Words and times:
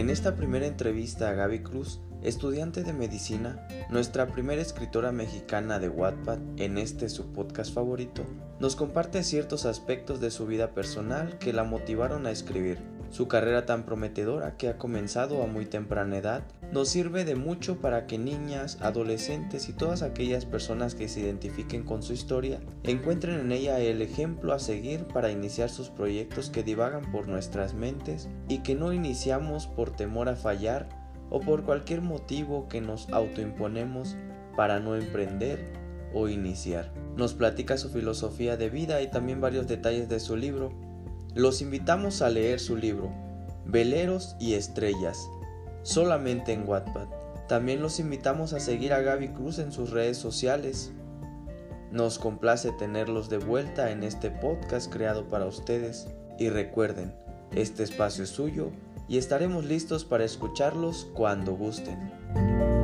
En 0.00 0.08
esta 0.08 0.34
primera 0.34 0.66
entrevista 0.66 1.28
a 1.28 1.34
Gaby 1.34 1.58
Cruz, 1.58 2.00
estudiante 2.22 2.84
de 2.84 2.94
medicina, 2.94 3.68
nuestra 3.90 4.28
primera 4.28 4.62
escritora 4.62 5.12
mexicana 5.12 5.78
de 5.78 5.90
Wattpad 5.90 6.38
en 6.56 6.78
este 6.78 7.10
su 7.10 7.34
podcast 7.34 7.74
favorito, 7.74 8.24
nos 8.60 8.76
comparte 8.76 9.22
ciertos 9.22 9.66
aspectos 9.66 10.18
de 10.18 10.30
su 10.30 10.46
vida 10.46 10.72
personal 10.72 11.36
que 11.36 11.52
la 11.52 11.64
motivaron 11.64 12.24
a 12.26 12.30
escribir. 12.30 12.78
Su 13.10 13.26
carrera 13.26 13.66
tan 13.66 13.84
prometedora 13.84 14.56
que 14.56 14.68
ha 14.68 14.78
comenzado 14.78 15.42
a 15.42 15.46
muy 15.46 15.66
temprana 15.66 16.18
edad 16.18 16.44
nos 16.72 16.88
sirve 16.88 17.24
de 17.24 17.34
mucho 17.34 17.80
para 17.80 18.06
que 18.06 18.18
niñas, 18.18 18.78
adolescentes 18.80 19.68
y 19.68 19.72
todas 19.72 20.02
aquellas 20.02 20.44
personas 20.44 20.94
que 20.94 21.08
se 21.08 21.20
identifiquen 21.20 21.82
con 21.82 22.04
su 22.04 22.12
historia 22.12 22.60
encuentren 22.84 23.40
en 23.40 23.50
ella 23.50 23.80
el 23.80 24.00
ejemplo 24.00 24.52
a 24.52 24.60
seguir 24.60 25.06
para 25.06 25.32
iniciar 25.32 25.70
sus 25.70 25.90
proyectos 25.90 26.50
que 26.50 26.62
divagan 26.62 27.10
por 27.10 27.26
nuestras 27.26 27.74
mentes 27.74 28.28
y 28.48 28.58
que 28.58 28.76
no 28.76 28.92
iniciamos 28.92 29.66
por 29.66 29.90
temor 29.90 30.28
a 30.28 30.36
fallar 30.36 30.88
o 31.30 31.40
por 31.40 31.64
cualquier 31.64 32.02
motivo 32.02 32.68
que 32.68 32.80
nos 32.80 33.08
autoimponemos 33.10 34.16
para 34.56 34.78
no 34.78 34.94
emprender 34.94 35.72
o 36.14 36.28
iniciar. 36.28 36.92
Nos 37.16 37.34
platica 37.34 37.76
su 37.76 37.88
filosofía 37.88 38.56
de 38.56 38.70
vida 38.70 39.02
y 39.02 39.10
también 39.10 39.40
varios 39.40 39.66
detalles 39.66 40.08
de 40.08 40.20
su 40.20 40.36
libro 40.36 40.89
los 41.34 41.62
invitamos 41.62 42.22
a 42.22 42.28
leer 42.28 42.58
su 42.58 42.76
libro, 42.76 43.10
Veleros 43.64 44.36
y 44.40 44.54
Estrellas, 44.54 45.28
solamente 45.82 46.52
en 46.52 46.68
Wattpad. 46.68 47.08
También 47.48 47.82
los 47.82 48.00
invitamos 48.00 48.52
a 48.52 48.60
seguir 48.60 48.92
a 48.92 49.00
Gaby 49.00 49.28
Cruz 49.28 49.58
en 49.58 49.72
sus 49.72 49.90
redes 49.90 50.16
sociales. 50.16 50.92
Nos 51.92 52.18
complace 52.18 52.72
tenerlos 52.72 53.28
de 53.28 53.38
vuelta 53.38 53.90
en 53.90 54.02
este 54.02 54.30
podcast 54.30 54.92
creado 54.92 55.28
para 55.28 55.46
ustedes 55.46 56.08
y 56.38 56.48
recuerden, 56.48 57.12
este 57.52 57.82
espacio 57.82 58.24
es 58.24 58.30
suyo 58.30 58.70
y 59.08 59.18
estaremos 59.18 59.64
listos 59.64 60.04
para 60.04 60.24
escucharlos 60.24 61.08
cuando 61.14 61.54
gusten. 61.54 62.79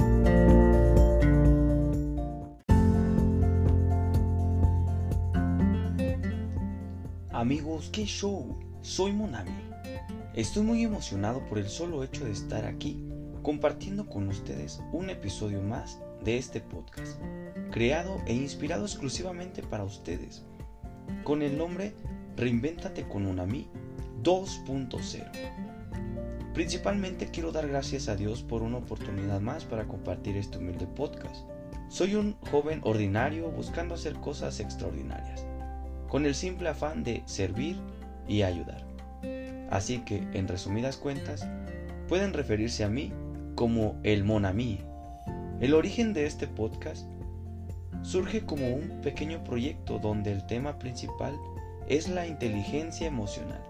Amigos, 7.47 7.91
qué 7.93 8.05
show. 8.07 8.59
Soy 8.83 9.13
Monami. 9.13 9.53
Estoy 10.35 10.65
muy 10.65 10.83
emocionado 10.83 11.47
por 11.47 11.59
el 11.59 11.69
solo 11.69 12.03
hecho 12.03 12.25
de 12.25 12.33
estar 12.33 12.65
aquí 12.65 13.05
compartiendo 13.43 14.09
con 14.09 14.27
ustedes 14.27 14.83
un 14.93 15.11
episodio 15.11 15.63
más 15.63 16.01
de 16.25 16.39
este 16.39 16.61
podcast, 16.61 17.21
creado 17.71 18.21
e 18.27 18.35
inspirado 18.35 18.85
exclusivamente 18.85 19.63
para 19.63 19.85
ustedes, 19.85 20.43
con 21.23 21.41
el 21.41 21.57
nombre 21.57 21.95
Reinvéntate 22.37 23.07
con 23.07 23.27
Monami 23.27 23.69
2.0. 24.25 25.31
Principalmente 26.53 27.31
quiero 27.31 27.53
dar 27.53 27.69
gracias 27.69 28.09
a 28.09 28.17
Dios 28.17 28.43
por 28.43 28.63
una 28.63 28.79
oportunidad 28.79 29.41
más 29.41 29.65
para 29.65 29.87
compartir 29.87 30.37
este 30.37 30.59
humilde 30.59 30.89
podcast. 30.89 31.47
Soy 31.91 32.17
un 32.17 32.37
joven 32.51 32.81
ordinario 32.83 33.53
buscando 33.53 33.95
hacer 33.95 34.15
cosas 34.15 34.59
extraordinarias 34.59 35.47
con 36.09 36.27
el 36.27 36.35
simple 36.35 36.69
afán 36.69 37.05
de 37.05 37.23
servir 37.27 37.77
y 38.29 38.43
ayudar. 38.43 38.85
Así 39.71 39.99
que, 39.99 40.27
en 40.33 40.49
resumidas 40.49 40.97
cuentas, 40.97 41.49
pueden 42.09 42.33
referirse 42.33 42.85
a 42.85 42.89
mí 42.89 43.13
como 43.55 43.99
el 44.03 44.25
Monami. 44.25 44.79
El 45.61 45.75
origen 45.75 46.13
de 46.13 46.27
este 46.27 46.47
podcast 46.47 47.07
surge 48.03 48.43
como 48.45 48.69
un 48.69 49.01
pequeño 49.01 49.43
proyecto 49.43 49.99
donde 49.99 50.31
el 50.31 50.47
tema 50.47 50.79
principal 50.79 51.35
es 51.89 52.09
la 52.09 52.27
inteligencia 52.27 53.07
emocional, 53.07 53.63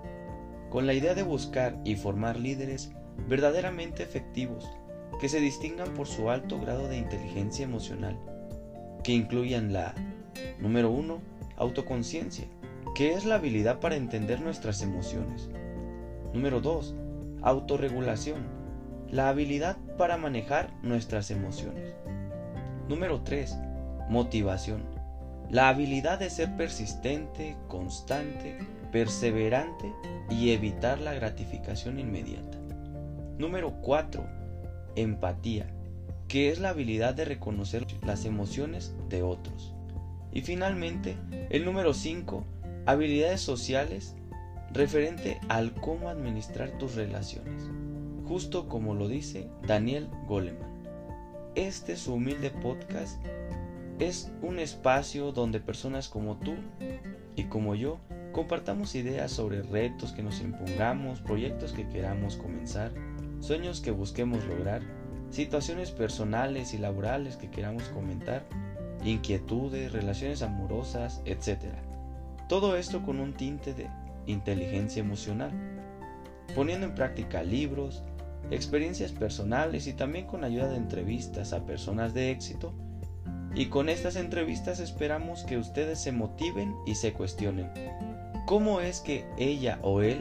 con 0.70 0.86
la 0.86 0.94
idea 0.94 1.14
de 1.14 1.22
buscar 1.22 1.78
y 1.84 1.96
formar 1.96 2.38
líderes 2.38 2.90
verdaderamente 3.28 4.02
efectivos 4.02 4.68
que 5.20 5.28
se 5.28 5.40
distingan 5.40 5.94
por 5.94 6.06
su 6.06 6.30
alto 6.30 6.60
grado 6.60 6.88
de 6.88 6.98
inteligencia 6.98 7.64
emocional, 7.64 8.18
que 9.02 9.12
incluyan 9.12 9.72
la 9.72 9.94
número 10.60 10.90
1, 10.90 11.20
autoconciencia, 11.56 12.46
que 12.94 13.12
es 13.14 13.24
la 13.24 13.36
habilidad 13.36 13.80
para 13.80 13.96
entender 13.96 14.40
nuestras 14.40 14.82
emociones. 14.82 15.50
Número 16.32 16.60
2. 16.60 16.94
Autorregulación, 17.42 18.46
la 19.10 19.28
habilidad 19.28 19.76
para 19.96 20.16
manejar 20.16 20.72
nuestras 20.82 21.30
emociones. 21.30 21.94
Número 22.88 23.22
3. 23.22 23.56
Motivación, 24.08 24.82
la 25.50 25.68
habilidad 25.68 26.18
de 26.18 26.30
ser 26.30 26.56
persistente, 26.56 27.56
constante, 27.68 28.58
perseverante 28.90 29.92
y 30.30 30.50
evitar 30.50 31.00
la 31.00 31.14
gratificación 31.14 31.98
inmediata. 31.98 32.58
Número 33.38 33.74
4. 33.82 34.24
Empatía, 34.96 35.66
que 36.26 36.50
es 36.50 36.58
la 36.58 36.70
habilidad 36.70 37.14
de 37.14 37.26
reconocer 37.26 37.86
las 38.04 38.24
emociones 38.24 38.94
de 39.08 39.22
otros. 39.22 39.75
Y 40.36 40.42
finalmente, 40.42 41.16
el 41.48 41.64
número 41.64 41.94
5, 41.94 42.44
habilidades 42.84 43.40
sociales 43.40 44.14
referente 44.70 45.40
al 45.48 45.72
cómo 45.72 46.10
administrar 46.10 46.76
tus 46.76 46.94
relaciones, 46.94 47.70
justo 48.26 48.68
como 48.68 48.94
lo 48.94 49.08
dice 49.08 49.48
Daniel 49.66 50.10
Goleman. 50.28 50.84
Este 51.54 51.96
su 51.96 52.12
humilde 52.12 52.50
podcast 52.50 53.18
es 53.98 54.30
un 54.42 54.58
espacio 54.58 55.32
donde 55.32 55.58
personas 55.58 56.10
como 56.10 56.36
tú 56.36 56.52
y 57.34 57.44
como 57.44 57.74
yo 57.74 57.98
compartamos 58.32 58.94
ideas 58.94 59.32
sobre 59.32 59.62
retos 59.62 60.12
que 60.12 60.22
nos 60.22 60.42
impongamos, 60.42 61.22
proyectos 61.22 61.72
que 61.72 61.88
queramos 61.88 62.36
comenzar, 62.36 62.92
sueños 63.40 63.80
que 63.80 63.90
busquemos 63.90 64.44
lograr, 64.44 64.82
situaciones 65.30 65.92
personales 65.92 66.74
y 66.74 66.78
laborales 66.78 67.38
que 67.38 67.50
queramos 67.50 67.84
comentar 67.84 68.44
inquietudes, 69.10 69.92
relaciones 69.92 70.42
amorosas, 70.42 71.22
etc. 71.24 71.64
Todo 72.48 72.76
esto 72.76 73.02
con 73.02 73.20
un 73.20 73.34
tinte 73.34 73.74
de 73.74 73.88
inteligencia 74.26 75.00
emocional, 75.00 75.52
poniendo 76.54 76.86
en 76.86 76.94
práctica 76.94 77.42
libros, 77.42 78.02
experiencias 78.50 79.12
personales 79.12 79.86
y 79.86 79.92
también 79.92 80.26
con 80.26 80.44
ayuda 80.44 80.68
de 80.68 80.76
entrevistas 80.76 81.52
a 81.52 81.64
personas 81.64 82.14
de 82.14 82.30
éxito. 82.30 82.72
Y 83.54 83.66
con 83.66 83.88
estas 83.88 84.16
entrevistas 84.16 84.80
esperamos 84.80 85.44
que 85.44 85.56
ustedes 85.56 85.98
se 85.98 86.12
motiven 86.12 86.74
y 86.86 86.94
se 86.94 87.12
cuestionen. 87.12 87.70
¿Cómo 88.46 88.80
es 88.80 89.00
que 89.00 89.24
ella 89.38 89.78
o 89.82 90.02
él 90.02 90.20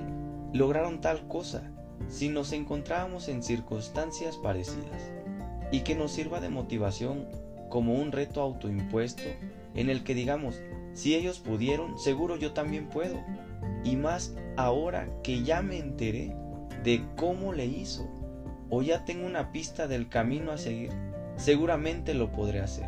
lograron 0.53 1.01
tal 1.01 1.27
cosa 1.27 1.61
si 2.07 2.29
nos 2.29 2.53
encontrábamos 2.53 3.27
en 3.27 3.43
circunstancias 3.43 4.37
parecidas? 4.37 5.11
Y 5.71 5.81
que 5.81 5.95
nos 5.95 6.11
sirva 6.11 6.39
de 6.39 6.49
motivación 6.49 7.27
como 7.75 7.95
un 7.95 8.13
reto 8.13 8.41
autoimpuesto 8.41 9.23
en 9.73 9.89
el 9.89 10.05
que 10.05 10.15
digamos, 10.15 10.61
si 10.93 11.13
ellos 11.13 11.39
pudieron, 11.39 11.99
seguro 11.99 12.37
yo 12.37 12.53
también 12.53 12.87
puedo. 12.87 13.21
Y 13.83 13.97
más 13.97 14.33
ahora 14.55 15.09
que 15.23 15.43
ya 15.43 15.61
me 15.61 15.77
enteré 15.77 16.33
de 16.85 17.03
cómo 17.17 17.51
le 17.51 17.65
hizo 17.65 18.07
o 18.69 18.81
ya 18.81 19.03
tengo 19.03 19.27
una 19.27 19.51
pista 19.51 19.89
del 19.89 20.07
camino 20.07 20.53
a 20.53 20.57
seguir, 20.57 20.91
seguramente 21.35 22.13
lo 22.13 22.31
podré 22.31 22.61
hacer. 22.61 22.87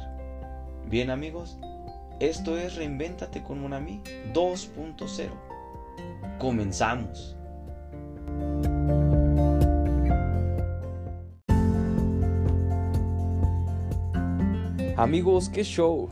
Bien 0.89 1.09
amigos, 1.09 1.59
esto 2.21 2.57
es 2.57 2.77
Reinvéntate 2.77 3.43
con 3.43 3.59
Monami 3.59 4.01
2.0. 4.33 5.31
Comenzamos. 6.39 7.35
Amigos, 14.97 15.49
qué 15.49 15.63
show. 15.63 16.09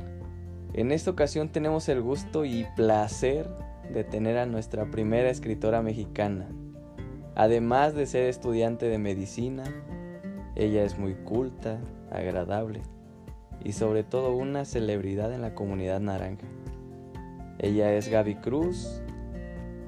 En 0.74 0.92
esta 0.92 1.10
ocasión 1.10 1.50
tenemos 1.50 1.90
el 1.90 2.04
gusto 2.04 2.46
y 2.46 2.68
placer 2.76 3.50
de 3.92 4.04
tener 4.04 4.38
a 4.38 4.46
nuestra 4.46 4.92
primera 4.92 5.32
escritora 5.32 5.82
mexicana. 5.82 6.48
Además 7.34 7.96
de 7.96 8.06
ser 8.06 8.30
estudiante 8.30 8.88
de 8.88 9.00
medicina, 9.00 9.64
ella 10.54 10.84
es 10.84 11.00
muy 11.00 11.16
culta, 11.16 11.80
agradable 12.12 12.84
y 13.64 13.72
sobre 13.72 14.04
todo 14.04 14.36
una 14.36 14.66
celebridad 14.66 15.34
en 15.34 15.42
la 15.42 15.56
comunidad 15.56 16.00
naranja. 16.00 16.46
Ella 17.58 17.92
es 17.92 18.08
Gaby 18.08 18.36
Cruz. 18.36 19.02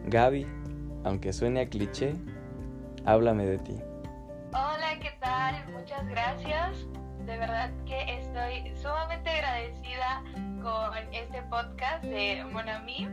Gaby, 0.07 0.47
aunque 1.03 1.33
suene 1.33 1.61
a 1.61 1.69
cliché, 1.69 2.15
háblame 3.05 3.45
de 3.45 3.59
ti. 3.59 3.79
Hola, 4.49 4.97
¿qué 4.99 5.11
tal? 5.19 5.71
Muchas 5.71 6.03
gracias 6.07 6.87
de 7.27 7.37
verdad 7.37 7.69
que 7.85 8.19
estoy 8.19 8.73
sumamente 8.77 9.29
agradecida 9.29 10.23
con 10.63 11.13
este 11.13 11.41
podcast 11.43 12.01
de 12.05 12.41
Monami. 12.53 13.05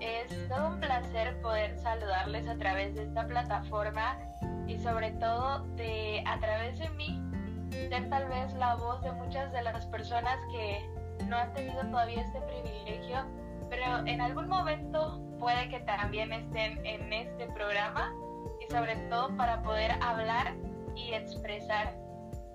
Es 0.00 0.48
todo 0.48 0.70
un 0.70 0.80
placer 0.80 1.40
poder 1.42 1.78
saludarles 1.78 2.48
a 2.48 2.56
través 2.56 2.96
de 2.96 3.04
esta 3.04 3.24
plataforma 3.24 4.18
y 4.66 4.76
sobre 4.78 5.12
todo 5.12 5.60
de 5.76 6.24
a 6.26 6.40
través 6.40 6.76
de 6.80 6.90
mí 6.90 7.22
ser 7.70 8.10
tal 8.10 8.28
vez 8.28 8.52
la 8.54 8.74
voz 8.74 9.00
de 9.02 9.12
muchas 9.12 9.52
de 9.52 9.62
las 9.62 9.86
personas 9.86 10.40
que 10.50 10.84
no 11.28 11.36
han 11.36 11.52
tenido 11.54 11.82
todavía 11.82 12.20
este 12.20 12.40
privilegio, 12.40 13.24
pero 13.70 14.04
en 14.06 14.20
algún 14.20 14.48
momento 14.48 15.22
puede 15.38 15.68
que 15.68 15.78
también 15.80 16.32
estén 16.32 16.84
en 16.84 17.12
este 17.12 17.46
programa 17.52 18.12
y 18.60 18.72
sobre 18.72 18.96
todo 19.08 19.36
para 19.36 19.62
poder 19.62 19.92
hablar 20.02 20.52
y 20.96 21.14
expresar 21.14 22.01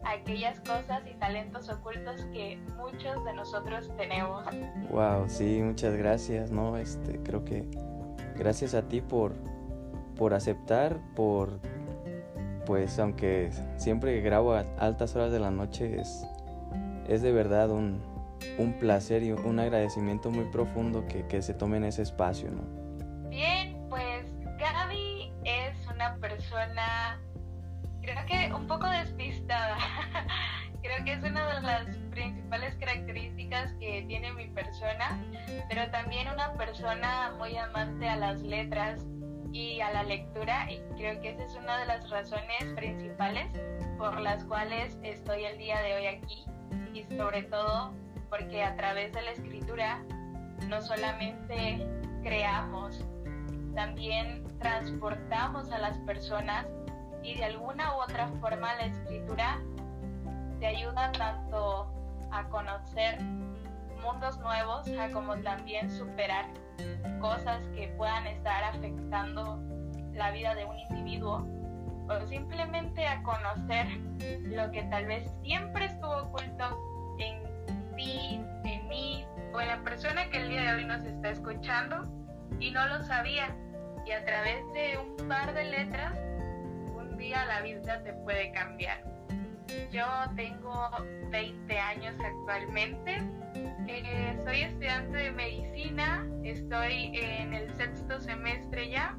aquellas 0.03 0.59
cosas 0.61 1.01
y 1.09 1.13
talentos 1.15 1.69
ocultos 1.69 2.21
que 2.33 2.57
muchos 2.77 3.23
de 3.25 3.33
nosotros 3.33 3.89
tenemos. 3.97 4.45
Wow, 4.89 5.27
sí, 5.27 5.61
muchas 5.61 5.95
gracias, 5.95 6.51
¿no? 6.51 6.77
Este, 6.77 7.21
creo 7.23 7.43
que 7.43 7.67
gracias 8.37 8.73
a 8.73 8.83
ti 8.83 9.01
por, 9.01 9.33
por 10.15 10.33
aceptar, 10.33 10.97
por, 11.15 11.59
pues 12.65 12.99
aunque 12.99 13.51
siempre 13.77 14.21
grabo 14.21 14.53
a 14.53 14.65
altas 14.77 15.15
horas 15.15 15.31
de 15.31 15.39
la 15.39 15.51
noche, 15.51 15.99
es, 15.99 16.25
es 17.07 17.21
de 17.21 17.31
verdad 17.31 17.69
un, 17.69 18.01
un 18.57 18.73
placer 18.73 19.23
y 19.23 19.31
un 19.31 19.59
agradecimiento 19.59 20.31
muy 20.31 20.45
profundo 20.45 21.05
que, 21.07 21.25
que 21.27 21.41
se 21.41 21.53
tomen 21.53 21.83
ese 21.83 22.01
espacio, 22.01 22.51
¿no? 22.51 23.29
Bien, 23.29 23.77
pues 23.89 24.25
Gaby 24.57 25.31
es 25.43 25.87
una 25.93 26.15
persona, 26.15 27.19
creo 28.07 28.25
que 28.25 28.53
un 28.53 28.67
poco 28.67 28.87
despistada. 28.89 29.77
creo 30.81 31.03
que 31.03 31.13
es 31.13 31.23
una 31.23 31.55
de 31.55 31.61
las 31.61 31.85
principales 32.11 32.75
características 32.75 33.73
que 33.79 34.05
tiene 34.07 34.31
mi 34.33 34.47
persona, 34.47 35.21
pero 35.67 35.89
también 35.91 36.27
una 36.29 36.53
persona 36.53 37.33
muy 37.37 37.57
amante 37.57 38.07
a 38.07 38.15
las 38.15 38.41
letras 38.41 39.05
y 39.51 39.81
a 39.81 39.91
la 39.91 40.03
lectura 40.03 40.71
y 40.71 40.79
creo 40.95 41.19
que 41.21 41.31
esa 41.31 41.43
es 41.43 41.55
una 41.55 41.77
de 41.79 41.85
las 41.85 42.09
razones 42.09 42.63
principales 42.75 43.47
por 43.97 44.19
las 44.21 44.43
cuales 44.45 44.97
estoy 45.03 45.45
el 45.45 45.57
día 45.57 45.81
de 45.81 45.95
hoy 45.95 46.05
aquí 46.05 46.45
y 46.93 47.03
sobre 47.15 47.43
todo 47.43 47.93
porque 48.29 48.63
a 48.63 48.75
través 48.75 49.13
de 49.13 49.21
la 49.21 49.31
escritura 49.31 50.03
no 50.67 50.81
solamente 50.81 51.85
creamos, 52.23 53.05
también 53.73 54.43
transportamos 54.59 55.71
a 55.71 55.77
las 55.79 55.97
personas 55.99 56.67
y 57.27 57.35
de 57.35 57.43
alguna 57.43 57.93
u 57.93 58.01
otra 58.03 58.29
forma 58.39 58.73
la 58.75 58.85
escritura 58.85 59.59
te 60.61 60.67
ayuda 60.67 61.11
tanto 61.11 61.91
a 62.31 62.47
conocer 62.47 63.21
mundos 64.01 64.39
nuevos, 64.39 64.87
a 64.97 65.11
como 65.11 65.35
también 65.39 65.91
superar 65.91 66.45
cosas 67.19 67.61
que 67.75 67.89
puedan 67.97 68.25
estar 68.27 68.63
afectando 68.63 69.59
la 70.13 70.31
vida 70.31 70.55
de 70.55 70.63
un 70.63 70.79
individuo 70.79 71.45
o 72.07 72.27
simplemente 72.27 73.05
a 73.05 73.21
conocer 73.23 73.87
lo 74.43 74.71
que 74.71 74.83
tal 74.83 75.05
vez 75.07 75.29
siempre 75.43 75.85
estuvo 75.85 76.15
oculto 76.23 76.79
en 77.19 77.43
ti, 77.97 78.41
en 78.63 78.87
mí 78.87 79.25
o 79.53 79.59
en 79.59 79.67
la 79.67 79.83
persona 79.83 80.29
que 80.29 80.37
el 80.37 80.49
día 80.49 80.61
de 80.61 80.73
hoy 80.75 80.85
nos 80.85 81.03
está 81.03 81.31
escuchando 81.31 82.03
y 82.61 82.71
no 82.71 82.87
lo 82.87 83.03
sabía. 83.03 83.53
Y 84.05 84.11
a 84.11 84.23
través 84.23 84.65
de 84.71 84.97
un 84.97 85.27
par 85.27 85.53
de 85.53 85.65
letras, 85.65 86.17
día 87.17 87.45
la 87.45 87.61
vida 87.61 88.03
te 88.03 88.13
puede 88.13 88.51
cambiar. 88.51 89.03
Yo 89.91 90.05
tengo 90.35 90.89
20 91.29 91.79
años 91.79 92.15
actualmente. 92.23 93.21
Eh, 93.87 94.39
soy 94.45 94.61
estudiante 94.61 95.17
de 95.17 95.31
medicina. 95.31 96.25
Estoy 96.43 97.17
en 97.17 97.53
el 97.53 97.75
sexto 97.75 98.19
semestre 98.19 98.89
ya. 98.89 99.17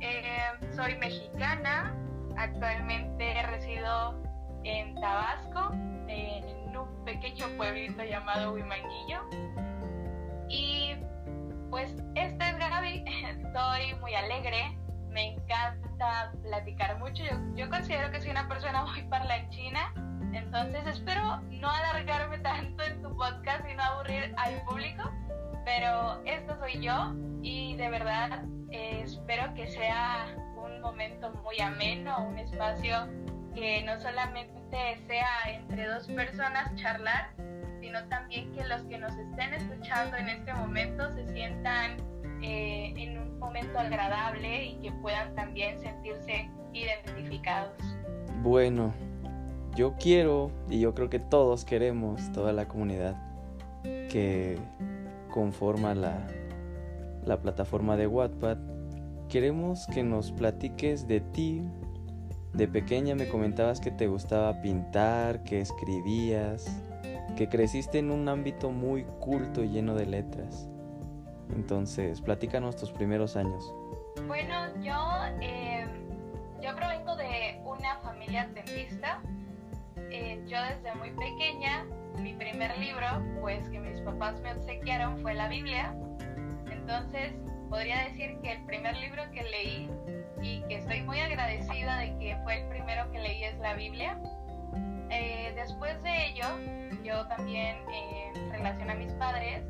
Eh, 0.00 0.72
soy 0.74 0.96
mexicana. 0.96 1.94
Actualmente 2.36 3.42
resido 3.42 4.22
en 4.64 4.94
Tabasco, 4.94 5.70
en 6.08 6.76
un 6.76 7.04
pequeño 7.04 7.46
pueblito 7.56 8.02
llamado 8.04 8.54
Huimanguillo. 8.54 9.20
Y 10.48 10.96
pues 11.70 11.94
esta 12.14 12.50
es 12.50 12.58
Gaby. 12.58 13.04
Estoy 13.46 13.94
muy 14.00 14.14
alegre. 14.14 14.81
Me 15.12 15.34
encanta 15.34 16.32
platicar 16.42 16.98
mucho. 16.98 17.22
Yo, 17.54 17.68
considero 17.68 18.10
que 18.10 18.20
soy 18.20 18.30
una 18.30 18.48
persona 18.48 18.84
muy 18.84 19.02
parlanchina, 19.04 19.92
entonces 20.32 20.86
espero 20.86 21.40
no 21.50 21.70
alargarme 21.70 22.38
tanto 22.38 22.82
en 22.82 23.02
tu 23.02 23.14
podcast 23.16 23.68
y 23.70 23.74
no 23.74 23.82
aburrir 23.82 24.34
al 24.38 24.62
público, 24.62 25.10
pero 25.66 26.22
esto 26.24 26.56
soy 26.58 26.80
yo 26.80 27.14
y 27.42 27.76
de 27.76 27.90
verdad 27.90 28.44
eh, 28.70 29.02
espero 29.04 29.52
que 29.54 29.66
sea 29.66 30.34
un 30.56 30.80
momento 30.80 31.30
muy 31.44 31.60
ameno, 31.60 32.26
un 32.26 32.38
espacio 32.38 33.06
que 33.54 33.82
no 33.82 34.00
solamente 34.00 34.96
sea 35.06 35.28
entre 35.46 35.88
dos 35.88 36.06
personas 36.06 36.74
charlar, 36.76 37.34
sino 37.80 38.02
también 38.08 38.50
que 38.54 38.64
los 38.64 38.80
que 38.84 38.96
nos 38.96 39.14
estén 39.14 39.52
escuchando 39.52 40.16
en 40.16 40.30
este 40.30 40.54
momento 40.54 41.12
se 41.12 41.26
sientan 41.34 41.98
eh, 42.42 42.92
en 42.96 43.18
un 43.18 43.38
momento 43.38 43.78
agradable 43.78 44.66
y 44.66 44.74
que 44.76 44.92
puedan 44.92 45.34
también 45.34 45.78
sentirse 45.80 46.50
identificados. 46.72 47.74
Bueno, 48.42 48.92
yo 49.74 49.94
quiero 49.98 50.50
y 50.68 50.80
yo 50.80 50.94
creo 50.94 51.08
que 51.08 51.18
todos 51.18 51.64
queremos, 51.64 52.32
toda 52.32 52.52
la 52.52 52.66
comunidad 52.66 53.16
que 53.82 54.58
conforma 55.30 55.94
la, 55.94 56.26
la 57.24 57.40
plataforma 57.40 57.96
de 57.96 58.06
Wattpad, 58.06 58.58
queremos 59.28 59.86
que 59.86 60.02
nos 60.02 60.32
platiques 60.32 61.06
de 61.08 61.20
ti. 61.20 61.62
De 62.52 62.68
pequeña 62.68 63.14
me 63.14 63.28
comentabas 63.28 63.80
que 63.80 63.90
te 63.90 64.06
gustaba 64.06 64.60
pintar, 64.60 65.42
que 65.42 65.60
escribías, 65.60 66.66
que 67.34 67.48
creciste 67.48 67.98
en 67.98 68.10
un 68.10 68.28
ámbito 68.28 68.70
muy 68.70 69.04
culto 69.20 69.64
y 69.64 69.70
lleno 69.70 69.94
de 69.94 70.04
letras. 70.04 70.68
Entonces, 71.54 72.20
platícanos 72.20 72.76
tus 72.76 72.90
primeros 72.90 73.36
años. 73.36 73.74
Bueno, 74.26 74.54
yo, 74.82 74.96
eh, 75.40 75.86
yo 76.62 76.74
provengo 76.76 77.16
de 77.16 77.60
una 77.64 77.96
familia 77.98 78.48
dentista. 78.54 79.20
Eh, 80.10 80.42
yo 80.46 80.58
desde 80.62 80.94
muy 80.96 81.10
pequeña, 81.10 81.84
mi 82.18 82.34
primer 82.34 82.76
libro, 82.78 83.06
pues 83.40 83.68
que 83.68 83.78
mis 83.80 84.00
papás 84.00 84.40
me 84.40 84.52
obsequiaron 84.52 85.20
fue 85.20 85.34
la 85.34 85.48
Biblia. 85.48 85.94
Entonces, 86.70 87.32
podría 87.68 88.04
decir 88.04 88.38
que 88.42 88.52
el 88.52 88.64
primer 88.64 88.96
libro 88.96 89.22
que 89.32 89.42
leí 89.42 89.90
y 90.42 90.60
que 90.68 90.76
estoy 90.76 91.02
muy 91.02 91.20
agradecida 91.20 91.98
de 91.98 92.18
que 92.18 92.36
fue 92.44 92.60
el 92.62 92.68
primero 92.68 93.10
que 93.12 93.18
leí 93.18 93.44
es 93.44 93.58
la 93.58 93.74
Biblia. 93.74 94.18
Eh, 95.10 95.52
después 95.54 96.02
de 96.02 96.26
ello, 96.26 96.46
yo 97.04 97.26
también 97.28 97.76
en 98.34 98.50
relación 98.50 98.90
a 98.90 98.94
mis 98.94 99.12
padres, 99.14 99.62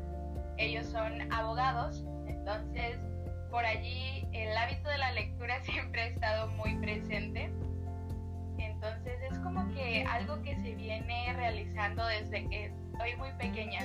ellos 0.57 0.87
son 0.87 1.31
abogados, 1.31 2.03
entonces 2.27 2.99
por 3.53 3.63
allí 3.65 4.27
el 4.33 4.57
hábito 4.57 4.89
de 4.89 4.97
la 4.97 5.11
lectura 5.11 5.61
siempre 5.63 6.01
ha 6.01 6.07
estado 6.07 6.47
muy 6.53 6.75
presente. 6.77 7.51
Entonces 8.57 9.19
es 9.31 9.37
como 9.39 9.71
que 9.73 10.03
algo 10.03 10.41
que 10.41 10.55
se 10.57 10.75
viene 10.75 11.31
realizando 11.33 12.05
desde 12.05 12.47
que 12.49 12.65
estoy 12.65 13.15
muy 13.17 13.31
pequeña. 13.39 13.79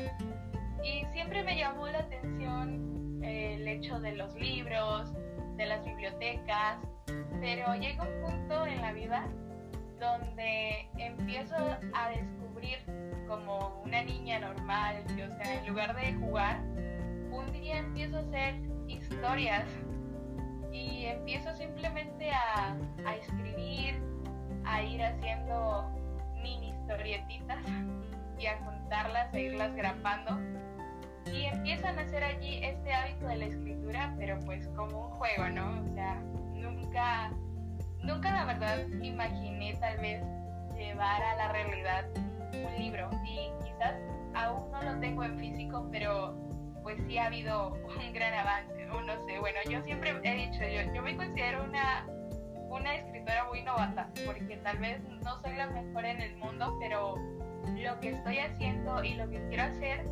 Y 0.83 1.05
siempre 1.13 1.43
me 1.43 1.57
llamó 1.57 1.87
la 1.87 1.99
atención 1.99 3.21
eh, 3.23 3.55
el 3.55 3.69
hecho 3.69 4.01
de 4.01 4.13
los 4.13 4.35
libros, 4.37 5.13
de 5.57 5.67
las 5.67 5.85
bibliotecas, 5.85 6.79
pero 7.41 7.75
llega 7.75 8.05
un 8.05 8.23
punto 8.23 8.67
en 8.67 8.81
la 8.81 8.93
vida 8.93 9.29
donde 10.01 10.89
empiezo 10.97 11.57
a 11.57 12.09
descubrir 12.11 12.38
como 13.27 13.83
una 13.85 14.03
niña 14.03 14.41
normal, 14.41 15.05
o 15.07 15.37
sea, 15.37 15.55
en 15.55 15.67
lugar 15.69 15.95
de 15.95 16.15
jugar, 16.15 16.61
un 17.31 17.53
día 17.53 17.79
empiezo 17.79 18.17
a 18.17 18.21
hacer 18.21 18.55
historias 18.89 19.67
y 20.73 21.05
empiezo 21.05 21.55
simplemente 21.55 22.31
a, 22.31 22.77
a 23.07 23.17
escribir, 23.17 24.01
a 24.65 24.83
ir 24.83 25.03
haciendo 25.03 25.91
mini 26.43 26.71
historietitas 26.71 27.59
y 28.39 28.47
a 28.47 28.59
juntarlas, 28.59 29.33
a 29.33 29.39
irlas 29.39 29.75
grabando. 29.75 30.39
Y 31.33 31.45
empiezan 31.45 31.99
a 31.99 32.03
hacer 32.03 32.25
allí 32.25 32.61
este 32.63 32.93
hábito 32.93 33.27
de 33.27 33.37
la 33.37 33.45
escritura, 33.45 34.15
pero 34.19 34.39
pues 34.41 34.67
como 34.69 35.09
un 35.09 35.11
juego, 35.19 35.49
¿no? 35.51 35.83
O 35.83 35.95
sea, 35.95 36.15
nunca, 36.55 37.31
nunca 38.03 38.33
la 38.33 38.45
verdad 38.47 38.89
imaginé 39.03 39.75
tal 39.75 39.99
vez 39.99 40.23
llevar 40.75 41.23
a 41.23 41.37
la 41.37 41.53
realidad 41.53 42.07
un 42.53 42.79
libro 42.79 43.11
y 43.25 43.51
quizás 43.65 43.95
aún 44.35 44.71
no 44.71 44.83
lo 44.83 45.01
tengo 45.01 45.25
en 45.25 45.39
físico, 45.39 45.89
pero 45.91 46.35
pues 46.83 46.99
sí 47.07 47.19
ha 47.19 47.27
habido 47.27 47.75
un 47.75 48.13
gran 48.13 48.33
avance, 48.33 48.91
o 48.91 49.03
no 49.03 49.13
sé, 49.27 49.39
bueno, 49.41 49.59
yo 49.69 49.83
siempre 49.83 50.19
he 50.23 50.35
dicho, 50.35 50.61
yo, 50.61 50.93
yo 50.95 51.03
me 51.03 51.17
considero 51.17 51.65
una, 51.65 52.07
una 52.71 52.95
escritora 52.95 53.45
muy 53.45 53.63
novata, 53.63 54.09
porque 54.25 54.57
tal 54.59 54.79
vez 54.79 55.01
no 55.23 55.39
soy 55.41 55.55
la 55.55 55.67
mejor 55.69 56.05
en 56.05 56.21
el 56.21 56.37
mundo, 56.37 56.77
pero 56.81 57.17
lo 57.77 58.01
que 58.01 58.11
estoy 58.11 58.39
haciendo 58.39 59.05
y 59.05 59.15
lo 59.15 59.29
que 59.29 59.47
quiero 59.49 59.65
hacer, 59.65 60.07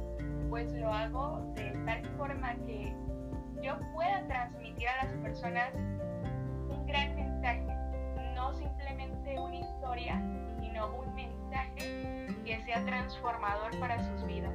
pues 0.50 0.72
lo 0.74 0.92
hago 0.92 1.52
de 1.54 1.70
tal 1.86 2.04
forma 2.16 2.54
que 2.66 2.94
yo 3.62 3.78
pueda 3.94 4.26
transmitir 4.26 4.88
a 4.88 5.04
las 5.04 5.14
personas 5.14 5.74
un 5.74 6.86
gran 6.86 7.14
mensaje, 7.16 7.66
no 8.34 8.52
simplemente 8.52 9.38
una 9.38 9.56
historia, 9.56 10.22
sino 10.60 10.94
un 10.94 11.14
mensaje 11.14 12.25
sea 12.66 12.84
transformador 12.84 13.78
para 13.78 14.02
sus 14.02 14.26
vidas. 14.26 14.52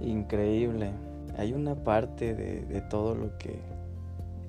Increíble. 0.00 0.92
Hay 1.38 1.54
una 1.54 1.74
parte 1.74 2.34
de, 2.34 2.80
todo 2.82 3.14
lo 3.14 3.36
que 3.38 3.60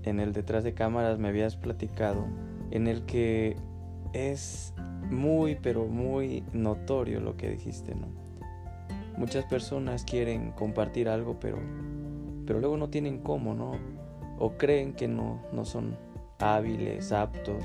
en 0.04 0.20
el 0.20 0.34
detrás 0.34 0.64
de 0.64 0.74
cámaras 0.74 1.18
me 1.18 1.30
habías 1.30 1.56
platicado 1.56 2.26
en 2.70 2.88
el 2.88 3.06
que 3.06 3.56
es 4.14 4.74
muy, 5.10 5.56
pero 5.56 5.86
muy 5.86 6.44
notorio 6.54 7.20
lo 7.22 7.38
que 7.38 7.50
dijiste, 7.50 7.96
¿no? 7.96 8.08
Muchas 9.18 9.46
personas 9.46 10.04
quieren 10.04 10.52
compartir 10.52 11.10
algo, 11.10 11.40
pero, 11.40 11.58
pero 12.46 12.60
luego 12.60 12.78
no 12.78 12.90
tienen 12.90 13.20
cómo, 13.20 13.54
¿no? 13.54 13.72
O 14.38 14.52
creen 14.52 14.94
que 14.94 15.08
no, 15.08 15.42
no 15.52 15.66
son 15.66 15.98
hábiles, 16.40 17.12
aptos, 17.12 17.64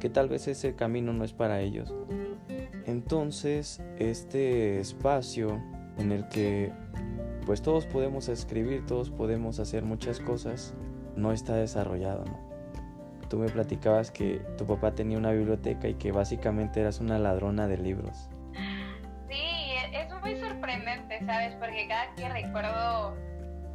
que 0.00 0.10
tal 0.10 0.28
vez 0.28 0.48
ese 0.48 0.74
camino 0.74 1.12
no 1.12 1.24
es 1.24 1.32
para 1.32 1.60
ellos. 1.60 1.94
Entonces, 2.86 3.82
este 3.98 4.78
espacio 4.78 5.60
en 5.98 6.12
el 6.12 6.28
que 6.28 6.72
pues 7.44 7.62
todos 7.62 7.86
podemos 7.86 8.28
escribir, 8.28 8.86
todos 8.86 9.10
podemos 9.10 9.58
hacer 9.60 9.84
muchas 9.84 10.20
cosas, 10.20 10.74
no 11.16 11.32
está 11.32 11.54
desarrollado, 11.54 12.24
¿no? 12.24 12.46
Tú 13.28 13.38
me 13.38 13.48
platicabas 13.48 14.10
que 14.10 14.40
tu 14.56 14.66
papá 14.66 14.94
tenía 14.94 15.18
una 15.18 15.32
biblioteca 15.32 15.88
y 15.88 15.94
que 15.94 16.12
básicamente 16.12 16.80
eras 16.80 17.00
una 17.00 17.18
ladrona 17.18 17.66
de 17.66 17.78
libros. 17.78 18.28
Sí, 19.28 19.74
es 19.92 20.08
muy 20.20 20.36
sorprendente, 20.36 21.24
¿sabes? 21.26 21.54
Porque 21.56 21.88
cada 21.88 22.14
que 22.14 22.28
recuerdo 22.28 23.16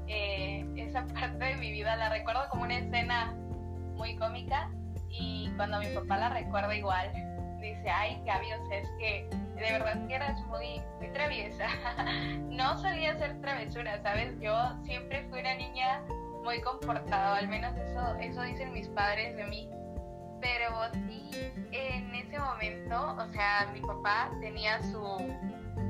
eh, 0.07 0.65
esa 0.77 1.05
parte 1.07 1.45
de 1.45 1.55
mi 1.55 1.71
vida, 1.71 1.97
la 1.97 2.09
recuerdo 2.09 2.41
como 2.49 2.63
una 2.63 2.77
escena 2.77 3.33
muy 3.95 4.15
cómica 4.15 4.69
y 5.09 5.51
cuando 5.57 5.79
mi 5.79 5.87
papá 5.87 6.17
la 6.17 6.29
recuerda 6.29 6.75
igual, 6.75 7.11
dice, 7.61 7.89
ay, 7.89 8.21
Gaby, 8.25 8.47
es 8.71 8.89
que 8.99 9.29
de 9.55 9.71
verdad 9.71 10.07
que 10.07 10.15
eras 10.15 10.39
muy, 10.47 10.81
muy 10.99 11.09
traviesa. 11.13 11.67
no 12.49 12.77
solía 12.79 13.11
hacer 13.11 13.39
travesuras, 13.41 14.01
¿sabes? 14.01 14.33
Yo 14.39 14.55
siempre 14.83 15.25
fui 15.29 15.39
una 15.39 15.55
niña 15.55 16.01
muy 16.43 16.59
comportada, 16.61 17.37
al 17.37 17.47
menos 17.47 17.75
eso, 17.77 18.15
eso 18.15 18.41
dicen 18.41 18.73
mis 18.73 18.87
padres 18.89 19.35
de 19.37 19.45
mí. 19.45 19.69
Pero 20.41 20.71
sí, 21.05 21.29
en 21.71 22.15
ese 22.15 22.39
momento, 22.39 23.15
o 23.15 23.27
sea, 23.31 23.69
mi 23.73 23.81
papá 23.81 24.31
tenía 24.41 24.81
su, 24.81 25.17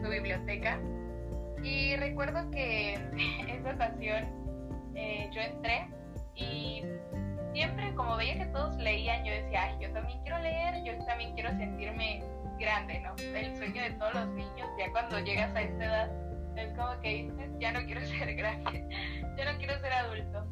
su 0.03 0.09
biblioteca 0.09 0.77
y 1.63 1.95
recuerdo 1.95 2.49
que 2.51 2.93
esa 3.47 3.73
ocasión 3.73 4.25
eh, 4.95 5.29
yo 5.31 5.41
entré 5.41 5.87
y 6.35 6.83
siempre 7.53 7.93
como 7.95 8.17
veía 8.17 8.35
que 8.37 8.45
todos 8.47 8.75
leían, 8.77 9.23
yo 9.25 9.31
decía, 9.31 9.63
ay, 9.63 9.77
yo 9.79 9.91
también 9.91 10.19
quiero 10.21 10.39
leer, 10.39 10.83
yo 10.83 11.05
también 11.05 11.33
quiero 11.33 11.49
sentirme 11.51 12.23
grande, 12.59 12.99
¿no? 12.99 13.15
El 13.17 13.55
sueño 13.57 13.81
de 13.81 13.91
todos 13.91 14.13
los 14.13 14.27
niños, 14.29 14.69
ya 14.77 14.91
cuando 14.91 15.19
llegas 15.19 15.53
a 15.55 15.61
esta 15.61 15.85
edad, 15.85 16.11
es 16.55 16.73
como 16.77 16.99
que 17.01 17.09
dices, 17.09 17.51
ya 17.59 17.71
no 17.71 17.85
quiero 17.85 18.01
ser 18.05 18.35
grande, 18.35 18.87
ya 19.37 19.51
no 19.51 19.57
quiero 19.57 19.79
ser 19.79 19.93
adulto. 19.93 20.45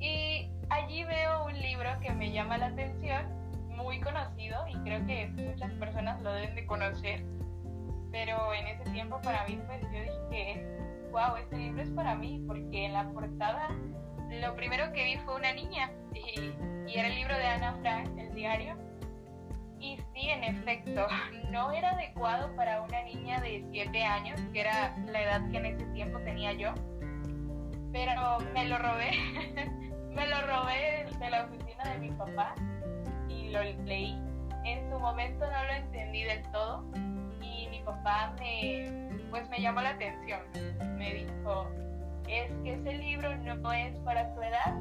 Y 0.00 0.50
allí 0.70 1.04
veo 1.04 1.44
un 1.46 1.58
libro 1.60 1.90
que 2.00 2.12
me 2.12 2.32
llama 2.32 2.58
la 2.58 2.66
atención, 2.66 3.26
muy 3.68 4.00
conocido, 4.00 4.66
y 4.68 4.74
creo 4.78 5.06
que 5.06 5.28
muchas 5.28 5.72
personas 5.74 6.20
lo 6.22 6.32
deben 6.32 6.54
de 6.54 6.66
conocer, 6.66 7.22
pero 8.10 8.52
en 8.54 8.66
ese 8.66 8.90
tiempo 8.90 9.20
para 9.22 9.46
mí, 9.46 9.58
pues 9.66 9.80
yo 9.82 10.30
dije, 10.30 10.66
wow, 11.12 11.36
este 11.36 11.56
libro 11.56 11.82
es 11.82 11.90
para 11.90 12.14
mí, 12.14 12.42
porque 12.46 12.86
en 12.86 12.92
la 12.92 13.08
portada 13.10 13.68
lo 14.30 14.54
primero 14.54 14.92
que 14.92 15.04
vi 15.04 15.16
fue 15.18 15.36
una 15.36 15.52
niña, 15.52 15.90
y, 16.14 16.52
y 16.90 16.98
era 16.98 17.08
el 17.08 17.14
libro 17.16 17.36
de 17.36 17.46
Ana 17.46 17.74
Frank, 17.82 18.08
el 18.18 18.34
diario, 18.34 18.76
y 19.80 19.96
sí, 19.96 20.28
en 20.28 20.44
efecto, 20.44 21.06
no 21.50 21.72
era 21.72 21.90
adecuado 21.92 22.54
para 22.54 22.82
una 22.82 23.02
niña 23.02 23.40
de 23.40 23.64
7 23.72 24.02
años, 24.02 24.40
que 24.52 24.60
era 24.60 24.94
la 25.06 25.22
edad 25.22 25.50
que 25.50 25.56
en 25.56 25.66
ese 25.66 25.84
tiempo 25.86 26.18
tenía 26.20 26.52
yo. 26.52 26.74
Pero 27.92 28.38
me 28.54 28.68
lo 28.68 28.78
robé, 28.78 29.10
me 30.10 30.26
lo 30.26 30.40
robé 30.46 31.06
de 31.18 31.30
la 31.30 31.44
oficina 31.44 31.84
de 31.92 31.98
mi 31.98 32.10
papá 32.12 32.54
y 33.28 33.48
lo 33.48 33.62
leí. 33.62 34.16
En 34.64 34.90
su 34.90 34.98
momento 34.98 35.46
no 35.50 35.64
lo 35.64 35.72
entendí 35.72 36.22
del 36.22 36.42
todo 36.52 36.84
y 37.40 37.66
mi 37.68 37.80
papá 37.82 38.34
me, 38.38 39.08
pues 39.30 39.48
me 39.48 39.60
llamó 39.60 39.80
la 39.80 39.90
atención. 39.90 40.42
Me 40.98 41.14
dijo, 41.14 41.66
es 42.30 42.50
que 42.62 42.74
ese 42.74 42.92
libro 42.98 43.36
no 43.36 43.72
es 43.72 43.96
para 44.00 44.32
tu 44.34 44.42
edad. 44.42 44.76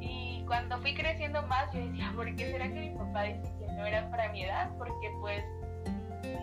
Y 0.00 0.44
cuando 0.46 0.78
fui 0.80 0.94
creciendo 0.94 1.42
más, 1.46 1.72
yo 1.72 1.80
decía, 1.80 2.12
¿por 2.16 2.34
qué 2.34 2.50
será 2.50 2.68
que 2.68 2.80
mi 2.80 2.90
papá 2.90 3.24
dice 3.24 3.62
no 3.76 3.86
eran 3.86 4.10
para 4.10 4.30
mi 4.32 4.44
edad, 4.44 4.70
porque 4.78 5.10
pues 5.20 5.44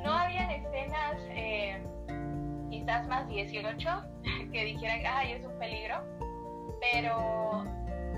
no 0.04 0.12
habían 0.12 0.50
escenas 0.50 1.16
eh, 1.30 1.82
quizás 2.70 3.08
más 3.08 3.28
18 3.28 3.90
que 4.52 4.66
dijeran, 4.66 5.02
ay, 5.08 5.34
es 5.34 5.46
un 5.46 5.58
peligro, 5.60 6.04
pero 6.92 7.66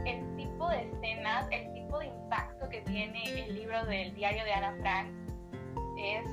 el 0.05 0.35
tipo 0.35 0.67
de 0.69 0.83
escenas, 0.83 1.47
el 1.51 1.71
tipo 1.73 1.99
de 1.99 2.07
impacto 2.07 2.69
que 2.69 2.81
tiene 2.81 3.23
el 3.23 3.55
libro 3.55 3.85
del 3.85 4.13
diario 4.15 4.43
de 4.43 4.53
Ana 4.53 4.75
Frank 4.81 5.09
es, 5.97 6.25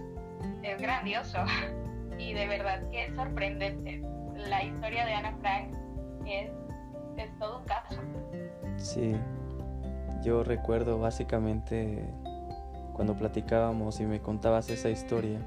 es 0.63 0.81
grandioso 0.81 1.39
y 2.19 2.33
de 2.33 2.47
verdad 2.47 2.89
que 2.91 3.05
es 3.05 3.15
sorprendente. 3.15 4.03
La 4.47 4.63
historia 4.63 5.05
de 5.05 5.15
Ana 5.15 5.37
Frank 5.41 5.75
es, 6.27 6.51
es 7.17 7.39
todo 7.39 7.59
un 7.59 7.65
caso. 7.65 8.01
Sí, 8.77 9.15
yo 10.23 10.45
recuerdo 10.45 10.99
básicamente 10.99 12.05
cuando 12.93 13.17
platicábamos 13.17 14.01
y 14.01 14.07
me 14.07 14.21
contabas 14.21 14.71
esa 14.71 14.91
historia, 14.91 15.41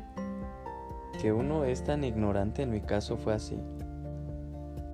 que 1.21 1.31
uno 1.31 1.65
es 1.65 1.83
tan 1.83 2.03
ignorante, 2.03 2.63
en 2.63 2.71
mi 2.71 2.81
caso 2.81 3.17
fue 3.17 3.33
así, 3.33 3.57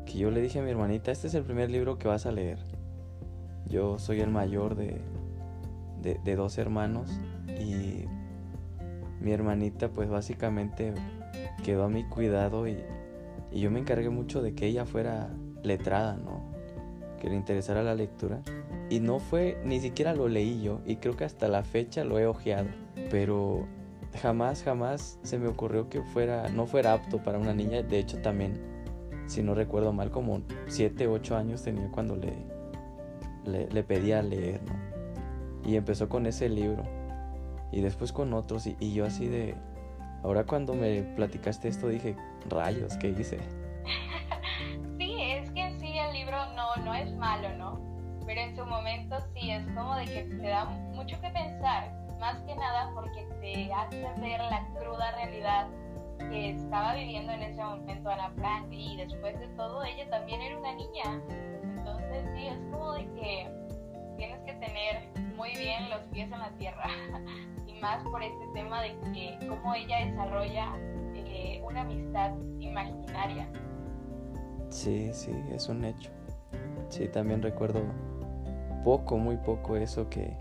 que 0.05 0.17
yo 0.17 0.31
le 0.31 0.41
dije 0.41 0.59
a 0.59 0.61
mi 0.61 0.71
hermanita, 0.71 1.11
este 1.11 1.27
es 1.27 1.33
el 1.33 1.43
primer 1.43 1.69
libro 1.69 1.97
que 1.97 2.07
vas 2.07 2.25
a 2.25 2.31
leer. 2.31 2.59
Yo 3.67 3.99
soy 3.99 4.21
el 4.21 4.29
mayor 4.29 4.75
de, 4.75 5.01
de, 6.01 6.35
dos 6.35 6.57
hermanos 6.57 7.19
y 7.59 8.05
mi 9.19 9.31
hermanita 9.31 9.89
pues 9.89 10.09
básicamente 10.09 10.93
quedó 11.63 11.83
a 11.83 11.89
mi 11.89 12.05
cuidado 12.05 12.67
y, 12.67 12.77
y 13.57 13.61
yo 13.61 13.71
me 13.71 13.79
encargué 13.79 14.11
mucho 14.11 14.43
de 14.43 14.53
que 14.53 14.67
ella 14.67 14.85
fuera 14.85 15.31
letrada, 15.63 16.15
¿no? 16.15 16.43
Que 17.19 17.27
le 17.27 17.35
interesara 17.35 17.81
la 17.81 17.95
lectura. 17.95 18.39
Y 18.91 18.99
no 18.99 19.17
fue, 19.17 19.59
ni 19.65 19.79
siquiera 19.79 20.13
lo 20.13 20.27
leí 20.27 20.61
yo, 20.61 20.79
y 20.85 20.97
creo 20.97 21.17
que 21.17 21.25
hasta 21.25 21.47
la 21.47 21.63
fecha 21.63 22.03
lo 22.03 22.19
he 22.19 22.27
ojeado. 22.27 22.67
Pero 23.09 23.65
jamás, 24.21 24.61
jamás 24.61 25.17
se 25.23 25.39
me 25.39 25.47
ocurrió 25.47 25.89
que 25.89 26.03
fuera, 26.03 26.49
no 26.49 26.67
fuera 26.67 26.93
apto 26.93 27.23
para 27.23 27.39
una 27.39 27.55
niña. 27.55 27.81
De 27.81 27.97
hecho, 27.97 28.21
también, 28.21 28.61
si 29.25 29.41
no 29.41 29.55
recuerdo 29.55 29.91
mal, 29.91 30.11
como 30.11 30.43
7, 30.67 31.07
8 31.07 31.35
años 31.35 31.63
tenía 31.63 31.89
cuando 31.89 32.15
le, 32.15 32.35
le, 33.47 33.83
pedía 33.83 34.21
leer, 34.21 34.61
¿no? 34.67 35.67
Y 35.67 35.77
empezó 35.77 36.09
con 36.09 36.27
ese 36.27 36.47
libro. 36.47 36.83
Y 37.71 37.81
después 37.81 38.11
con 38.11 38.35
otros. 38.35 38.67
Y 38.67 38.93
yo 38.93 39.03
así 39.03 39.25
de... 39.25 39.55
Ahora 40.21 40.45
cuando 40.45 40.75
me 40.75 41.01
platicaste 41.15 41.67
esto 41.67 41.87
dije, 41.87 42.15
rayos, 42.49 42.95
¿qué 42.97 43.09
hice? 43.09 43.39
Sí, 44.97 45.15
es 45.21 45.51
que 45.51 45.69
sí, 45.79 45.95
el 45.95 46.11
libro 46.11 46.37
no, 46.55 46.75
no 46.83 46.93
es 46.95 47.13
malo, 47.15 47.55
¿no? 47.55 47.87
pero 48.27 48.41
en 48.41 48.55
su 48.57 48.65
momento 48.65 49.17
sí 49.33 49.49
es 49.51 49.65
como 49.67 49.95
de 49.95 50.03
que 50.03 50.23
te 50.23 50.47
da 50.49 50.65
mucho 50.65 51.19
que 51.21 51.29
pensar, 51.29 51.89
más 52.19 52.35
que 52.41 52.53
nada 52.55 52.91
porque 52.93 53.25
te 53.39 53.73
hace 53.73 54.05
ver 54.19 54.41
la 54.41 54.67
cruda 54.77 55.11
realidad 55.11 55.67
que 56.29 56.49
estaba 56.49 56.93
viviendo 56.95 57.31
en 57.31 57.43
ese 57.43 57.63
momento 57.63 58.09
Ana 58.09 58.29
Frank 58.35 58.67
y 58.69 58.97
después 58.97 59.39
de 59.39 59.47
todo 59.55 59.81
ella 59.85 60.09
también 60.09 60.41
era 60.41 60.57
una 60.57 60.73
niña. 60.73 61.21
Entonces 61.63 62.29
sí, 62.35 62.47
es 62.47 62.57
como 62.69 62.91
de 62.93 63.05
que 63.13 63.49
tienes 64.17 64.39
que 64.41 64.53
tener 64.55 65.07
muy 65.37 65.51
bien 65.51 65.89
los 65.89 66.01
pies 66.07 66.29
en 66.29 66.39
la 66.39 66.49
tierra 66.57 66.89
y 67.65 67.73
más 67.79 68.03
por 68.03 68.21
este 68.21 68.45
tema 68.53 68.81
de 68.81 68.99
que 69.13 69.37
cómo 69.47 69.73
ella 69.73 70.05
desarrolla 70.05 70.73
una 71.67 71.81
amistad 71.81 72.31
imaginaria. 72.59 73.47
Sí, 74.69 75.09
sí, 75.13 75.31
es 75.51 75.69
un 75.69 75.85
hecho. 75.85 76.11
Sí, 76.89 77.07
también 77.07 77.41
recuerdo 77.41 77.81
poco, 78.83 79.17
muy 79.17 79.37
poco 79.37 79.75
eso 79.75 80.09
que, 80.09 80.33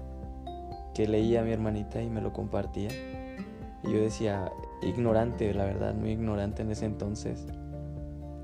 que 0.95 1.09
leía 1.09 1.40
a 1.40 1.45
mi 1.45 1.52
hermanita 1.52 2.00
y 2.02 2.09
me 2.09 2.21
lo 2.21 2.33
compartía. 2.33 2.90
Y 3.83 3.92
yo 3.92 4.00
decía, 4.00 4.50
ignorante, 4.83 5.52
la 5.52 5.64
verdad, 5.64 5.95
muy 5.95 6.12
ignorante 6.12 6.62
en 6.62 6.71
ese 6.71 6.87
entonces. 6.87 7.47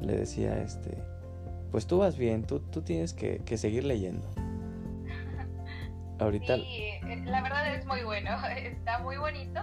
Le 0.01 0.17
decía, 0.17 0.61
este, 0.61 0.99
pues 1.71 1.87
tú 1.87 1.99
vas 1.99 2.17
bien, 2.17 2.45
tú, 2.45 2.61
tú 2.61 2.83
tienes 2.83 3.13
que, 3.15 3.39
que 3.45 3.57
seguir 3.57 3.85
leyendo. 3.85 4.29
Ahorita... 6.19 6.57
Sí, 6.57 6.63
eh, 6.63 7.23
la 7.25 7.43
verdad 7.43 7.75
es 7.75 7.87
muy 7.87 8.03
bueno, 8.03 8.31
está 8.57 8.99
muy 8.99 9.17
bonito, 9.17 9.61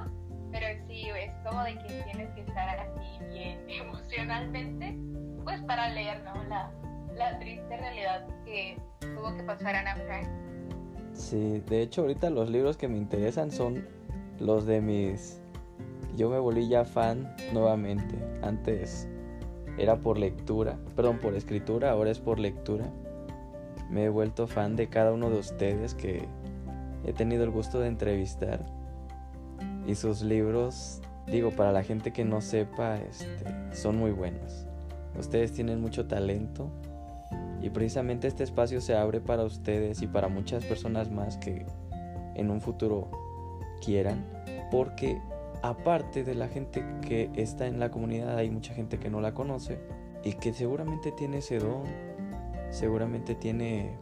pero 0.52 0.66
sí, 0.88 1.08
es 1.10 1.32
como 1.48 1.64
de 1.64 1.74
que 1.76 2.04
tienes 2.04 2.34
que 2.34 2.42
estar 2.42 2.80
así 2.80 3.26
bien 3.30 3.60
emocionalmente, 3.70 4.98
pues 5.44 5.62
para 5.64 5.90
leer, 5.90 6.24
¿no? 6.24 6.44
La, 6.46 6.72
la 7.16 7.40
triste 7.40 7.78
realidad 7.78 8.28
que 8.46 8.78
tuvo 9.00 9.36
que 9.36 9.44
pasar 9.44 9.76
Ana 9.76 9.96
Frank. 9.96 10.28
Sí, 11.14 11.62
de 11.68 11.82
hecho 11.82 12.02
ahorita 12.02 12.30
los 12.30 12.50
libros 12.50 12.78
que 12.78 12.88
me 12.88 12.98
interesan 12.98 13.52
son 13.52 13.86
los 14.40 14.66
de 14.66 14.82
mis... 14.82 15.42
Yo 16.16 16.30
me 16.30 16.40
volví 16.40 16.68
ya 16.68 16.86
fan 16.86 17.34
nuevamente. 17.54 18.16
Antes 18.42 19.08
era 19.78 19.98
por 19.98 20.18
lectura, 20.18 20.78
perdón, 20.96 21.20
por 21.20 21.36
escritura, 21.36 21.92
ahora 21.92 22.12
es 22.12 22.20
por 22.20 22.40
lectura. 22.40 22.86
Me 23.90 24.06
he 24.06 24.10
vuelto 24.10 24.48
fan 24.48 24.76
de 24.76 24.88
cada 24.88 25.14
uno 25.14 25.30
de 25.30 25.40
ustedes 25.40 25.94
que 25.94 26.28
he 27.06 27.14
tenido 27.14 27.44
el 27.44 27.50
gusto 27.50 27.80
de 27.80 27.88
entrevistar. 27.88 28.66
Y 29.86 29.96
sus 29.96 30.22
libros, 30.22 31.02
digo, 31.28 31.52
para 31.52 31.72
la 31.72 31.84
gente 31.84 32.12
que 32.12 32.26
no 32.26 32.42
sepa, 32.42 32.98
este, 32.98 33.46
son 33.74 33.98
muy 33.98 34.12
buenos. 34.12 34.66
Ustedes 35.18 35.52
tienen 35.52 35.82
mucho 35.82 36.08
talento 36.08 36.72
y 37.62 37.70
precisamente 37.70 38.28
este 38.28 38.44
espacio 38.44 38.82
se 38.82 38.96
abre 38.96 39.20
para 39.20 39.44
ustedes 39.44 40.02
y 40.02 40.08
para 40.08 40.28
muchas 40.30 40.64
personas 40.66 41.12
más 41.12 41.38
que 41.38 41.66
en 42.36 42.52
un 42.52 42.62
futuro 42.62 43.10
quieran, 43.84 44.26
porque 44.72 45.22
aparte 45.62 46.24
de 46.24 46.36
la 46.36 46.48
gente 46.48 46.86
que 47.02 47.30
está 47.36 47.68
en 47.68 47.80
la 47.80 47.92
comunidad, 47.92 48.38
hay 48.38 48.50
mucha 48.50 48.74
gente 48.74 48.98
que 48.98 49.10
no 49.10 49.20
la 49.20 49.34
conoce 49.34 49.80
y 50.24 50.34
que 50.34 50.54
seguramente 50.54 51.12
tiene 51.12 51.40
ese 51.40 51.60
don, 51.60 51.84
seguramente 52.70 53.36
tiene 53.36 53.98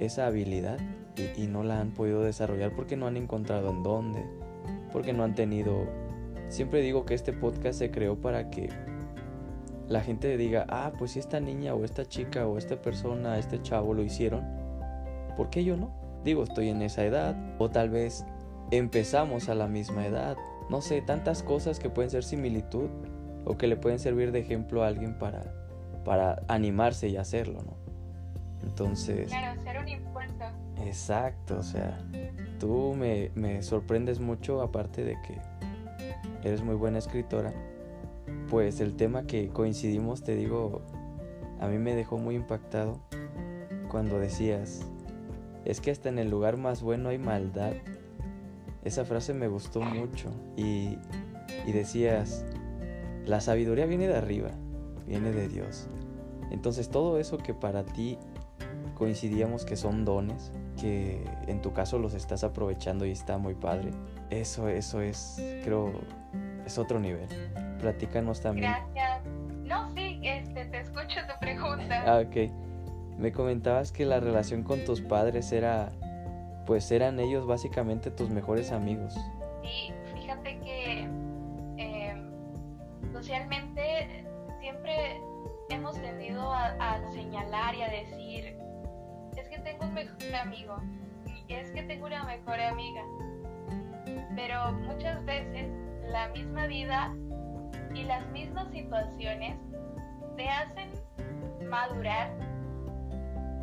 esa 0.00 0.26
habilidad 0.26 0.78
y, 1.16 1.42
y, 1.42 1.46
no 1.46 1.62
la 1.62 1.80
han 1.80 1.92
podido 1.92 2.22
desarrollar 2.22 2.74
porque 2.74 2.96
no 2.96 3.06
han 3.06 3.16
encontrado 3.16 3.70
en 3.70 3.82
dónde, 3.82 4.26
porque 4.96 5.12
no 5.12 5.24
han 5.24 5.34
tenido... 5.34 5.84
Siempre 6.48 6.80
digo 6.80 7.04
que 7.04 7.12
este 7.12 7.34
podcast 7.34 7.80
se 7.80 7.90
creó 7.90 8.18
para 8.18 8.48
que 8.48 8.70
la 9.88 10.00
gente 10.00 10.38
diga, 10.38 10.64
ah, 10.70 10.90
pues 10.98 11.10
si 11.10 11.18
esta 11.18 11.38
niña 11.38 11.74
o 11.74 11.84
esta 11.84 12.06
chica 12.06 12.46
o 12.46 12.56
esta 12.56 12.80
persona, 12.80 13.38
este 13.38 13.60
chavo 13.60 13.92
lo 13.92 14.02
hicieron, 14.02 14.42
¿por 15.36 15.50
qué 15.50 15.64
yo 15.64 15.76
no? 15.76 15.90
Digo, 16.24 16.44
estoy 16.44 16.70
en 16.70 16.80
esa 16.80 17.04
edad 17.04 17.36
o 17.58 17.68
tal 17.68 17.90
vez 17.90 18.24
empezamos 18.70 19.50
a 19.50 19.54
la 19.54 19.66
misma 19.66 20.06
edad. 20.06 20.38
No 20.70 20.80
sé, 20.80 21.02
tantas 21.02 21.42
cosas 21.42 21.78
que 21.78 21.90
pueden 21.90 22.10
ser 22.10 22.24
similitud 22.24 22.88
o 23.44 23.58
que 23.58 23.66
le 23.66 23.76
pueden 23.76 23.98
servir 23.98 24.32
de 24.32 24.38
ejemplo 24.38 24.82
a 24.82 24.86
alguien 24.86 25.18
para, 25.18 25.42
para 26.06 26.42
animarse 26.48 27.08
y 27.08 27.18
hacerlo, 27.18 27.60
¿no? 27.60 27.76
Entonces... 28.62 29.30
Exacto, 30.86 31.58
o 31.58 31.62
sea, 31.62 31.98
tú 32.60 32.94
me, 32.96 33.30
me 33.34 33.62
sorprendes 33.62 34.20
mucho 34.20 34.62
aparte 34.62 35.02
de 35.04 35.16
que 35.22 35.40
eres 36.46 36.62
muy 36.62 36.76
buena 36.76 36.98
escritora. 36.98 37.52
Pues 38.48 38.80
el 38.80 38.94
tema 38.94 39.26
que 39.26 39.48
coincidimos, 39.48 40.22
te 40.22 40.36
digo, 40.36 40.82
a 41.60 41.66
mí 41.66 41.78
me 41.78 41.96
dejó 41.96 42.18
muy 42.18 42.36
impactado 42.36 43.00
cuando 43.90 44.20
decías, 44.20 44.86
es 45.64 45.80
que 45.80 45.90
hasta 45.90 46.08
en 46.08 46.20
el 46.20 46.30
lugar 46.30 46.56
más 46.56 46.82
bueno 46.82 47.08
hay 47.08 47.18
maldad. 47.18 47.72
Esa 48.84 49.04
frase 49.04 49.34
me 49.34 49.48
gustó 49.48 49.80
mucho 49.80 50.30
y, 50.56 50.98
y 51.66 51.72
decías, 51.72 52.44
la 53.24 53.40
sabiduría 53.40 53.86
viene 53.86 54.06
de 54.06 54.16
arriba, 54.16 54.50
viene 55.08 55.32
de 55.32 55.48
Dios. 55.48 55.88
Entonces 56.52 56.88
todo 56.88 57.18
eso 57.18 57.38
que 57.38 57.54
para 57.54 57.84
ti 57.84 58.18
coincidíamos 58.94 59.64
que 59.64 59.74
son 59.74 60.04
dones, 60.04 60.52
que 60.76 61.24
en 61.46 61.60
tu 61.62 61.72
caso 61.72 61.98
los 61.98 62.14
estás 62.14 62.44
aprovechando 62.44 63.04
y 63.06 63.10
está 63.10 63.38
muy 63.38 63.54
padre. 63.54 63.90
Eso, 64.30 64.68
eso 64.68 65.00
es, 65.00 65.36
creo, 65.64 65.92
es 66.64 66.78
otro 66.78 67.00
nivel. 67.00 67.28
Platícanos 67.80 68.40
también. 68.40 68.72
Gracias. 68.72 69.24
No, 69.64 69.90
sí, 69.94 70.20
este, 70.22 70.66
te 70.66 70.80
escucho 70.80 71.20
tu 71.26 71.38
pregunta. 71.40 72.04
Ah, 72.06 72.22
ok. 72.24 72.50
Me 73.18 73.32
comentabas 73.32 73.92
que 73.92 74.04
la 74.04 74.20
relación 74.20 74.62
con 74.62 74.84
tus 74.84 75.00
padres 75.00 75.50
era, 75.50 75.90
pues 76.66 76.90
eran 76.92 77.18
ellos 77.18 77.46
básicamente 77.46 78.10
tus 78.10 78.28
mejores 78.28 78.72
amigos. 78.72 79.14
Sí, 79.62 79.92
fíjate 80.14 80.58
que 80.60 81.08
eh, 81.78 82.14
socialmente 83.12 84.26
siempre 84.60 85.20
hemos 85.70 86.00
tendido 86.00 86.52
a, 86.52 86.66
a 86.78 87.10
señalar 87.12 87.74
y 87.74 87.82
a 87.82 87.88
decir, 87.88 88.55
tengo 89.66 89.84
un 89.84 89.94
mejor 89.94 90.34
amigo, 90.36 90.76
y 91.48 91.52
es 91.52 91.70
que 91.72 91.82
tengo 91.82 92.06
una 92.06 92.22
mejor 92.22 92.60
amiga. 92.60 93.02
Pero 94.36 94.72
muchas 94.72 95.24
veces 95.24 95.68
la 96.08 96.28
misma 96.28 96.66
vida 96.66 97.12
y 97.92 98.04
las 98.04 98.24
mismas 98.28 98.70
situaciones 98.70 99.58
te 100.36 100.48
hacen 100.48 100.90
madurar 101.68 102.30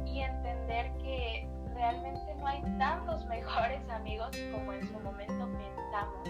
y 0.06 0.20
entender 0.20 0.92
que 0.98 1.48
realmente 1.74 2.36
no 2.38 2.48
hay 2.48 2.62
tantos 2.78 3.26
mejores 3.28 3.88
amigos 3.90 4.36
como 4.52 4.74
en 4.74 4.86
su 4.86 5.00
momento 5.00 5.50
pensamos. 5.58 6.30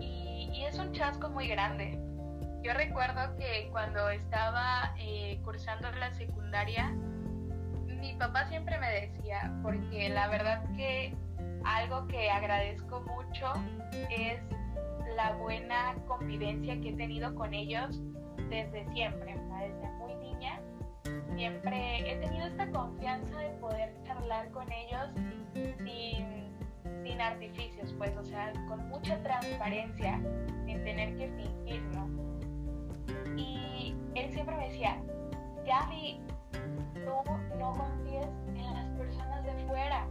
Y, 0.00 0.48
y 0.50 0.64
es 0.64 0.78
un 0.78 0.92
chasco 0.92 1.28
muy 1.28 1.46
grande. 1.48 2.00
Yo 2.62 2.72
recuerdo 2.72 3.36
que 3.36 3.68
cuando 3.70 4.08
estaba 4.08 4.94
eh, 4.98 5.40
cursando 5.44 5.92
la 5.92 6.10
secundaria, 6.14 6.96
mi 8.00 8.14
papá 8.14 8.48
siempre 8.48 8.78
me 8.78 8.90
decía, 8.90 9.52
porque 9.62 10.08
la 10.08 10.28
verdad 10.28 10.64
que 10.76 11.14
algo 11.64 12.06
que 12.06 12.30
agradezco 12.30 13.00
mucho 13.02 13.52
es 14.10 14.40
la 15.16 15.32
buena 15.34 15.94
convivencia 16.06 16.80
que 16.80 16.90
he 16.90 16.92
tenido 16.92 17.34
con 17.34 17.54
ellos 17.54 18.00
desde 18.48 18.86
siempre, 18.92 19.34
desde 19.34 19.90
muy 19.98 20.14
niña. 20.16 20.60
Siempre 21.34 22.12
he 22.12 22.16
tenido 22.16 22.46
esta 22.46 22.70
confianza 22.70 23.38
de 23.38 23.50
poder 23.60 23.94
charlar 24.04 24.50
con 24.50 24.70
ellos 24.70 25.10
sin, 25.54 26.52
sin 27.02 27.20
artificios, 27.20 27.94
pues, 27.98 28.16
o 28.16 28.24
sea, 28.24 28.52
con 28.68 28.88
mucha 28.88 29.20
transparencia, 29.22 30.20
sin 30.64 30.82
tener 30.84 31.16
que 31.16 31.28
fingir, 31.30 31.82
¿no? 31.94 32.08
Y 33.36 33.94
él 34.14 34.32
siempre 34.32 34.56
me 34.56 34.68
decía, 34.68 35.00
Gaby, 35.66 36.20
tú 36.94 37.56
no 37.58 37.72
confíes 37.72 38.26
en 38.48 38.74
las 38.74 38.86
personas 38.98 39.44
de 39.44 39.52
fuera, 39.66 40.06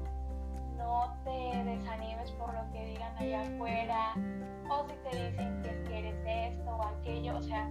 no 0.78 1.16
te 1.24 1.64
desanimes 1.64 2.32
por 2.34 2.54
lo 2.54 2.72
que 2.72 2.86
digan 2.86 3.18
allá 3.18 3.42
afuera, 3.42 4.14
o 4.70 4.86
si 4.88 5.10
te 5.10 5.30
dicen 5.30 5.62
que, 5.62 5.70
es 5.70 5.90
que 5.90 6.00
eres 6.00 6.54
esto 6.54 6.70
o 6.72 6.84
aquello, 6.84 7.38
o 7.38 7.44
sea, 7.44 7.70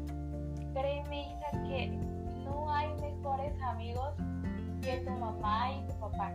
créeme 0.75 1.23
hija 1.23 1.51
que 1.69 1.87
no 2.45 2.73
hay 2.73 2.89
mejores 3.01 3.61
amigos 3.63 4.15
que 4.83 4.99
tu 4.99 5.11
mamá 5.13 5.73
y 5.73 5.87
tu 5.87 5.95
papá. 6.01 6.33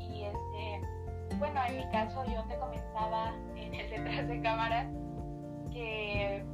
Y 0.00 0.24
este, 0.24 1.36
bueno, 1.38 1.60
en 1.68 1.78
mi 1.78 1.90
caso 1.90 2.24
yo 2.26 2.42
te 2.44 2.56
comentaba 2.56 3.34
en 3.56 3.74
el 3.74 3.90
detrás 3.90 4.28
de 4.28 4.40
cámara 4.40 4.86
que 5.72 6.44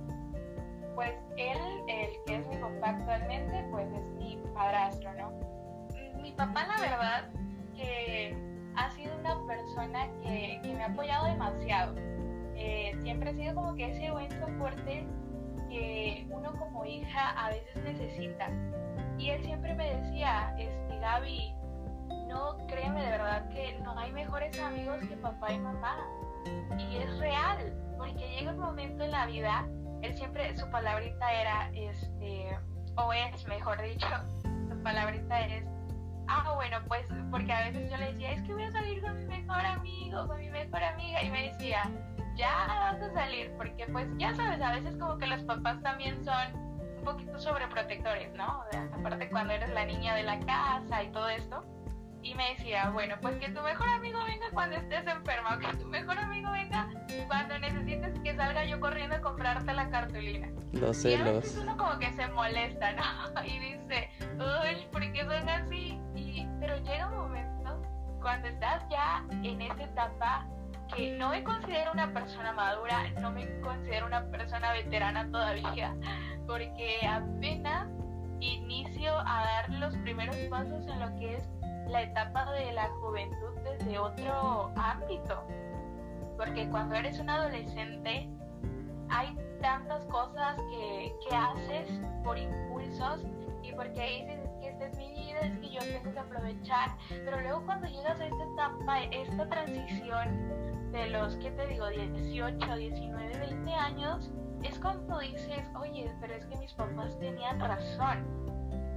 pues 0.94 1.12
él, 1.37 1.59
el 1.88 2.11
que 2.26 2.37
es 2.37 2.46
mi 2.46 2.57
papá 2.57 2.90
actualmente, 2.90 3.66
pues 3.70 3.87
es 3.92 4.05
mi 4.18 4.42
padrastro, 4.55 5.12
¿no? 5.14 5.33
Mi 6.20 6.33
papá 6.33 6.66
la 6.66 6.81
verdad 6.81 7.31
que 7.74 8.37
ha 8.76 8.90
sido 8.90 9.16
una 9.18 9.37
persona 9.46 10.09
que, 10.22 10.61
que 10.62 10.74
me 10.74 10.83
ha 10.85 10.87
apoyado 10.87 11.26
demasiado 11.26 11.94
eh, 12.62 12.94
siempre 13.00 13.31
ha 13.31 13.33
sido 13.33 13.55
como 13.55 13.74
que 13.74 13.90
ese 13.90 14.11
buen 14.11 14.31
soporte 14.38 15.07
que 15.70 16.26
uno 16.29 16.53
como 16.59 16.85
hija 16.85 17.31
a 17.31 17.48
veces 17.48 17.83
necesita. 17.83 18.50
Y 19.18 19.31
él 19.31 19.42
siempre 19.42 19.74
me 19.74 19.94
decía, 19.96 20.55
este, 20.59 20.98
Gaby, 20.98 21.55
no 22.29 22.59
créeme 22.66 23.03
de 23.03 23.11
verdad 23.12 23.48
que 23.48 23.79
no 23.83 23.98
hay 23.98 24.12
mejores 24.12 24.61
amigos 24.61 24.98
que 25.09 25.16
papá 25.16 25.53
y 25.53 25.59
mamá. 25.59 25.96
Y 26.79 26.96
es 26.96 27.18
real, 27.18 27.72
porque 27.96 28.29
llega 28.29 28.50
un 28.50 28.59
momento 28.59 29.05
en 29.05 29.11
la 29.11 29.24
vida, 29.24 29.66
él 30.02 30.14
siempre, 30.16 30.56
su 30.56 30.68
palabrita 30.70 31.32
era, 31.32 31.70
este, 31.74 32.58
o 32.96 33.12
es, 33.12 33.46
mejor 33.46 33.80
dicho, 33.82 34.08
su 34.68 34.82
palabrita 34.82 35.40
es, 35.46 35.64
ah, 36.28 36.52
bueno, 36.54 36.78
pues, 36.88 37.06
porque 37.30 37.52
a 37.52 37.64
veces 37.64 37.90
yo 37.90 37.96
le 37.96 38.12
decía, 38.12 38.32
es 38.32 38.42
que 38.42 38.52
voy 38.54 38.64
a 38.64 38.72
salir 38.72 39.00
con 39.02 39.16
mi 39.16 39.24
mejor 39.26 39.64
amigo, 39.64 40.26
con 40.26 40.38
mi 40.38 40.50
mejor 40.50 40.82
amiga, 40.82 41.22
y 41.22 41.30
me 41.30 41.52
decía, 41.52 41.90
ya 42.36 42.66
vas 42.68 43.02
a 43.02 43.12
salir, 43.12 43.52
porque 43.56 43.86
pues 43.86 44.08
ya 44.16 44.34
sabes, 44.34 44.60
a 44.62 44.72
veces 44.72 44.96
como 44.96 45.18
que 45.18 45.26
los 45.26 45.42
papás 45.42 45.82
también 45.82 46.24
son 46.24 46.70
un 46.98 47.04
poquito 47.04 47.38
sobreprotectores, 47.38 48.32
¿no? 48.34 48.60
O 48.60 48.70
sea, 48.70 48.88
aparte 48.98 49.28
cuando 49.30 49.52
eres 49.52 49.70
la 49.70 49.84
niña 49.84 50.14
de 50.14 50.22
la 50.22 50.38
casa 50.40 51.02
y 51.02 51.10
todo 51.12 51.28
esto. 51.28 51.64
Y 52.22 52.34
me 52.34 52.50
decía, 52.50 52.90
bueno, 52.90 53.16
pues 53.22 53.36
que 53.36 53.50
tu 53.50 53.62
mejor 53.62 53.88
amigo 53.88 54.22
venga 54.24 54.46
cuando 54.52 54.76
estés 54.76 55.06
enferma, 55.06 55.56
o 55.56 55.58
que 55.58 55.76
tu 55.78 55.86
mejor 55.86 56.18
amigo 56.18 56.50
venga 56.50 56.88
cuando 57.26 57.58
necesites 57.58 58.19
que 58.30 58.36
salga 58.36 58.64
yo 58.64 58.78
corriendo 58.80 59.16
a 59.16 59.20
comprarte 59.20 59.72
la 59.72 59.90
cartulina. 59.90 60.48
Los 60.72 61.04
Y 61.04 61.14
a 61.14 61.18
celos. 61.18 61.34
veces 61.42 61.58
uno 61.60 61.76
como 61.76 61.98
que 61.98 62.12
se 62.12 62.28
molesta, 62.28 62.92
¿no? 62.92 63.02
Y 63.44 63.58
dice, 63.58 64.10
uy, 64.36 64.86
¿por 64.92 65.00
qué 65.12 65.22
son 65.24 65.48
así? 65.48 66.00
Y, 66.14 66.46
pero 66.60 66.76
llega 66.78 67.08
un 67.08 67.16
momento 67.16 67.82
cuando 68.20 68.48
estás 68.48 68.84
ya 68.88 69.24
en 69.42 69.60
esa 69.62 69.82
etapa 69.82 70.46
que 70.94 71.16
no 71.16 71.30
me 71.30 71.42
considero 71.42 71.92
una 71.92 72.12
persona 72.12 72.52
madura, 72.52 73.10
no 73.20 73.30
me 73.30 73.48
considero 73.60 74.06
una 74.06 74.24
persona 74.30 74.72
veterana 74.72 75.28
todavía, 75.30 75.94
porque 76.46 77.00
apenas 77.06 77.88
inicio 78.40 79.12
a 79.18 79.44
dar 79.44 79.70
los 79.70 79.96
primeros 79.98 80.36
pasos 80.48 80.86
en 80.86 81.00
lo 81.00 81.14
que 81.18 81.36
es 81.36 81.48
la 81.88 82.02
etapa 82.02 82.50
de 82.52 82.72
la 82.72 82.88
juventud 83.00 83.54
desde 83.64 83.98
otro 83.98 84.72
ámbito. 84.76 85.44
Porque 86.40 86.66
cuando 86.70 86.94
eres 86.94 87.18
un 87.18 87.29
adolescente 87.29 88.26
hay 89.11 89.37
tantas 89.61 90.07
cosas 90.07 90.57
que, 90.70 91.12
que 91.29 91.37
haces 91.37 92.00
por 92.24 92.38
impulsos 92.38 93.26
y 93.62 93.72
porque 93.72 94.00
dices 94.00 94.48
que 94.59 94.68
es 94.68 94.81
esta 94.81 94.87
es 94.87 94.96
mi 94.96 95.11
vida, 95.12 95.40
es 95.40 95.59
que 95.59 95.68
yo 95.68 95.81
tengo 95.81 96.14
que 96.14 96.18
aprovechar. 96.18 96.96
Pero 97.11 97.42
luego 97.42 97.66
cuando 97.66 97.88
llegas 97.88 98.18
a 98.18 98.24
esta 98.24 98.44
etapa, 98.55 99.03
esta 99.03 99.48
transición 99.50 100.92
de 100.92 101.11
los, 101.11 101.37
¿qué 101.37 101.50
te 101.50 101.66
digo? 101.66 101.87
18, 101.88 102.74
19, 102.74 103.38
20 103.38 103.74
años, 103.74 104.31
es 104.62 104.79
cuando 104.79 105.18
dices, 105.18 105.70
oye, 105.79 106.11
pero 106.22 106.35
es 106.37 106.46
que 106.46 106.57
mis 106.57 106.72
papás 106.72 107.18
tenían 107.18 107.61
razón. 107.61 108.24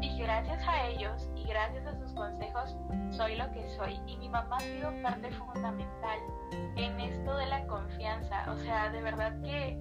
Y 0.03 0.17
gracias 0.17 0.61
a 0.67 0.85
ellos 0.87 1.29
y 1.33 1.45
gracias 1.45 1.87
a 1.87 1.95
sus 1.97 2.11
consejos 2.11 2.75
soy 3.11 3.37
lo 3.37 3.49
que 3.53 3.65
soy. 3.69 3.97
Y 4.05 4.17
mi 4.17 4.27
mamá 4.27 4.57
ha 4.57 4.59
sido 4.59 4.91
parte 5.01 5.31
fundamental 5.31 6.19
en 6.75 6.99
esto 6.99 7.37
de 7.37 7.45
la 7.45 7.65
confianza. 7.67 8.51
O 8.51 8.57
sea, 8.57 8.89
de 8.89 9.01
verdad 9.01 9.39
que 9.41 9.79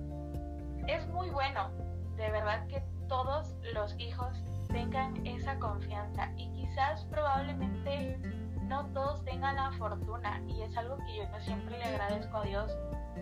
es 0.87 1.09
muy 1.09 1.29
bueno. 1.31 1.71
De 2.17 2.31
verdad 2.31 2.65
que 2.69 2.81
todos 3.09 3.57
los 3.75 3.99
hijos 3.99 4.45
tengan 4.69 5.27
esa 5.27 5.59
confianza. 5.59 6.31
Y 6.37 6.53
quizás 6.53 7.05
probablemente 7.07 8.17
no 8.63 8.87
todos 8.93 9.25
tengan 9.25 9.57
la 9.57 9.73
fortuna. 9.73 10.41
Y 10.47 10.63
es 10.63 10.77
algo 10.77 10.99
que 10.99 11.17
yo 11.17 11.41
siempre 11.41 11.79
le 11.79 11.85
agradezco 11.85 12.37
a 12.37 12.45
Dios. 12.45 12.73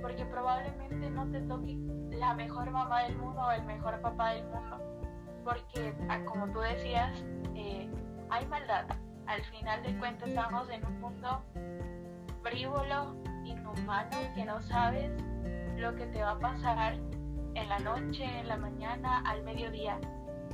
Porque 0.02 0.26
probablemente 0.26 1.08
no 1.08 1.26
te 1.30 1.40
toque 1.40 1.78
la 2.10 2.34
mejor 2.34 2.70
mamá 2.70 3.04
del 3.04 3.16
mundo 3.16 3.40
o 3.40 3.50
el 3.52 3.62
mejor 3.62 3.98
papá 4.02 4.32
del 4.32 4.44
mundo. 4.44 4.99
Porque, 5.50 5.92
ah, 6.08 6.20
como 6.26 6.46
tú 6.52 6.60
decías, 6.60 7.10
eh, 7.56 7.90
hay 8.30 8.46
maldad. 8.46 8.84
Al 9.26 9.42
final 9.46 9.82
de 9.82 9.98
cuentas 9.98 10.28
estamos 10.28 10.70
en 10.70 10.86
un 10.86 11.00
mundo 11.00 11.42
frívolo, 12.44 13.16
inhumano, 13.44 14.16
que 14.36 14.44
no 14.44 14.62
sabes 14.62 15.10
lo 15.76 15.92
que 15.96 16.06
te 16.06 16.22
va 16.22 16.32
a 16.32 16.38
pasar 16.38 16.94
en 17.54 17.68
la 17.68 17.80
noche, 17.80 18.24
en 18.24 18.46
la 18.46 18.58
mañana, 18.58 19.24
al 19.26 19.42
mediodía. 19.42 19.98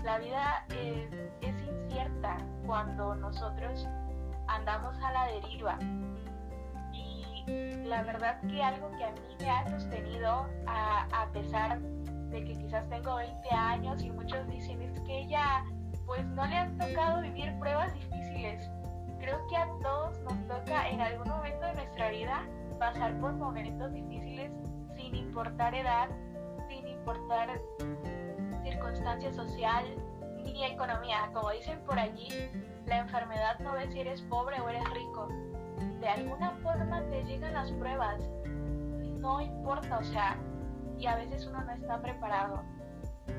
La 0.02 0.18
vida 0.18 0.64
es, 0.70 1.12
es 1.42 1.54
incierta 1.62 2.38
cuando 2.64 3.14
nosotros 3.16 3.86
andamos 4.46 4.96
a 5.02 5.12
la 5.12 5.26
deriva. 5.26 5.78
Y 6.94 7.84
la 7.84 8.02
verdad 8.02 8.40
que 8.48 8.62
algo 8.62 8.90
que 8.96 9.04
a 9.04 9.10
mí 9.10 9.36
me 9.40 9.50
ha 9.50 9.68
sostenido, 9.68 10.46
a, 10.66 11.06
a 11.12 11.28
pesar 11.32 11.80
de 11.80 12.05
que 12.30 12.44
quizás 12.44 12.88
tengo 12.88 13.16
20 13.16 13.50
años 13.50 14.02
y 14.02 14.10
muchos 14.10 14.46
dicen 14.48 14.82
es 14.82 15.00
que 15.00 15.20
ella 15.20 15.64
pues 16.06 16.24
no 16.26 16.46
le 16.46 16.56
han 16.56 16.78
tocado 16.78 17.22
vivir 17.22 17.52
pruebas 17.58 17.92
difíciles. 17.94 18.70
Creo 19.18 19.46
que 19.48 19.56
a 19.56 19.66
todos 19.82 20.18
nos 20.20 20.46
toca 20.46 20.88
en 20.88 21.00
algún 21.00 21.28
momento 21.28 21.66
de 21.66 21.74
nuestra 21.74 22.10
vida 22.10 22.46
pasar 22.78 23.18
por 23.20 23.32
momentos 23.32 23.92
difíciles 23.92 24.52
sin 24.96 25.14
importar 25.14 25.74
edad, 25.74 26.08
sin 26.68 26.86
importar 26.86 27.60
circunstancia 28.62 29.32
social 29.32 29.84
ni 30.44 30.64
economía. 30.64 31.30
Como 31.32 31.50
dicen 31.50 31.80
por 31.80 31.98
allí, 31.98 32.28
la 32.86 32.98
enfermedad 32.98 33.58
no 33.60 33.72
ve 33.72 33.88
si 33.88 34.00
eres 34.00 34.22
pobre 34.22 34.60
o 34.60 34.68
eres 34.68 34.84
rico. 34.90 35.28
De 36.00 36.08
alguna 36.08 36.52
forma 36.62 37.02
te 37.10 37.24
llegan 37.24 37.54
las 37.54 37.70
pruebas. 37.72 38.20
No 39.18 39.40
importa, 39.40 39.98
o 39.98 40.04
sea, 40.04 40.36
y 40.98 41.06
a 41.06 41.16
veces 41.16 41.46
uno 41.46 41.62
no 41.62 41.72
está 41.72 42.00
preparado. 42.00 42.62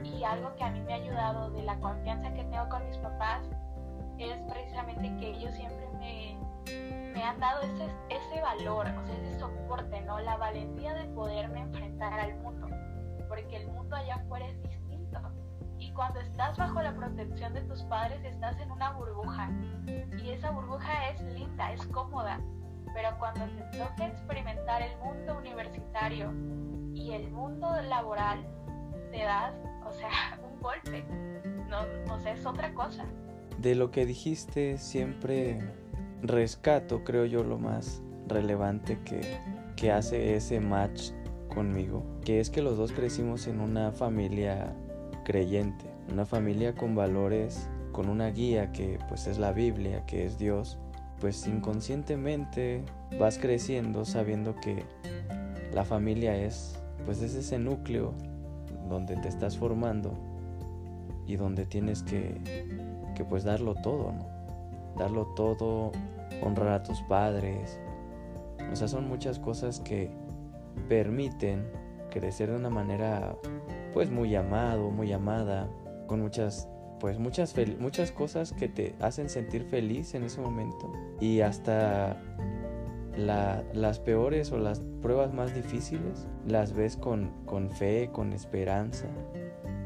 Y 0.03 0.23
algo 0.23 0.55
que 0.55 0.63
a 0.63 0.71
mí 0.71 0.81
me 0.81 0.93
ha 0.93 0.97
ayudado 0.97 1.49
de 1.51 1.63
la 1.63 1.79
confianza 1.79 2.33
que 2.33 2.43
tengo 2.45 2.67
con 2.69 2.85
mis 2.87 2.97
papás 2.97 3.43
es 4.19 4.37
precisamente 4.51 5.15
que 5.17 5.29
ellos 5.31 5.53
siempre 5.55 5.87
me, 5.99 6.37
me 7.13 7.23
han 7.23 7.39
dado 7.39 7.61
ese, 7.61 7.89
ese 8.09 8.41
valor, 8.41 8.87
o 8.87 9.05
sea, 9.05 9.15
ese 9.15 9.39
soporte, 9.39 10.01
¿no? 10.01 10.19
La 10.19 10.37
valentía 10.37 10.93
de 10.93 11.05
poderme 11.13 11.61
enfrentar 11.61 12.19
al 12.19 12.35
mundo, 12.37 12.67
porque 13.27 13.57
el 13.57 13.67
mundo 13.67 13.95
allá 13.95 14.15
afuera 14.15 14.47
es 14.47 14.61
distinto. 14.61 15.19
Y 15.79 15.91
cuando 15.93 16.19
estás 16.19 16.57
bajo 16.57 16.81
la 16.81 16.93
protección 16.95 17.53
de 17.53 17.61
tus 17.61 17.83
padres, 17.83 18.23
estás 18.23 18.59
en 18.59 18.71
una 18.71 18.91
burbuja. 18.93 19.51
Y 20.17 20.31
esa 20.31 20.49
burbuja 20.51 21.09
es 21.09 21.21
linda, 21.21 21.71
es 21.71 21.85
cómoda. 21.87 22.39
Pero 22.97 23.15
cuando 23.19 23.45
te 23.45 23.77
toca 23.77 24.07
experimentar 24.07 24.81
el 24.81 24.97
mundo 24.97 25.37
universitario 25.37 26.33
y 26.95 27.11
el 27.11 27.29
mundo 27.29 27.67
laboral, 27.83 28.43
te 29.11 29.19
das, 29.19 29.53
o 29.85 29.93
sea, 29.93 30.39
un 30.51 30.59
golpe. 30.59 31.05
No, 31.69 31.81
o 32.11 32.19
sea, 32.19 32.33
es 32.33 32.43
otra 32.43 32.73
cosa. 32.73 33.05
De 33.59 33.75
lo 33.75 33.91
que 33.91 34.07
dijiste, 34.07 34.79
siempre 34.79 35.59
rescato, 36.23 37.03
creo 37.03 37.25
yo, 37.25 37.43
lo 37.43 37.59
más 37.59 38.01
relevante 38.27 38.97
que, 39.05 39.21
que 39.75 39.91
hace 39.91 40.35
ese 40.35 40.59
match 40.59 41.11
conmigo, 41.53 42.03
que 42.25 42.39
es 42.39 42.49
que 42.49 42.63
los 42.63 42.77
dos 42.77 42.93
crecimos 42.93 43.45
en 43.45 43.59
una 43.59 43.91
familia 43.91 44.75
creyente, 45.23 45.85
una 46.11 46.25
familia 46.25 46.73
con 46.73 46.95
valores, 46.95 47.69
con 47.91 48.09
una 48.09 48.31
guía 48.31 48.71
que 48.71 48.97
pues 49.07 49.27
es 49.27 49.37
la 49.37 49.51
Biblia, 49.51 50.03
que 50.07 50.25
es 50.25 50.39
Dios, 50.39 50.79
pues 51.19 51.47
inconscientemente 51.47 52.83
vas 53.19 53.37
creciendo 53.37 54.05
sabiendo 54.05 54.55
que 54.55 54.83
la 55.73 55.83
familia 55.83 56.35
es 56.35 56.79
pues 57.05 57.21
es 57.21 57.35
ese 57.35 57.57
núcleo 57.57 58.13
donde 58.89 59.15
te 59.17 59.27
estás 59.27 59.57
formando 59.57 60.13
y 61.25 61.35
donde 61.35 61.65
tienes 61.65 62.03
que, 62.03 62.41
que 63.15 63.25
pues 63.25 63.43
darlo 63.43 63.75
todo, 63.75 64.13
¿no? 64.13 64.25
Darlo 64.97 65.27
todo, 65.35 65.91
honrar 66.41 66.69
a 66.69 66.83
tus 66.83 67.01
padres. 67.03 67.79
O 68.71 68.75
sea, 68.75 68.87
son 68.87 69.07
muchas 69.07 69.37
cosas 69.37 69.79
que 69.81 70.09
permiten 70.87 71.69
crecer 72.09 72.49
de 72.49 72.55
una 72.55 72.69
manera 72.69 73.35
pues 73.93 74.09
muy 74.09 74.35
amado, 74.35 74.89
muy 74.89 75.11
amada, 75.11 75.67
con 76.07 76.21
muchas 76.21 76.69
pues 76.99 77.19
muchas 77.19 77.53
muchas 77.79 78.11
cosas 78.11 78.53
que 78.53 78.67
te 78.67 78.95
hacen 78.99 79.29
sentir 79.29 79.63
feliz 79.63 80.13
en 80.15 80.23
ese 80.23 80.41
momento 80.41 80.91
y 81.19 81.41
hasta 81.41 82.17
las 83.17 83.99
peores 83.99 84.51
o 84.51 84.57
las 84.57 84.81
pruebas 85.01 85.33
más 85.33 85.53
difíciles 85.55 86.27
las 86.45 86.73
ves 86.73 86.97
con, 86.97 87.31
con 87.45 87.69
fe, 87.69 88.09
con 88.11 88.31
esperanza, 88.33 89.07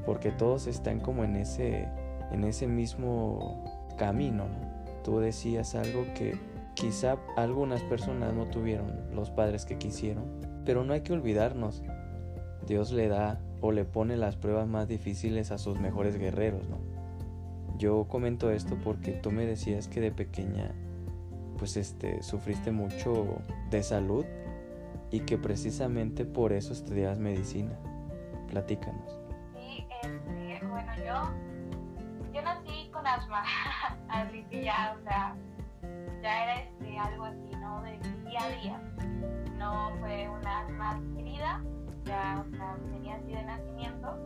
porque 0.05 0.31
todos 0.31 0.67
están 0.67 0.99
como 0.99 1.23
en 1.23 1.37
ese, 1.37 1.87
en 2.31 2.43
ese 2.43 2.67
mismo 2.67 3.63
camino. 3.97 4.45
Tú 5.03 5.19
decías 5.19 5.75
algo 5.75 6.05
que 6.13 6.37
quizá 6.73 7.17
algunas 7.37 7.81
personas 7.83 8.33
no 8.33 8.47
tuvieron 8.47 9.15
los 9.15 9.31
padres 9.31 9.65
que 9.65 9.77
quisieron, 9.77 10.25
pero 10.65 10.83
no 10.83 10.93
hay 10.93 11.01
que 11.01 11.13
olvidarnos. 11.13 11.83
Dios 12.67 12.91
le 12.91 13.07
da 13.07 13.39
o 13.61 13.71
le 13.71 13.85
pone 13.85 14.17
las 14.17 14.35
pruebas 14.35 14.67
más 14.67 14.87
difíciles 14.87 15.51
a 15.51 15.57
sus 15.57 15.79
mejores 15.79 16.17
guerreros, 16.17 16.67
¿no? 16.69 16.90
Yo 17.77 18.05
comento 18.07 18.51
esto 18.51 18.77
porque 18.83 19.11
tú 19.11 19.31
me 19.31 19.45
decías 19.45 19.87
que 19.87 20.01
de 20.01 20.11
pequeña 20.11 20.71
pues 21.61 21.77
este 21.77 22.23
sufriste 22.23 22.71
mucho 22.71 23.39
de 23.69 23.83
salud 23.83 24.25
y 25.11 25.19
que 25.19 25.37
precisamente 25.37 26.25
por 26.25 26.53
eso 26.53 26.73
estudias 26.73 27.19
medicina. 27.19 27.77
Platícanos. 28.47 29.19
Sí, 29.53 29.85
este, 30.01 30.65
bueno, 30.65 30.91
yo, 30.97 32.33
yo 32.33 32.41
nací 32.41 32.89
con 32.91 33.05
asma, 33.05 33.43
así 34.09 34.43
que 34.49 34.63
ya, 34.63 34.97
o 34.99 35.03
sea, 35.03 35.35
ya 36.23 36.43
era 36.43 36.61
este, 36.61 36.97
algo 36.97 37.25
así, 37.25 37.51
¿no? 37.59 37.81
De 37.83 37.99
día 38.27 38.43
a 38.43 38.49
día. 38.61 38.81
No 39.59 39.91
fue 39.99 40.29
una 40.29 40.61
asma 40.61 40.91
adquirida, 40.91 41.63
ya, 42.05 42.43
o 42.43 42.55
sea, 42.55 42.75
tenía 42.91 43.17
así 43.17 43.33
de 43.33 43.43
nacimiento. 43.43 44.17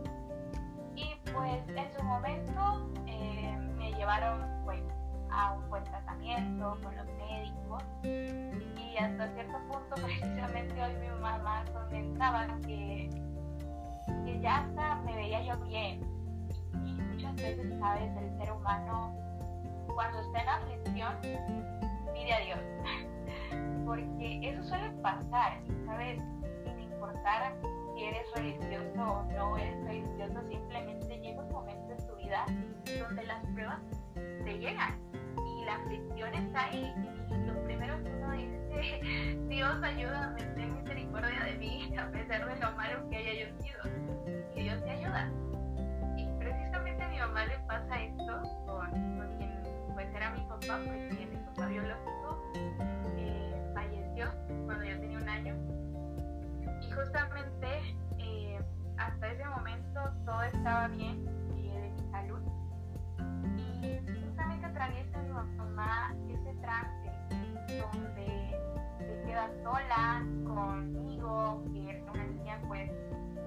Y 0.96 1.14
pues 1.32 1.62
en 1.68 1.92
su 1.94 2.02
momento 2.02 2.90
eh, 3.06 3.56
me 3.76 3.92
llevaron, 3.92 4.46
pues, 4.64 4.82
a 5.30 5.52
un 5.52 5.68
buen 5.68 5.84
tratamiento 5.84 6.78
con 6.82 6.96
los 6.96 7.06
médicos. 7.06 7.82
Y 8.02 8.96
hasta 8.98 9.28
cierto 9.34 9.58
punto 9.68 9.94
precisamente 10.02 10.82
hoy 10.82 10.94
mi 10.94 11.20
mamá 11.20 11.64
comentaba 11.72 12.46
que, 12.62 13.10
que 14.24 14.40
ya 14.40 14.60
hasta 14.60 14.96
me 15.02 15.14
veía 15.14 15.42
yo 15.42 15.58
bien. 15.66 16.00
Y 16.86 16.92
muchas 16.94 17.34
veces 17.36 17.78
sabes 17.78 18.10
el 18.16 18.38
ser 18.38 18.52
humano 18.52 19.14
cuando 19.94 20.20
está 20.20 20.42
en 20.42 20.48
aflicción 20.48 21.14
pide 22.14 22.32
a 22.32 22.40
Dios. 22.40 22.60
Porque 23.84 24.40
eso 24.42 24.64
suele 24.64 24.90
pasar 25.02 25.60
sabes 25.84 26.20
sin 26.64 26.80
importar 26.80 27.54
si 27.96 28.04
eres 28.04 28.26
religioso 28.34 29.02
o 29.02 29.22
no 29.32 29.56
eres 29.56 29.84
religioso 29.84 30.40
simplemente 30.48 31.18
llega 31.18 31.42
un 31.42 31.50
momento 31.50 31.92
en 31.92 32.06
tu 32.06 32.16
vida 32.16 32.44
donde 33.00 33.24
las 33.24 33.44
pruebas 33.46 33.80
te 34.14 34.58
llegan 34.58 35.06
la 35.66 35.74
aflicción 35.74 36.32
está 36.32 36.66
ahí 36.66 36.94
y 37.28 37.46
lo 37.46 37.60
primero 37.64 38.02
que 38.02 38.10
uno 38.10 38.32
dice, 38.32 39.36
Dios 39.48 39.82
ayúdame, 39.82 40.42
ten 40.54 40.74
misericordia 40.76 41.44
de 41.44 41.54
mí, 41.54 41.92
a 41.98 42.08
pesar 42.10 42.46
de 42.46 42.60
lo 42.60 42.72
malo 42.72 43.08
que 43.10 43.16
haya 43.16 43.46
yo 43.46 43.62
sido. 43.62 43.80
Y 44.54 44.62
Dios 44.62 44.82
te 44.84 44.90
ayuda. 44.90 45.28
Y 46.16 46.26
precisamente 46.38 47.02
a 47.02 47.08
mi 47.08 47.18
mamá 47.18 47.46
le 47.46 47.58
pasa 47.66 48.00
esto 48.00 48.42
con, 48.64 48.90
quien 49.38 49.62
pues 49.92 50.08
era 50.14 50.30
mi 50.30 50.40
papá, 50.42 50.80
pues 50.86 51.12
mi 51.12 51.36
papá 51.36 51.66
biológico 51.66 52.52
eh, 53.16 53.72
falleció 53.74 54.30
cuando 54.66 54.84
yo 54.84 55.00
tenía 55.00 55.18
un 55.18 55.28
año 55.28 55.75
justamente 56.96 57.96
eh, 58.18 58.60
hasta 58.96 59.28
ese 59.28 59.44
momento 59.44 60.00
todo 60.24 60.42
estaba 60.42 60.88
bien 60.88 61.26
eh, 61.56 61.80
de 61.80 61.90
mi 61.90 62.10
salud. 62.10 62.40
Y 63.82 64.24
justamente 64.24 64.66
atraviesa 64.66 65.18
mi 65.18 65.30
mamá 65.30 66.14
ese 66.28 66.54
trance 66.60 67.10
donde 67.68 68.58
se 68.98 69.22
queda 69.26 69.50
sola 69.62 70.24
conmigo, 70.44 71.62
que 71.72 71.90
era 71.90 72.12
una 72.12 72.24
niña 72.24 72.60
pues 72.66 72.90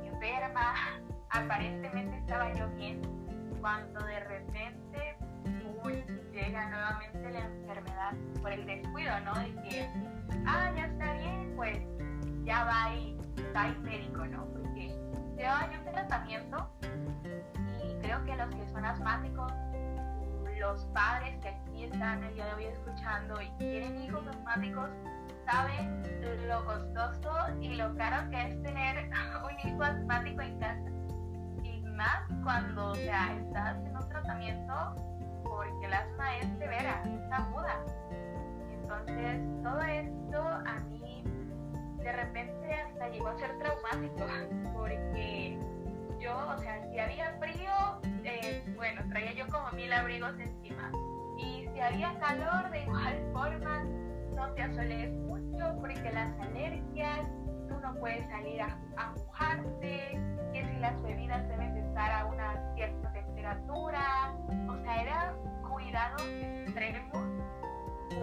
enferma. 0.03 0.75
Aparentemente 1.31 2.17
estaba 2.17 2.51
yo 2.53 2.67
bien, 2.75 3.01
cuando 3.61 4.03
de 4.05 4.19
repente 4.21 5.17
llega 6.33 6.69
nuevamente 6.69 7.31
la 7.31 7.39
enfermedad 7.45 8.13
por 8.41 8.51
el 8.51 8.65
descuido, 8.65 9.19
¿no? 9.21 9.35
De 9.35 9.53
que, 9.61 9.89
ah, 10.47 10.71
ya 10.75 10.85
está 10.85 11.13
bien, 11.13 11.53
pues 11.55 11.77
ya 12.49 12.63
va 12.63 12.95
y 12.95 13.15
va 13.55 13.67
el 13.67 13.79
médico, 13.81 14.25
¿no? 14.25 14.43
Porque 14.45 14.91
llevaba 15.37 15.69
yo 15.71 15.79
un 15.85 15.93
tratamiento 15.93 16.67
y 17.77 17.93
creo 18.01 18.25
que 18.25 18.35
los 18.35 18.55
que 18.55 18.67
son 18.69 18.83
asmáticos, 18.85 19.53
los 20.59 20.83
padres 20.85 21.37
que 21.43 21.49
aquí 21.49 21.83
están 21.83 22.23
el 22.23 22.33
día 22.33 22.47
de 22.47 22.53
hoy 22.55 22.65
escuchando 22.65 23.39
y 23.39 23.51
tienen 23.59 24.01
hijos 24.01 24.25
asmáticos, 24.25 24.89
saben 25.45 26.01
lo 26.47 26.65
costoso 26.65 27.31
y 27.61 27.75
lo 27.75 27.95
caro 27.95 28.27
que 28.31 28.47
es 28.47 28.63
tener 28.63 29.11
un 29.45 29.69
hijo 29.69 29.83
asmático 29.83 30.41
en 30.41 30.59
casa. 30.59 30.89
Y 31.63 31.81
más 31.83 32.23
cuando 32.43 32.87
o 32.87 32.95
sea, 32.95 33.37
estás 33.37 33.77
en 33.85 33.95
un 33.95 34.09
tratamiento 34.09 34.95
porque 35.43 35.85
el 35.85 35.93
asma 35.93 36.37
es 36.37 36.47
severa, 36.57 37.03
es 37.05 37.31
aguda. 37.31 37.85
Entonces, 38.71 39.39
todo 39.61 39.81
esto 39.81 40.41
a 40.41 40.79
mí 40.89 40.98
de 42.03 42.11
repente 42.11 42.73
hasta 42.73 43.09
llegó 43.09 43.27
a 43.27 43.37
ser 43.37 43.57
traumático, 43.57 44.25
porque 44.73 45.59
yo, 46.19 46.35
o 46.35 46.57
sea, 46.57 46.81
si 46.89 46.99
había 46.99 47.37
frío, 47.39 47.71
eh, 48.23 48.63
bueno, 48.75 49.01
traía 49.09 49.33
yo 49.33 49.47
como 49.47 49.71
mil 49.71 49.91
abrigos 49.91 50.33
encima. 50.39 50.91
Y 51.37 51.67
si 51.73 51.79
había 51.79 52.17
calor, 52.19 52.69
de 52.71 52.81
igual 52.83 53.29
forma, 53.33 53.83
no 54.35 54.51
te 54.53 54.63
asoles 54.63 55.11
mucho, 55.11 55.75
porque 55.79 56.11
las 56.11 56.37
alergias, 56.39 57.21
tú 57.67 57.79
no 57.81 57.95
puedes 57.95 58.27
salir 58.29 58.61
a, 58.61 58.77
a 58.97 59.11
mojarte, 59.11 60.19
que 60.53 60.65
si 60.65 60.79
las 60.79 61.01
bebidas 61.01 61.47
deben 61.47 61.73
de 61.75 61.81
estar 61.81 62.11
a 62.11 62.25
una 62.25 62.75
cierta 62.75 63.13
temperatura, 63.13 64.35
o 64.67 64.77
sea, 64.83 65.01
era 65.01 65.35
cuidado 65.69 66.17
extremo, 66.27 67.11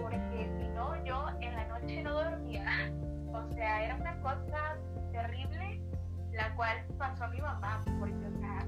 porque 0.02 0.50
si 0.58 0.68
no, 0.68 1.04
yo 1.04 1.26
en 1.40 1.54
la 1.54 1.64
noche 1.66 2.02
no 2.02 2.14
dormía. 2.14 2.92
O 3.36 3.52
sea, 3.52 3.84
era 3.84 3.96
una 3.96 4.20
cosa 4.20 4.76
terrible, 5.12 5.80
la 6.32 6.54
cual 6.54 6.76
pasó 6.98 7.24
a 7.24 7.28
mi 7.28 7.40
mamá, 7.40 7.80
porque, 7.98 8.26
o 8.26 8.38
sea, 8.38 8.66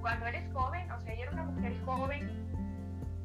cuando 0.00 0.26
eres 0.26 0.52
joven, 0.52 0.90
o 0.90 1.00
sea, 1.00 1.14
yo 1.14 1.22
era 1.22 1.32
una 1.32 1.44
mujer 1.44 1.74
joven, 1.84 2.48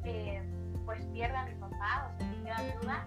eh, 0.04 0.42
pues 0.84 1.04
pierde 1.06 1.36
a 1.36 1.44
mi 1.46 1.54
papá, 1.54 2.10
o 2.12 2.18
sea, 2.18 2.26
me 2.26 2.42
queda 2.42 2.56
ayuda. 2.58 3.06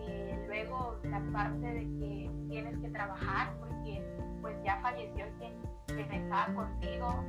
Eh, 0.00 0.44
luego 0.46 0.98
la 1.04 1.20
parte 1.32 1.66
de 1.66 1.80
que 1.80 2.30
tienes 2.48 2.78
que 2.78 2.88
trabajar, 2.90 3.52
porque 3.58 4.02
pues 4.40 4.56
ya 4.64 4.80
falleció 4.80 5.26
quien, 5.38 5.52
quien 5.86 6.12
estaba 6.12 6.52
contigo 6.54 7.24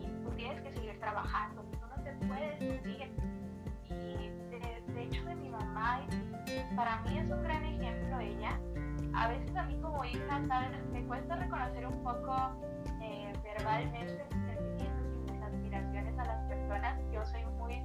y 0.00 0.06
tú 0.24 0.30
tienes 0.36 0.60
que 0.62 0.72
seguir 0.72 0.98
trabajando, 1.00 1.62
tú 1.62 1.78
no 1.96 2.02
te 2.02 2.12
puedes 2.26 2.58
subir. 2.58 3.12
Y 3.90 4.30
de 4.92 5.02
hecho 5.02 5.24
de 5.24 5.34
mi 5.34 5.48
mamá, 5.48 6.00
para 6.76 7.00
mí 7.02 7.18
es 7.18 7.30
un 7.30 7.42
gran 7.42 7.64
ejemplo 7.64 8.20
ella, 8.20 8.58
a 9.14 9.28
veces 9.28 9.56
a 9.56 9.64
mí 9.64 9.76
como 9.80 10.04
hija, 10.04 10.42
¿sabes? 10.48 10.70
Me 10.92 11.02
cuesta 11.04 11.36
reconocer 11.36 11.86
un 11.86 12.02
poco 12.02 12.34
eh, 13.00 13.32
verbalmente 13.42 14.24
mis 14.30 14.44
sentimientos 14.44 15.06
y 15.14 15.32
mis 15.32 15.42
aspiraciones 15.42 16.18
a 16.18 16.24
las 16.24 16.44
personas. 16.48 16.98
Yo 17.12 17.24
soy 17.26 17.44
muy... 17.58 17.82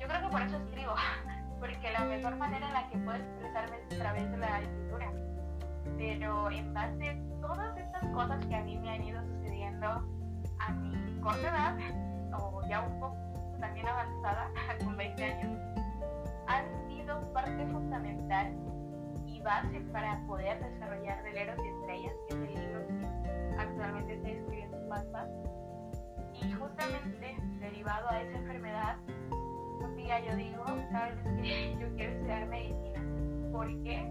Yo 0.00 0.08
creo 0.08 0.22
que 0.22 0.28
por 0.28 0.42
eso 0.42 0.56
escribo, 0.56 0.94
porque 1.60 1.92
la 1.92 2.04
mejor 2.04 2.36
manera 2.36 2.66
en 2.66 2.74
la 2.74 2.88
que 2.88 2.98
puedo 2.98 3.18
expresarme 3.18 3.76
es 3.88 3.94
a 3.94 4.02
través 4.02 4.30
de 4.30 4.36
la 4.36 4.60
escritura. 4.60 5.12
Pero 5.96 6.50
en 6.50 6.74
base 6.74 7.10
a 7.10 7.40
todas 7.40 7.76
estas 7.78 8.04
cosas 8.12 8.44
que 8.46 8.54
a 8.54 8.62
mí 8.62 8.76
me 8.78 8.90
han 8.90 9.04
ido 9.04 9.22
sucediendo 9.22 9.86
a 9.86 10.72
mi 10.72 11.20
corta 11.20 11.48
edad, 11.48 11.78
o 12.38 12.62
ya 12.68 12.80
un 12.80 13.00
poco 13.00 13.16
también 13.60 13.86
avanzada, 13.86 14.50
con 14.84 14.96
20 14.96 15.24
años, 15.24 15.58
han 16.48 16.88
sido 16.88 17.32
parte 17.32 17.66
fundamental 17.66 18.54
base 19.44 19.78
para 19.92 20.18
poder 20.26 20.58
desarrollar 20.58 21.22
Veleros 21.22 21.58
y 21.62 21.68
Estrellas, 21.68 22.14
que 22.28 22.34
es 22.34 22.40
el 22.40 22.54
libro 22.54 22.86
que 22.88 23.56
actualmente 23.58 24.14
estoy 24.14 24.30
escribiendo 24.32 24.88
en. 24.88 25.28
Y 26.42 26.52
justamente 26.52 27.36
derivado 27.60 28.08
a 28.08 28.22
esa 28.22 28.38
enfermedad, 28.38 28.96
un 29.80 29.96
día 29.96 30.18
yo 30.20 30.34
digo, 30.36 30.64
sabes 30.90 31.18
que 31.42 31.76
yo 31.80 31.94
quiero 31.94 32.12
estudiar 32.12 32.46
medicina. 32.46 33.00
¿Por 33.52 33.66
qué? 33.82 34.10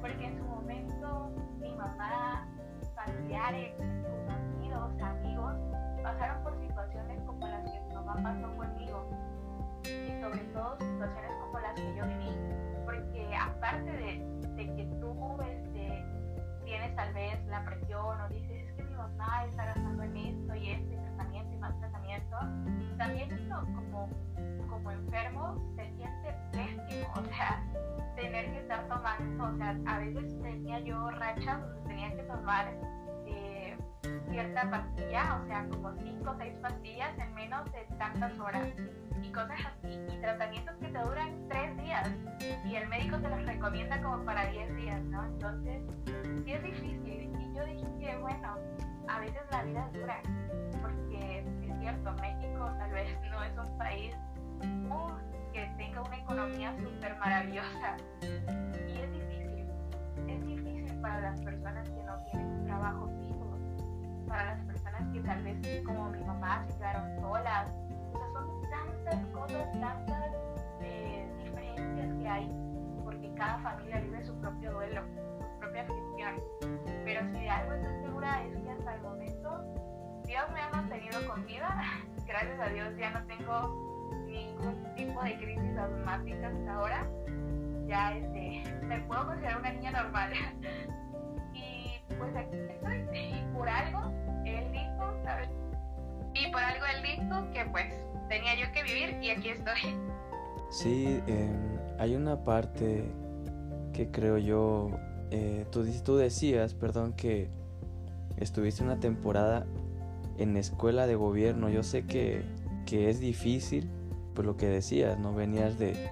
Porque 0.00 0.26
en 0.26 0.38
su 0.38 0.44
momento 0.44 1.30
mi 1.60 1.70
mamá, 1.74 2.48
familiares, 2.96 3.74
conocidos, 3.76 5.02
amigos, 5.02 5.54
pasaron 6.02 6.42
por 6.42 6.58
situaciones 6.60 7.22
como 7.26 7.46
las 7.46 7.70
que 7.70 7.78
mi 7.78 7.94
mamá 7.94 8.16
pasó 8.22 8.56
conmigo. 8.56 9.06
Y 9.84 10.20
sobre 10.20 10.40
todo 10.54 10.78
situaciones 10.78 11.32
como 11.42 11.60
las 11.60 11.74
que 11.74 11.94
yo 11.94 12.06
viví. 12.06 12.71
Porque 12.92 13.34
aparte 13.34 13.90
de 13.90 14.76
que 14.76 14.84
tú 15.00 15.40
este, 15.40 16.04
tienes 16.62 16.94
tal 16.94 17.14
vez 17.14 17.42
la 17.46 17.64
presión 17.64 18.20
o 18.20 18.28
dices, 18.28 18.68
es 18.68 18.74
que 18.74 18.84
mi 18.84 18.94
mamá 18.94 19.46
está 19.46 19.64
gastando 19.64 20.02
en 20.02 20.16
esto 20.18 20.54
y 20.54 20.72
este 20.72 20.96
tratamiento 20.96 21.54
y 21.54 21.58
más 21.58 21.78
tratamiento, 21.80 22.36
también 22.98 23.32
esto 23.32 23.60
como, 23.74 24.10
como 24.68 24.90
enfermo 24.90 25.74
se 25.74 25.90
siente 25.96 26.36
pésimo, 26.52 27.08
o 27.16 27.24
sea, 27.34 27.64
tener 28.14 28.52
que 28.52 28.58
estar 28.58 28.86
tomando, 28.88 29.44
o 29.44 29.56
sea, 29.56 29.74
a 29.86 29.98
veces 29.98 30.42
tenía 30.42 30.80
yo 30.80 31.10
rachas 31.12 31.62
donde 31.62 31.80
tenía 31.88 32.14
que 32.14 32.22
tomar 32.24 32.66
eh, 33.24 33.71
cierta 34.30 34.70
pastilla, 34.70 35.40
o 35.42 35.46
sea, 35.46 35.66
como 35.68 35.92
5 35.92 36.30
o 36.30 36.36
6 36.36 36.54
pastillas 36.60 37.18
en 37.18 37.34
menos 37.34 37.64
de 37.72 37.86
tantas 37.98 38.38
horas. 38.38 38.68
Y 39.22 39.30
cosas 39.30 39.58
así, 39.66 40.00
y 40.12 40.20
tratamientos 40.20 40.74
que 40.76 40.88
te 40.88 40.98
duran 40.98 41.48
3 41.48 41.76
días. 41.78 42.10
Y 42.64 42.74
el 42.74 42.88
médico 42.88 43.18
te 43.18 43.28
los 43.28 43.44
recomienda 43.46 44.02
como 44.02 44.24
para 44.24 44.46
10 44.46 44.76
días, 44.76 45.02
¿no? 45.04 45.24
Entonces, 45.24 45.82
sí 46.44 46.52
es 46.52 46.62
difícil. 46.62 47.32
Y 47.38 47.54
yo 47.54 47.64
dije 47.64 47.86
que, 48.00 48.16
bueno, 48.18 48.56
a 49.08 49.20
veces 49.20 49.42
la 49.50 49.62
vida 49.62 49.86
es 49.86 50.00
dura, 50.00 50.20
porque 50.80 51.38
es 51.38 51.78
cierto, 51.80 52.12
México 52.14 52.70
tal 52.78 52.90
vez 52.90 53.08
no 53.30 53.42
es 53.44 53.58
un 53.58 53.78
país 53.78 54.14
que 55.52 55.70
tenga 55.76 56.02
una 56.02 56.16
economía 56.16 56.74
súper 56.78 57.16
maravillosa. 57.18 57.96
Y 58.22 58.98
es 58.98 59.12
difícil, 59.12 59.66
es 60.28 60.46
difícil 60.46 61.00
para 61.00 61.20
las 61.20 61.40
personas 61.42 61.88
que 61.90 62.02
no 62.04 62.24
tienen 62.30 62.64
trabajo 62.64 63.10
para 64.32 64.56
las 64.56 64.64
personas 64.64 65.02
que 65.12 65.20
tal 65.20 65.42
vez 65.44 65.84
como 65.84 66.08
mi 66.08 66.24
mamá 66.24 66.64
se 66.66 66.74
quedaron 66.78 67.20
solas, 67.20 67.68
o 68.14 68.18
sea, 68.18 68.32
son 68.32 68.62
tantas 68.70 69.26
cosas, 69.26 69.72
tantas 69.78 70.32
eh, 70.80 71.30
diferencias 71.44 72.14
que 72.18 72.28
hay, 72.28 72.50
porque 73.04 73.30
cada 73.34 73.58
familia 73.58 74.00
vive 74.00 74.24
su 74.24 74.34
propio 74.40 74.72
duelo, 74.72 75.02
su 75.38 75.58
propia 75.60 75.82
aflicción. 75.82 76.40
Pero 77.04 77.20
si 77.26 77.32
de 77.32 77.50
algo 77.50 77.74
estoy 77.74 78.02
segura 78.04 78.42
es 78.44 78.56
que 78.56 78.70
hasta 78.70 78.94
el 78.94 79.02
momento 79.02 79.64
Dios 80.24 80.44
me 80.54 80.60
ha 80.60 80.70
mantenido 80.70 81.28
con 81.28 81.44
vida. 81.44 81.82
Gracias 82.26 82.58
a 82.58 82.68
Dios 82.70 82.96
ya 82.96 83.10
no 83.10 83.26
tengo 83.26 84.16
ningún 84.28 84.94
tipo 84.96 85.22
de 85.22 85.36
crisis 85.36 85.76
asmática 85.76 86.48
hasta 86.48 86.74
ahora. 86.74 87.06
Ya 87.86 88.16
este, 88.16 88.64
me 88.86 88.98
puedo 89.00 89.26
considerar 89.26 89.58
una 89.58 89.72
niña 89.72 89.90
normal. 89.90 90.32
y 91.52 92.00
pues 92.18 92.34
aquí 92.34 92.56
estoy. 92.56 93.02
Y 93.12 93.54
por 93.54 93.68
algo 93.68 94.21
él 94.50 94.72
dijo, 94.72 95.12
¿sabes? 95.24 95.48
Y 96.34 96.50
por 96.50 96.62
algo 96.62 96.84
él 96.86 97.02
dijo 97.02 97.52
que 97.52 97.64
pues 97.70 97.92
tenía 98.28 98.54
yo 98.54 98.72
que 98.72 98.82
vivir 98.82 99.22
y 99.22 99.30
aquí 99.30 99.48
estoy. 99.50 99.96
Sí, 100.70 101.20
eh, 101.26 101.50
hay 101.98 102.16
una 102.16 102.44
parte 102.44 103.04
que 103.92 104.10
creo 104.10 104.38
yo, 104.38 104.90
eh, 105.30 105.66
tú, 105.70 105.84
tú 106.02 106.16
decías, 106.16 106.74
perdón, 106.74 107.12
que 107.12 107.50
estuviste 108.38 108.82
una 108.82 108.98
temporada 108.98 109.66
en 110.38 110.56
escuela 110.56 111.06
de 111.06 111.14
gobierno. 111.14 111.68
Yo 111.68 111.82
sé 111.82 112.06
que, 112.06 112.42
que 112.86 113.10
es 113.10 113.20
difícil, 113.20 113.90
por 114.34 114.46
lo 114.46 114.56
que 114.56 114.66
decías, 114.66 115.18
¿no? 115.18 115.34
Venías 115.34 115.78
de, 115.78 116.10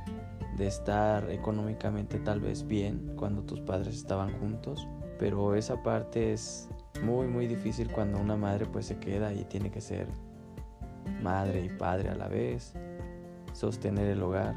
de 0.56 0.66
estar 0.66 1.30
económicamente 1.30 2.18
tal 2.18 2.40
vez 2.40 2.66
bien 2.66 3.14
cuando 3.16 3.42
tus 3.42 3.60
padres 3.62 3.96
estaban 3.96 4.38
juntos, 4.40 4.86
pero 5.18 5.54
esa 5.54 5.82
parte 5.82 6.34
es 6.34 6.68
muy 7.02 7.26
muy 7.26 7.46
difícil 7.46 7.90
cuando 7.90 8.18
una 8.18 8.36
madre 8.36 8.66
pues 8.66 8.86
se 8.86 8.98
queda 8.98 9.32
y 9.32 9.44
tiene 9.44 9.70
que 9.70 9.80
ser 9.80 10.06
madre 11.22 11.60
y 11.60 11.68
padre 11.68 12.10
a 12.10 12.14
la 12.14 12.28
vez, 12.28 12.74
sostener 13.52 14.08
el 14.08 14.22
hogar. 14.22 14.54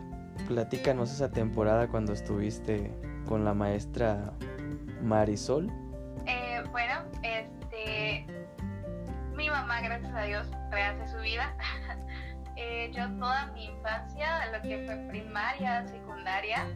Platícanos 0.47 1.11
esa 1.11 1.31
temporada 1.31 1.87
cuando 1.87 2.13
estuviste 2.13 2.91
con 3.27 3.45
la 3.45 3.53
maestra 3.53 4.33
Marisol. 5.01 5.69
Eh, 6.25 6.63
bueno, 6.71 7.03
este, 7.21 8.25
mi 9.35 9.49
mamá, 9.49 9.81
gracias 9.81 10.13
a 10.13 10.23
Dios, 10.23 10.47
rehace 10.71 11.07
su 11.11 11.19
vida. 11.19 11.55
eh, 12.55 12.91
yo 12.93 13.09
toda 13.17 13.47
mi 13.47 13.65
infancia, 13.65 14.51
lo 14.51 14.61
que 14.61 14.83
fue 14.85 14.95
primaria, 15.09 15.87
secundaria, 15.87 16.67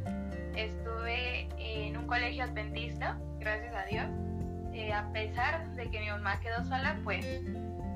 estuve 0.55 1.49
en 1.57 1.97
un 1.97 2.07
colegio 2.07 2.43
adventista, 2.43 3.17
gracias 3.39 3.75
a 3.75 3.85
Dios. 3.85 4.36
Eh, 4.77 4.93
a 4.93 5.11
pesar 5.11 5.67
de 5.71 5.89
que 5.89 5.99
mi 5.99 6.07
mamá 6.07 6.39
quedó 6.39 6.63
sola, 6.65 6.99
pues 7.03 7.25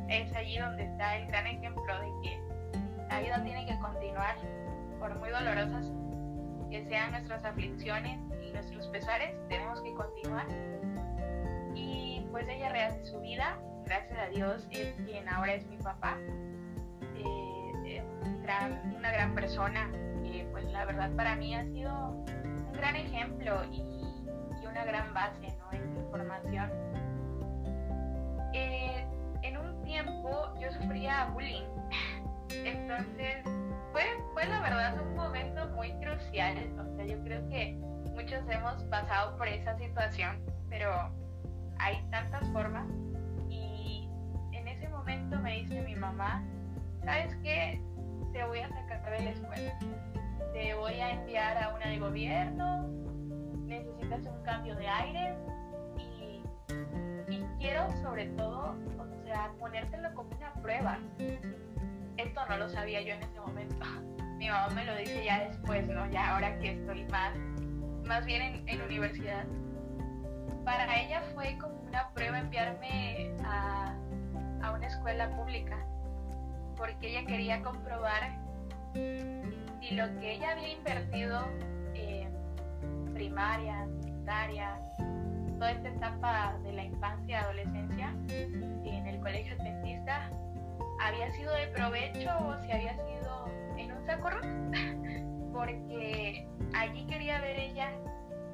es 0.10 0.36
allí 0.36 0.58
donde 0.58 0.86
está 0.86 1.16
el 1.18 1.28
gran 1.28 1.46
ejemplo 1.46 1.94
de 2.02 2.08
que 2.24 2.42
la 3.08 3.20
vida 3.20 3.44
tiene 3.44 3.68
que 3.68 3.78
continuar, 3.78 4.36
por 4.98 5.14
muy 5.20 5.30
dolorosas 5.30 5.92
que 6.72 6.84
sean 6.86 7.12
nuestras 7.12 7.46
aflicciones 7.46 8.20
y 8.44 8.52
nuestros 8.52 8.88
pesares, 8.88 9.36
tenemos 9.48 9.80
que 9.82 9.94
continuar. 9.94 10.48
Y 11.76 12.26
pues 12.32 12.48
ella 12.48 12.70
rehace 12.70 13.06
su 13.06 13.22
vida, 13.22 13.60
gracias 13.86 14.18
a 14.18 14.26
Dios 14.30 14.68
es 14.72 14.92
quien 15.06 15.30
ahora 15.30 15.54
es 15.54 15.68
mi 15.68 15.78
papá, 15.78 16.18
eh, 17.16 18.04
una 18.98 19.12
gran 19.12 19.36
persona, 19.36 19.88
que 20.24 20.48
pues 20.52 20.66
la 20.72 20.86
verdad 20.86 21.12
para 21.16 21.36
mí 21.36 21.54
ha 21.54 21.64
sido 21.64 21.94
un 22.10 22.74
gran 22.74 22.96
ejemplo 22.96 23.62
una 24.72 24.86
gran 24.86 25.14
base 25.14 25.54
en 25.72 25.94
mi 25.94 26.02
formación. 26.10 26.70
Eh, 28.54 29.06
en 29.44 29.58
un 29.58 29.84
tiempo 29.84 30.54
yo 30.60 30.72
sufría 30.72 31.26
bullying, 31.34 31.66
entonces 32.50 33.44
fue, 33.92 34.04
fue 34.34 34.46
la 34.46 34.62
verdad 34.62 35.02
un 35.02 35.16
momento 35.16 35.68
muy 35.70 35.92
crucial, 36.00 36.58
o 36.80 36.96
sea, 36.96 37.06
yo 37.06 37.22
creo 37.24 37.48
que 37.50 37.78
muchos 38.14 38.42
hemos 38.50 38.84
pasado 38.86 39.38
por 39.38 39.48
esa 39.48 39.78
situación, 39.78 40.40
pero 40.70 41.12
hay 41.80 42.02
tantas 42.12 42.48
formas. 42.52 42.88
Y 43.50 44.08
en 44.54 44.68
ese 44.68 44.88
momento 44.90 45.38
me 45.40 45.62
dice 45.62 45.82
mi 45.82 45.96
mamá, 45.96 46.44
¿sabes 47.04 47.36
qué? 47.44 47.82
Te 48.32 48.44
voy 48.46 48.60
a 48.60 48.70
sacar 48.70 49.12
de 49.12 49.24
la 49.24 49.30
escuela, 49.32 49.80
te 50.54 50.74
voy 50.76 50.94
a 50.94 51.12
enviar 51.12 51.58
a 51.58 51.76
una 51.76 51.88
de 51.88 52.00
gobierno, 52.00 53.11
necesitas 54.12 54.34
un 54.34 54.44
cambio 54.44 54.76
de 54.76 54.88
aire 54.88 55.36
y, 55.98 56.44
quiero 57.60 57.90
sobre 58.02 58.26
todo, 58.30 58.76
o 58.98 59.26
sea, 59.26 59.52
ponértelo 59.60 60.14
como 60.14 60.36
una 60.36 60.54
prueba 60.54 60.98
esto 62.18 62.42
no 62.50 62.58
lo 62.58 62.70
sabía 62.70 63.02
yo 63.02 63.14
en 63.14 63.24
ese 63.24 63.40
momento. 63.40 63.86
Mi 64.38 64.50
mamá 64.50 64.70
me 64.74 64.86
lo 64.86 64.96
dice 64.96 65.24
ya 65.24 65.48
después, 65.48 65.88
¿no? 65.88 66.10
Ya 66.10 66.34
ahora 66.34 66.58
que 66.60 66.72
estoy 66.72 67.04
más, 67.06 67.36
más 68.06 68.26
bien 68.26 68.64
en, 68.68 68.82
universidad. 68.82 69.46
Para 70.66 71.02
ella 71.02 71.22
fue 71.34 71.58
como 71.60 71.80
una 71.82 72.10
prueba 72.10 72.40
enviarme 72.40 73.32
a, 73.44 73.96
a 74.64 74.72
una 74.72 74.88
escuela 74.88 75.30
pública, 75.36 75.78
porque 76.76 77.10
ella 77.10 77.26
quería 77.26 77.62
comprobar 77.62 78.40
si 78.94 79.96
lo 79.96 80.08
que 80.20 80.34
ella 80.34 80.52
había 80.52 80.70
invertido 80.70 81.48
en 81.94 83.14
primaria, 83.14 83.88
secundaria, 84.32 84.80
toda 85.60 85.72
esta 85.72 85.90
etapa 85.90 86.58
de 86.64 86.74
la 86.74 86.84
infancia 86.86 87.28
y 87.28 87.34
adolescencia 87.34 88.16
en 88.30 89.08
el 89.08 89.20
colegio 89.20 89.56
adventista 89.56 90.30
había 91.02 91.32
sido 91.32 91.54
de 91.54 91.68
provecho 91.68 92.30
o 92.46 92.56
si 92.64 92.72
había 92.72 92.94
sido 92.96 93.46
en 93.78 93.92
un 93.92 94.06
saco 94.06 94.30
porque 95.54 96.48
allí 96.74 97.06
quería 97.08 97.42
ver 97.42 97.60
ella 97.60 97.92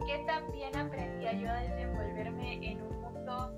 que 0.05 0.17
también 0.25 0.75
aprendía 0.75 1.33
yo 1.33 1.49
a 1.49 1.61
desenvolverme 1.61 2.71
en 2.71 2.81
un 2.81 3.01
mundo 3.01 3.53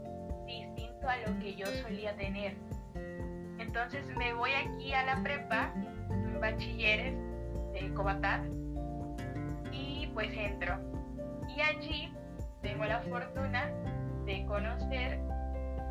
distinto 0.46 1.08
a 1.08 1.18
lo 1.18 1.40
que 1.40 1.56
yo 1.56 1.68
solía 1.68 2.16
tener. 2.18 2.56
Entonces 3.60 4.06
me 4.18 4.34
voy 4.34 4.52
aquí 4.52 4.94
a 4.94 5.06
la 5.06 5.24
prepa, 5.24 5.74
bachilleres 6.42 7.16
de 7.74 7.94
Cobatat, 7.94 8.46
y 9.72 10.08
pues 10.14 10.32
entro. 10.36 10.99
Allí 11.62 12.12
tengo 12.62 12.86
la 12.86 13.00
fortuna 13.02 13.70
de 14.26 14.46
conocer 14.46 15.20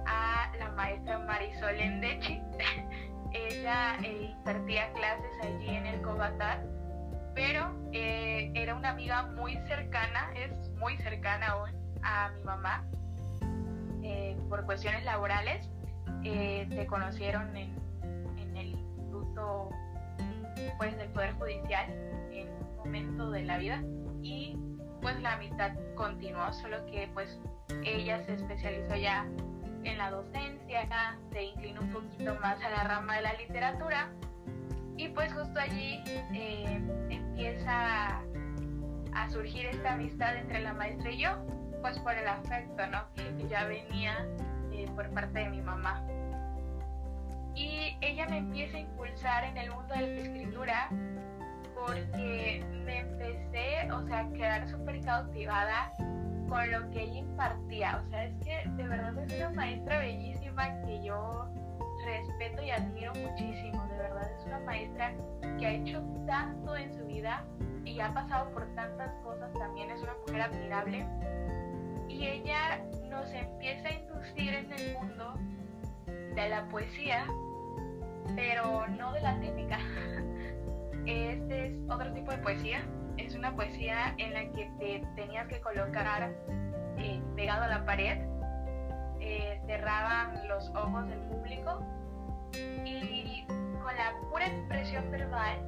a 0.07 0.51
la 0.59 0.71
maestra 0.71 1.19
Marisol 1.19 1.79
Endechi. 1.79 2.41
Ella 3.33 3.97
eh, 4.03 4.31
impartía 4.33 4.91
clases 4.95 5.31
allí 5.43 5.69
en 5.69 5.87
el 5.87 6.01
Cobatar, 6.01 6.65
pero 7.35 7.71
eh, 7.93 8.51
era 8.55 8.75
una 8.75 8.91
amiga 8.91 9.27
muy 9.37 9.57
cercana, 9.67 10.31
es 10.35 10.71
muy 10.79 10.97
cercana 10.99 11.49
aún 11.49 11.71
a 12.03 12.31
mi 12.31 12.45
mamá. 12.45 12.85
Eh, 14.03 14.37
por 14.49 14.65
cuestiones 14.65 15.05
laborales, 15.05 15.69
se 16.23 16.87
conocieron 16.87 17.57
en, 17.57 17.75
en, 18.39 18.57
el 18.57 18.69
Instituto 18.71 19.71
pues, 20.79 20.97
del 20.97 21.09
Poder 21.11 21.33
Judicial 21.35 21.91
en 22.33 22.49
un 22.49 22.77
momento 22.77 23.31
de 23.31 23.45
la 23.45 23.59
vida 23.59 23.83
y 24.23 24.57
pues 25.01 25.21
la 25.21 25.35
amistad 25.35 25.73
continuó, 25.95 26.53
solo 26.53 26.85
que 26.87 27.09
pues 27.15 27.39
ella 27.85 28.21
se 28.25 28.35
especializó 28.35 28.97
ya 28.97 29.27
en 29.85 29.99
la 29.99 30.11
docencia, 30.11 30.89
se 31.33 31.45
inclinó 31.45 31.83
un 31.83 31.93
poquito 31.93 32.35
más 32.37 32.63
a 32.63 32.71
la 32.71 32.85
rama 32.85 33.17
de 33.17 33.23
la 33.23 33.33
literatura 33.35 34.11
y 34.97 35.09
pues 35.09 35.33
justo 35.33 35.59
allí 35.61 36.03
eh, 36.35 36.81
empieza 37.09 38.21
a 39.15 39.31
surgir 39.31 39.67
esta 39.67 39.95
amistad 39.95 40.37
entre 40.37 40.61
la 40.61 40.75
maestra 40.75 41.11
y 41.11 41.23
yo, 41.23 41.31
pues 41.81 41.99
por 42.01 42.15
el 42.15 42.27
afecto, 42.27 42.87
¿no? 42.89 43.05
Que 43.15 43.49
ya 43.49 43.65
venía 43.65 44.27
eh, 44.73 44.87
por 44.97 45.09
parte 45.11 45.39
de 45.39 45.51
mi 45.51 45.61
mamá. 45.61 46.03
Y 47.55 47.97
ella 48.01 48.27
me 48.29 48.39
empieza 48.39 48.77
a 48.77 48.81
impulsar 48.81 49.45
en 49.45 49.57
el 49.57 49.71
mundo 49.71 49.95
de 49.95 50.01
la 50.01 50.21
escritura 50.21 50.89
porque 51.87 52.65
me 52.85 53.01
empecé, 53.01 53.91
o 53.93 54.07
sea, 54.07 54.21
a 54.21 54.29
quedar 54.31 54.69
súper 54.69 55.01
cautivada 55.03 55.93
con 56.49 56.71
lo 56.71 56.91
que 56.91 57.03
ella 57.03 57.19
impartía. 57.19 58.03
O 58.05 58.11
sea, 58.11 58.25
es 58.25 58.35
que 58.45 58.69
de 58.71 58.89
verdad 58.89 59.17
es 59.19 59.33
una 59.35 59.51
maestra 59.51 59.99
bellísima 59.99 60.81
que 60.83 61.03
yo 61.03 61.49
respeto 62.05 62.63
y 62.63 62.71
admiro 62.71 63.13
muchísimo. 63.15 63.87
De 63.91 63.99
verdad 63.99 64.31
es 64.39 64.47
una 64.47 64.61
maestra 64.61 65.13
que 65.59 65.67
ha 65.67 65.71
hecho 65.73 66.03
tanto 66.27 66.77
en 66.77 66.93
su 66.95 67.05
vida 67.07 67.45
y 67.85 68.01
ha 68.01 68.13
pasado 68.13 68.51
por 68.53 68.67
tantas 68.75 69.13
cosas. 69.23 69.53
También 69.55 69.91
es 69.91 70.03
una 70.03 70.15
mujer 70.27 70.43
admirable. 70.43 71.07
Y 72.09 72.27
ella 72.27 72.83
nos 73.09 73.31
empieza 73.33 73.89
a 73.89 73.93
inducir 73.93 74.55
en 74.55 74.73
el 74.73 74.95
mundo 74.95 75.35
de 76.35 76.49
la 76.49 76.67
poesía, 76.69 77.27
pero 78.35 78.87
no 78.89 79.13
de 79.13 79.21
la 79.21 79.39
típica. 79.41 79.79
Este 81.09 81.67
es 81.67 81.91
otro 81.91 82.13
tipo 82.13 82.31
de 82.31 82.39
poesía 82.39 82.83
es 83.19 83.35
una 83.35 83.55
poesía 83.55 84.15
en 84.19 84.33
la 84.33 84.41
que 84.53 84.71
te 84.79 85.05
tenías 85.17 85.47
que 85.49 85.61
colocar 85.61 86.33
eh, 86.97 87.21
pegado 87.37 87.65
a 87.65 87.69
la 87.69 87.85
pared, 87.85 88.19
eh, 89.21 89.61
cerraban 89.67 90.49
los 90.49 90.69
ojos 90.71 91.07
del 91.09 91.19
público 91.21 91.83
y 92.85 93.45
con 93.47 93.97
la 93.97 94.13
pura 94.31 94.47
expresión 94.47 95.11
verbal 95.11 95.59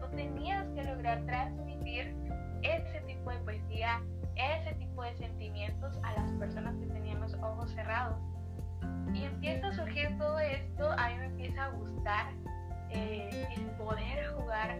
tú 0.00 0.16
tenías 0.16 0.66
que 0.74 0.84
lograr 0.84 1.24
transmitir 1.24 2.14
ese 2.62 3.00
tipo 3.06 3.30
de 3.30 3.38
poesía, 3.38 4.02
ese 4.36 4.74
tipo 4.74 5.02
de 5.02 5.16
sentimientos 5.16 5.98
a 6.02 6.12
las 6.12 6.30
personas 6.32 6.74
que 6.76 6.86
tenían 6.86 7.20
los 7.20 7.34
ojos 7.34 7.70
cerrados. 7.72 8.18
Y 9.14 9.24
empieza 9.24 9.68
a 9.68 9.72
surgir 9.72 10.16
todo 10.18 10.38
esto, 10.38 10.90
a 10.90 11.08
mí 11.08 11.14
me 11.16 11.26
empieza 11.26 11.64
a 11.64 11.68
gustar 11.70 12.26
eh, 12.90 13.48
el 13.56 13.66
poder 13.76 14.26
jugar 14.34 14.78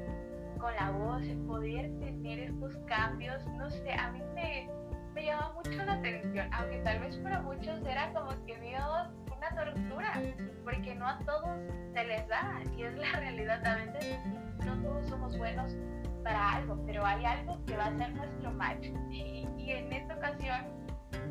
con 0.58 0.74
la 0.74 0.90
voz, 0.90 1.22
el 1.22 1.38
poder 1.46 1.90
tener 1.98 2.40
estos 2.40 2.76
cambios, 2.86 3.44
no 3.56 3.70
sé, 3.70 3.92
a 3.92 4.10
mí 4.12 4.20
me, 4.34 4.68
me 5.14 5.24
llama 5.24 5.52
mucho 5.54 5.84
la 5.84 5.94
atención, 5.94 6.48
aunque 6.52 6.78
tal 6.80 7.00
vez 7.00 7.16
para 7.18 7.40
muchos 7.40 7.84
era 7.86 8.12
como 8.12 8.30
que 8.44 8.58
Dios 8.60 9.08
una 9.36 9.64
tortura, 9.64 10.20
porque 10.64 10.94
no 10.94 11.08
a 11.08 11.18
todos 11.20 11.58
se 11.94 12.04
les 12.04 12.28
da, 12.28 12.60
y 12.76 12.82
es 12.82 12.94
la 12.98 13.12
realidad, 13.12 13.64
a 13.66 13.76
veces 13.76 14.18
no 14.64 14.76
todos 14.82 15.06
somos 15.06 15.36
buenos 15.38 15.74
para 16.22 16.56
algo, 16.56 16.78
pero 16.86 17.04
hay 17.04 17.24
algo 17.24 17.58
que 17.64 17.76
va 17.76 17.86
a 17.86 17.96
ser 17.96 18.12
nuestro 18.14 18.52
match. 18.52 18.88
Y, 19.10 19.48
y 19.56 19.70
en 19.70 19.92
esta 19.92 20.14
ocasión 20.14 20.66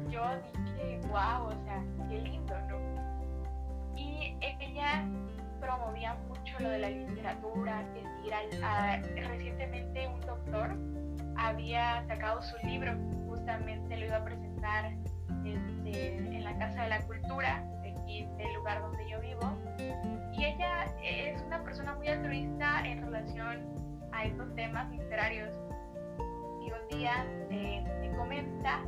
yo 0.10 0.24
dije, 0.76 1.00
wow, 1.08 1.48
o 1.48 1.64
sea, 1.66 1.84
qué 2.10 2.22
lindo, 2.22 2.56
¿no? 2.68 2.80
Y 3.96 4.36
ella 4.42 5.06
promovía 5.60 6.16
mucho 6.28 6.60
lo 6.60 6.70
de 6.70 6.80
la 6.80 6.90
literatura, 6.90 7.84
que 7.94 8.04
si 8.24 9.22
recientemente 9.22 10.08
un 10.08 10.22
doctor 10.22 10.76
había 11.38 12.06
sacado 12.08 12.42
su 12.42 12.56
libro, 12.66 12.96
justamente 13.28 13.98
lo 13.98 14.06
iba 14.06 14.18
a 14.18 14.24
presentar 14.24 14.92
este, 15.46 16.18
en 16.18 16.44
la 16.44 16.58
Casa 16.58 16.84
de 16.84 16.90
la 16.90 17.02
Cultura, 17.02 17.64
aquí 17.80 18.28
el 18.38 18.54
lugar 18.56 18.82
donde 18.82 19.10
yo 19.10 19.20
vivo, 19.22 19.58
y 20.34 20.46
ella 20.46 20.86
es 21.04 21.42
una 21.44 21.64
persona 21.64 21.96
muy 21.96 22.08
altruista 22.08 22.86
en 22.86 23.04
relación 23.04 24.10
a 24.12 24.26
estos 24.26 24.54
temas 24.56 24.90
literarios. 24.92 25.54
Y 26.62 26.72
un 26.72 26.98
día 26.98 27.26
eh, 27.50 27.84
me 28.02 28.16
comenta 28.16 28.82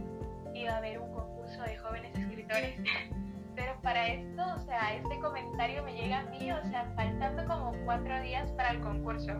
que 0.54 0.60
iba 0.60 0.74
a 0.74 0.78
haber 0.78 1.00
un 1.00 1.12
concurso 1.14 1.62
de 1.64 1.78
jóvenes 1.78 2.16
escritores 2.18 2.76
Pero 3.62 3.80
para 3.84 4.07
esto, 4.07 4.41
o 4.55 4.59
sea, 4.62 4.95
este 4.95 5.20
comentario 5.20 5.84
me 5.84 5.93
llega 5.93 6.22
a 6.22 6.24
mí, 6.24 6.51
o 6.51 6.64
sea, 6.64 6.84
faltando 6.95 7.45
como 7.45 7.74
cuatro 7.86 8.20
días 8.22 8.51
para 8.53 8.72
el 8.72 8.82
concurso. 8.82 9.39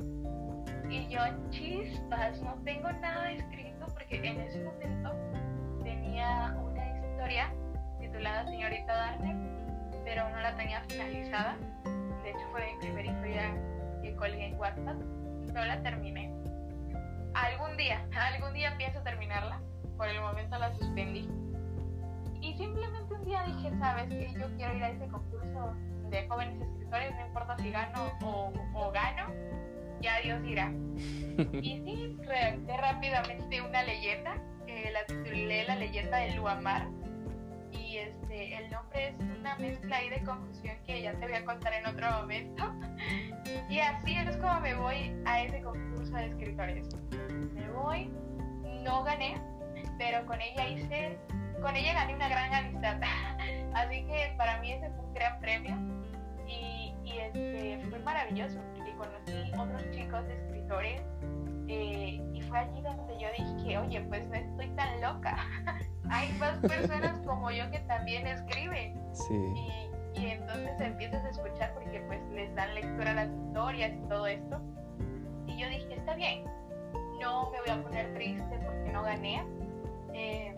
Y 0.92 1.08
yo, 1.08 1.22
chispas, 1.50 2.40
no 2.44 2.54
tengo 2.64 2.92
nada 2.92 3.32
escrito, 3.32 3.88
porque 3.88 4.18
en 4.18 4.40
ese 4.42 4.64
momento 4.64 5.12
tenía 5.84 6.56
una 6.62 7.00
historia 7.00 7.52
titulada 8.00 8.46
Señorita 8.46 8.94
Darner, 8.94 9.36
pero 10.06 10.30
no 10.30 10.40
la 10.40 10.56
tenía 10.56 10.84
finalizada. 10.84 11.58
De 12.22 12.30
hecho, 12.30 12.48
fue 12.52 12.62
mi 12.74 12.80
primera 12.80 13.12
historia 13.12 13.56
que 14.04 14.16
colgué 14.18 14.46
en 14.50 14.60
WhatsApp. 14.60 14.98
No 15.52 15.66
la 15.66 15.82
terminé. 15.82 16.32
Algún 17.34 17.76
día, 17.76 18.06
algún 18.34 18.54
día 18.54 18.76
pienso 18.78 19.02
terminarla. 19.02 19.60
Por 19.98 20.10
el 20.10 20.22
momento 20.22 20.60
la 20.60 20.72
suspendí. 20.76 21.28
Simplemente 22.62 23.12
un 23.16 23.26
día 23.26 23.44
dije, 23.48 23.72
sabes 23.80 24.08
que 24.08 24.40
yo 24.40 24.46
quiero 24.56 24.78
ir 24.78 24.84
a 24.84 24.90
ese 24.92 25.08
concurso 25.08 25.74
de 26.12 26.28
jóvenes 26.28 26.62
escritores, 26.62 27.16
no 27.16 27.26
importa 27.26 27.58
si 27.58 27.72
gano 27.72 28.12
o, 28.24 28.54
o 28.76 28.92
gano, 28.92 29.34
ya 30.00 30.20
Dios 30.20 30.44
dirá. 30.44 30.72
y 31.54 31.82
sí, 31.84 32.18
redacté 32.22 32.78
rápidamente 32.78 33.62
una 33.64 33.82
leyenda, 33.82 34.36
que 34.68 34.92
la 34.92 35.04
titulé 35.08 35.66
La 35.66 35.76
leyenda 35.76 36.18
de 36.18 36.36
Luamar. 36.36 36.88
Y 37.72 37.98
este, 37.98 38.58
el 38.58 38.70
nombre 38.70 39.08
es 39.08 39.16
una 39.40 39.56
mezcla 39.56 39.98
ahí 39.98 40.10
de 40.10 40.22
confusión 40.22 40.76
que 40.86 41.02
ya 41.02 41.14
te 41.14 41.26
voy 41.26 41.36
a 41.38 41.44
contar 41.44 41.74
en 41.74 41.88
otro 41.88 42.12
momento. 42.12 42.72
y 43.72 43.80
así 43.80 44.18
es 44.18 44.38
como 44.38 44.60
me 44.60 44.76
voy 44.76 45.12
a 45.26 45.42
ese 45.42 45.64
concurso 45.64 46.16
de 46.16 46.28
escritores. 46.28 46.88
Me 47.56 47.72
voy, 47.72 48.12
no 48.84 49.04
gané, 49.04 49.42
pero 49.98 50.24
con 50.28 50.40
ella 50.40 50.68
hice, 50.68 51.18
con 51.62 51.76
ella 51.76 51.94
gané 51.94 52.16
una 52.16 52.30
gran 52.30 52.54
amistad. 52.54 52.98
así 53.74 54.04
que 54.06 54.34
para 54.38 54.60
mí 54.60 54.74
ese 54.74 54.90
fue 54.90 55.06
un 55.06 55.14
gran 55.14 55.40
premio. 55.40 55.78
Y, 56.48 56.94
y 57.06 57.20
este, 57.20 57.86
fue 57.90 58.00
maravilloso 58.00 58.60
conocí 59.02 59.52
otros 59.58 59.92
chicos 59.92 60.24
escritores 60.30 61.02
eh, 61.68 62.22
y 62.34 62.42
fue 62.42 62.60
allí 62.60 62.82
donde 62.82 63.20
yo 63.20 63.28
dije, 63.38 63.78
oye, 63.78 64.02
pues 64.02 64.28
no 64.28 64.36
estoy 64.36 64.68
tan 64.70 65.02
loca. 65.02 65.38
Hay 66.10 66.32
más 66.34 66.58
personas 66.58 67.20
como 67.26 67.50
yo 67.52 67.70
que 67.72 67.80
también 67.80 68.28
escriben. 68.28 69.02
Y, 69.30 70.20
y, 70.20 70.26
entonces 70.32 70.80
empiezas 70.80 71.24
a 71.24 71.30
escuchar 71.30 71.74
porque 71.74 72.02
pues 72.08 72.22
les 72.34 72.54
dan 72.56 72.76
lectura 72.76 73.12
a 73.12 73.14
las 73.14 73.30
historias 73.30 73.94
y 73.94 74.10
todo 74.10 74.28
esto. 74.28 74.62
Y 75.48 75.58
yo 75.58 75.70
dije, 75.70 75.96
está 75.96 76.16
bien, 76.16 76.44
no 77.22 77.50
me 77.52 77.62
voy 77.62 77.70
a 77.70 77.84
poner 77.84 78.14
triste 78.14 78.60
porque 78.66 78.92
no 78.92 79.04
gané. 79.04 79.46
Eh, 80.14 80.54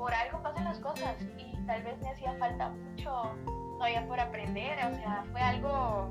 por 0.00 0.14
algo 0.14 0.42
pasan 0.42 0.64
las 0.64 0.78
cosas 0.78 1.14
y 1.36 1.54
tal 1.66 1.82
vez 1.82 2.00
me 2.00 2.08
hacía 2.08 2.32
falta 2.38 2.70
mucho 2.70 3.36
todavía 3.76 4.08
por 4.08 4.18
aprender. 4.18 4.78
O 4.78 4.96
sea, 4.96 5.24
fue 5.30 5.40
algo 5.42 6.10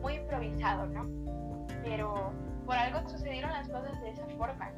muy 0.00 0.14
improvisado, 0.14 0.86
¿no? 0.86 1.06
Pero 1.84 2.32
por 2.64 2.76
algo 2.76 3.06
sucedieron 3.10 3.52
las 3.52 3.68
cosas 3.68 4.00
de 4.00 4.10
esa 4.10 4.26
forma. 4.38 4.70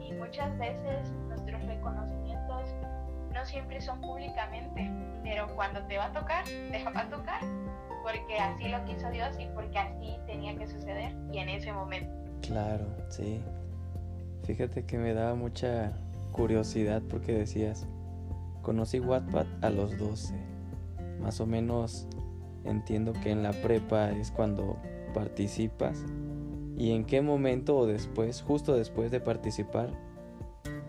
Y 0.00 0.12
muchas 0.12 0.56
veces 0.56 1.10
nuestros 1.26 1.60
reconocimientos 1.66 2.70
no 3.32 3.44
siempre 3.44 3.80
son 3.80 4.00
públicamente, 4.00 4.88
pero 5.24 5.52
cuando 5.56 5.84
te 5.86 5.98
va 5.98 6.04
a 6.04 6.12
tocar, 6.12 6.44
te 6.70 6.84
va 6.84 7.00
a 7.00 7.08
tocar, 7.08 7.40
porque 8.04 8.38
así 8.38 8.68
lo 8.68 8.84
quiso 8.84 9.10
Dios 9.10 9.36
y 9.40 9.46
porque 9.46 9.76
así 9.76 10.16
tenía 10.26 10.56
que 10.56 10.68
suceder 10.68 11.12
y 11.32 11.38
en 11.38 11.48
ese 11.48 11.72
momento. 11.72 12.14
Claro, 12.40 12.86
sí. 13.08 13.42
Fíjate 14.44 14.84
que 14.84 14.96
me 14.96 15.12
daba 15.12 15.34
mucha 15.34 15.90
curiosidad 16.34 17.00
porque 17.08 17.32
decías, 17.32 17.86
conocí 18.60 18.98
Wattpad 18.98 19.46
a 19.62 19.70
los 19.70 19.96
12, 19.96 20.34
más 21.20 21.40
o 21.40 21.46
menos 21.46 22.08
entiendo 22.64 23.12
que 23.12 23.30
en 23.30 23.42
la 23.42 23.52
prepa 23.52 24.10
es 24.10 24.30
cuando 24.30 24.76
participas. 25.14 26.04
¿Y 26.76 26.90
en 26.90 27.04
qué 27.04 27.22
momento 27.22 27.76
o 27.76 27.86
después, 27.86 28.42
justo 28.42 28.76
después 28.76 29.12
de 29.12 29.20
participar, 29.20 29.90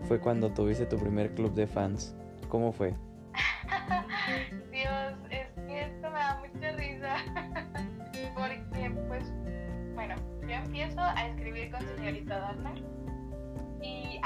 fue 0.08 0.18
cuando 0.18 0.50
tuviste 0.50 0.84
tu 0.84 0.98
primer 0.98 1.32
club 1.34 1.54
de 1.54 1.68
fans? 1.68 2.16
¿Cómo 2.48 2.72
fue? 2.72 2.94
Dios, 4.72 5.14
es 5.30 5.46
que 5.66 5.82
esto 5.82 6.10
me 6.10 6.18
da 6.18 6.42
mucha 6.42 6.72
risa. 6.72 7.16
Porque, 8.34 8.90
pues, 9.06 9.32
bueno, 9.94 10.16
yo 10.42 10.54
empiezo 10.54 11.00
a 11.00 11.28
escribir 11.28 11.70
con 11.70 11.80
señorita 11.96 12.56
y 12.74 12.95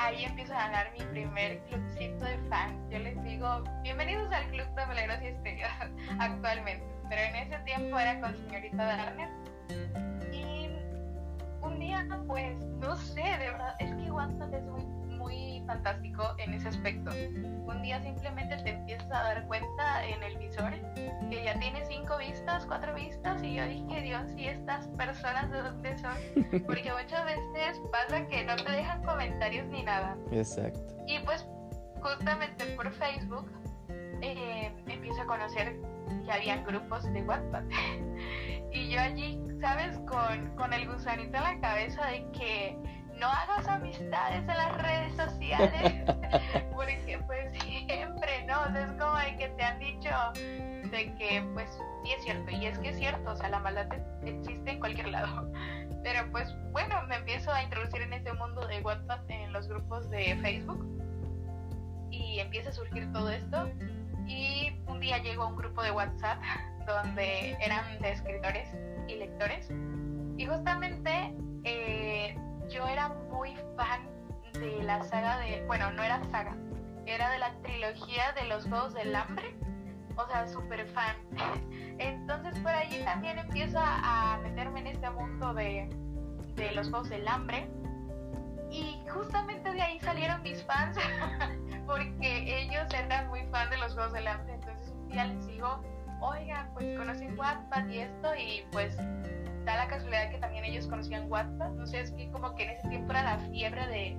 ahí 0.01 0.25
empiezo 0.25 0.53
a 0.55 0.59
ganar 0.59 0.93
mi 0.99 1.05
primer 1.05 1.59
clubcito 1.65 2.25
de 2.25 2.39
fans. 2.49 2.75
Yo 2.91 2.99
les 2.99 3.23
digo, 3.23 3.63
bienvenidos 3.83 4.33
al 4.33 4.47
Club 4.51 4.67
de 4.75 4.87
Meleros 4.87 5.23
y 5.23 5.27
Estrellas 5.27 5.73
actualmente 6.19 6.91
pero 7.11 7.23
en 7.23 7.35
ese 7.35 7.59
tiempo 7.65 7.99
era 7.99 8.21
con 8.21 8.35
señorita 8.37 8.85
Darner. 8.85 9.29
Y 10.33 10.71
un 11.61 11.81
día, 11.81 12.07
pues, 12.29 12.57
no 12.79 12.97
sé, 12.97 13.21
de 13.21 13.51
verdad, 13.51 13.75
es 13.81 13.93
que 13.97 14.11
WhatsApp 14.13 14.55
es 14.55 14.63
muy 14.63 15.00
fantástico 15.71 16.35
en 16.39 16.55
ese 16.55 16.69
aspecto. 16.69 17.11
Un 17.67 17.83
día 17.83 18.03
simplemente 18.03 18.57
te 18.57 18.71
empiezas 18.71 19.07
a 19.13 19.23
dar 19.23 19.47
cuenta 19.47 20.05
en 20.05 20.21
el 20.25 20.37
visor 20.39 20.73
que 21.31 21.45
ya 21.45 21.59
tiene 21.61 21.85
cinco 21.87 22.19
vistas, 22.19 22.67
cuatro 22.67 22.93
vistas, 22.95 23.41
y 23.45 23.55
yo 23.55 23.65
dije, 23.67 24.03
Dios, 24.03 24.33
¿y 24.37 24.47
estas 24.47 24.89
personas 24.89 25.49
de 25.51 25.63
dónde 25.63 25.97
son? 25.99 26.17
Porque 26.67 26.93
muchas 26.93 27.25
veces 27.25 27.81
pasa 27.93 28.27
que 28.27 28.45
no 28.45 28.57
te 28.57 28.73
dejan 28.73 29.03
comentarios 29.05 29.69
ni 29.69 29.85
nada. 29.85 30.17
Exacto. 30.33 30.81
Y 31.07 31.21
pues, 31.21 31.47
justamente 32.01 32.65
por 32.75 32.91
Facebook, 32.91 33.49
eh, 34.23 34.73
empiezo 34.89 35.23
a 35.23 35.27
conocer 35.27 35.77
que 36.25 36.33
habían 36.33 36.65
grupos 36.65 37.05
de 37.13 37.23
WhatsApp. 37.23 37.65
y 38.73 38.91
yo 38.91 39.01
allí, 39.01 39.41
¿sabes? 39.61 39.97
Con, 39.99 40.57
con 40.57 40.73
el 40.73 40.89
gusanito 40.89 41.37
en 41.37 41.45
la 41.45 41.61
cabeza 41.61 42.07
de 42.07 42.27
que 42.33 43.00
no 43.21 43.27
hagas 43.29 43.69
amistades 43.69 44.41
en 44.41 44.47
las 44.47 44.83
redes 44.83 45.15
sociales, 45.15 46.05
porque 46.75 47.21
pues 47.27 47.53
siempre, 47.63 48.47
¿no? 48.47 48.63
O 48.63 48.73
sea, 48.73 48.87
es 48.87 48.93
como 48.93 49.17
de 49.17 49.37
que 49.37 49.49
te 49.51 49.63
han 49.63 49.79
dicho 49.79 50.11
de 50.91 51.15
que 51.19 51.47
pues 51.53 51.71
sí 52.03 52.13
es 52.13 52.25
cierto, 52.25 52.51
y 52.51 52.67
es 52.67 52.79
que 52.79 52.89
es 52.89 52.97
cierto, 52.97 53.31
o 53.31 53.37
sea, 53.37 53.51
la 53.51 53.61
maldad 53.61 53.87
existe 54.25 54.71
en 54.71 54.81
cualquier 54.81 55.09
lado. 55.09 55.53
Pero 56.03 56.31
pues 56.33 56.55
bueno, 56.73 56.97
me 57.09 57.17
empiezo 57.17 57.53
a 57.53 57.63
introducir 57.63 58.01
en 58.01 58.15
este 58.15 58.33
mundo 58.33 58.67
de 58.67 58.81
WhatsApp 58.81 59.21
en 59.29 59.53
los 59.53 59.69
grupos 59.69 60.09
de 60.09 60.37
Facebook 60.37 60.83
y 62.11 62.41
empieza 62.41 62.71
a 62.71 62.73
surgir 62.73 63.13
todo 63.13 63.29
esto 63.31 63.71
y 64.27 64.73
un 64.87 64.99
día 64.99 65.19
llegó 65.19 65.47
un 65.47 65.57
grupo 65.57 65.83
de 65.83 65.91
WhatsApp 65.91 66.41
donde 66.87 67.55
eran 67.61 68.01
de 68.01 68.13
escritores 68.13 68.69
y 69.09 69.17
lectores. 69.17 69.71
Y 70.39 70.47
justamente 70.47 71.35
eh, 71.65 72.35
yo 72.71 72.87
era 72.87 73.09
muy 73.09 73.55
fan 73.77 74.09
de 74.55 74.83
la 74.83 75.03
saga 75.05 75.39
de, 75.39 75.65
bueno, 75.67 75.91
no 75.93 76.03
era 76.03 76.23
saga, 76.31 76.57
era 77.07 77.31
de 77.31 77.39
la 77.39 77.53
trilogía 77.63 78.33
de 78.41 78.49
los 78.49 78.67
Juegos 78.67 78.95
del 78.95 79.15
Hambre. 79.15 79.57
O 80.17 80.27
sea, 80.29 80.47
súper 80.47 80.87
fan. 80.89 81.17
Entonces 81.99 82.59
por 82.61 82.73
allí 82.73 83.03
también 83.05 83.39
empiezo 83.39 83.79
a, 83.81 84.39
meterme 84.43 84.81
en 84.81 84.87
este 84.89 85.11
mundo 85.11 85.55
de, 85.55 85.89
de 86.57 86.73
los 86.73 86.89
Juegos 86.91 87.09
del 87.09 87.27
Hambre. 87.27 87.69
Y 88.71 89.01
justamente 89.09 89.73
de 89.73 89.83
ahí 89.83 89.99
salieron 90.01 90.43
mis 90.43 90.63
fans. 90.65 90.97
porque 91.91 92.63
ellos 92.63 92.87
eran 92.95 93.29
muy 93.29 93.43
fan 93.51 93.69
de 93.71 93.79
los 93.79 93.95
Juegos 93.95 94.13
del 94.13 94.29
Hambre, 94.29 94.55
entonces 94.55 94.93
un 94.93 95.09
día 95.09 95.25
les 95.25 95.47
digo, 95.49 95.83
oigan, 96.21 96.73
pues 96.75 96.97
conocen 96.97 97.37
Wattpad 97.37 97.89
y 97.89 97.99
esto, 97.99 98.35
y 98.37 98.65
pues 98.71 98.97
da 99.65 99.77
la 99.77 99.89
casualidad 99.89 100.31
que 100.31 100.39
también 100.39 100.65
ellos 100.65 100.87
conocían 100.87 101.31
Wattpad, 101.31 101.71
no 101.73 101.87
sé, 101.87 102.01
es 102.01 102.13
que 102.13 102.31
como 102.31 102.55
que 102.55 102.65
en 102.65 102.71
ese 102.71 102.89
tiempo 102.89 103.13
era 103.13 103.23
la 103.23 103.39
fiebre 103.39 103.87
de, 103.87 104.17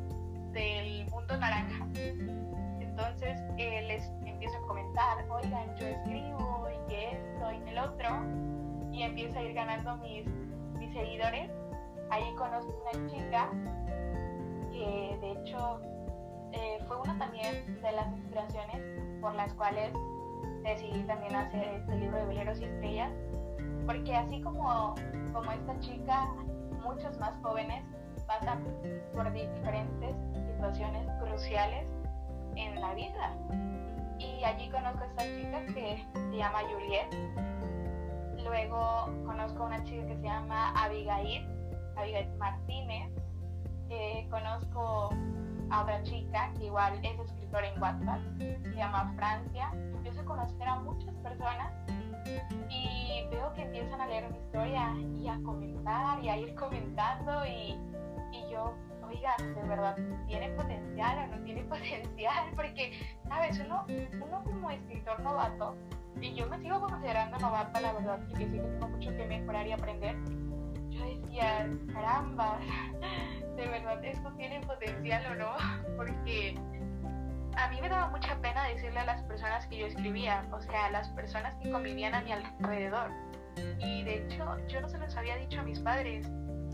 del 0.52 1.10
mundo 1.10 1.38
naranja. 1.38 1.88
Entonces 2.80 3.40
eh, 3.58 3.84
les 3.88 4.04
empiezo 4.26 4.58
a 4.58 4.68
comentar, 4.68 5.18
oigan, 5.30 5.76
yo 5.78 5.88
escribo 5.88 6.68
y 6.70 6.90
que 6.90 7.12
esto 7.12 7.52
y 7.52 7.70
el 7.70 7.80
otro, 7.80 8.10
y 8.92 9.04
empiezo 9.04 9.40
a 9.40 9.42
ir 9.44 9.54
ganando 9.54 9.98
mis, 9.98 10.26
mis 10.78 10.94
seguidores. 10.94 11.50
Ahí 12.10 12.34
conozco 12.36 12.74
una 12.92 13.10
chica 13.10 13.50
que 14.72 15.18
de 15.22 15.32
hecho 15.32 15.82
eh, 16.52 16.80
fue 16.88 16.98
una 16.98 17.18
también 17.18 17.82
de 17.82 17.92
las 17.92 18.08
inspiraciones 18.18 19.22
por 19.22 19.34
las 19.36 19.54
cuales 19.54 19.94
decidí 20.64 21.04
también 21.04 21.36
hacer 21.36 21.64
este 21.76 21.96
libro 21.96 22.18
de 22.18 22.26
Veleros 22.26 22.60
y 22.60 22.66
Estrellas, 22.66 23.12
porque 23.92 24.16
así 24.16 24.42
como, 24.42 24.96
como 25.34 25.52
esta 25.52 25.78
chica, 25.82 26.26
muchos 26.82 27.18
más 27.20 27.34
jóvenes 27.42 27.84
pasan 28.26 28.64
por 29.14 29.32
diferentes 29.34 30.16
situaciones 30.34 31.06
cruciales 31.22 31.88
en 32.56 32.80
la 32.80 32.94
vida. 32.94 33.36
Y 34.18 34.44
allí 34.46 34.70
conozco 34.70 35.04
a 35.04 35.08
esta 35.08 35.24
chica 35.24 35.66
que 35.74 36.06
se 36.14 36.38
llama 36.38 36.60
Juliet. 36.72 37.10
Luego 38.46 39.10
conozco 39.26 39.64
a 39.64 39.66
una 39.66 39.84
chica 39.84 40.08
que 40.08 40.16
se 40.16 40.24
llama 40.24 40.72
Abigail, 40.82 41.46
Abigail 41.98 42.30
Martínez. 42.38 43.12
conozco 44.30 45.10
a 45.70 45.82
otra 45.82 46.02
chica 46.04 46.50
que 46.58 46.66
igual 46.68 46.94
es 47.04 47.20
escritora 47.20 47.68
en 47.68 47.82
WhatsApp, 47.82 48.22
se 48.38 48.74
llama 48.74 49.14
Francia. 49.18 49.70
Empiezo 49.74 50.22
a 50.22 50.26
conocer 50.26 50.68
a 50.68 50.80
muchas 50.80 51.14
personas 51.16 51.74
y 52.70 53.28
veo 53.30 53.54
que 53.54 53.64
empiezan 53.64 54.02
a 54.02 54.08
leer 54.08 54.30
mi 54.32 54.38
historia 54.38 54.94
y 55.18 55.28
a 55.28 55.42
comentar 55.44 56.24
y 56.24 56.30
a 56.30 56.38
ir 56.38 56.56
comentando 56.56 57.46
y, 57.46 57.78
y 58.32 58.52
yo, 58.52 58.76
oiga, 59.08 59.36
de 59.38 59.68
verdad, 59.68 59.98
¿tiene 60.28 60.50
potencial 60.50 61.30
o 61.30 61.36
no 61.36 61.44
tiene 61.44 61.64
potencial? 61.70 62.52
Porque, 62.56 62.92
¿sabes? 63.28 63.60
Uno, 63.66 63.86
uno 64.22 64.44
como 64.44 64.70
escritor 64.70 65.20
novato, 65.22 65.76
y 66.20 66.36
yo 66.36 66.48
me 66.48 66.60
sigo 66.60 66.80
considerando 66.82 67.38
novata, 67.40 67.82
la 67.82 67.94
verdad, 67.94 68.20
y 68.30 68.34
que 68.34 68.46
sí 68.46 68.52
que 68.52 68.60
tengo 68.60 68.88
mucho 68.90 69.10
que 69.12 69.26
mejorar 69.26 69.68
y 69.68 69.72
aprender, 69.72 70.16
yo 70.90 71.06
decía, 71.06 71.70
caramba, 71.94 72.60
de 73.56 73.68
verdad, 73.68 74.04
¿esto 74.04 74.32
tiene 74.34 74.60
potencial 74.62 75.24
o 75.32 75.36
no? 75.36 75.52
Porque 75.98 76.56
a 77.58 77.70
mí 77.70 77.82
me 77.82 77.90
daba 77.90 78.10
mucha 78.10 78.36
pena 78.42 78.66
decirle 78.66 79.00
a 79.00 79.06
las 79.06 79.22
personas 79.24 79.66
que 79.68 79.78
yo 79.78 79.86
escribía, 79.88 80.46
o 80.52 80.62
sea, 80.62 80.86
a 80.86 80.92
las 80.92 81.10
personas 81.10 81.56
que 81.56 81.72
convivían 81.72 82.14
a 82.14 82.22
mi 82.22 82.32
alrededor. 82.32 83.12
Y 83.80 84.04
de 84.04 84.16
hecho, 84.16 84.58
yo 84.68 84.82
no 84.82 84.90
se 84.90 84.98
los 84.98 85.16
había 85.16 85.36
dicho 85.38 85.60
a 85.60 85.64
mis 85.64 85.80
padres, 85.80 86.30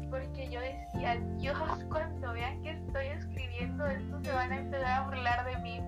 porque 0.09 0.49
yo 0.49 0.59
decía, 0.61 1.17
Dios, 1.37 1.57
cuando 1.89 2.33
vean 2.33 2.61
que 2.61 2.71
estoy 2.71 3.07
escribiendo 3.07 3.85
esto, 3.85 4.19
se 4.23 4.31
van 4.31 4.51
a 4.51 4.57
empezar 4.57 4.91
a 4.91 5.01
burlar 5.05 5.45
de 5.45 5.57
mí. 5.57 5.81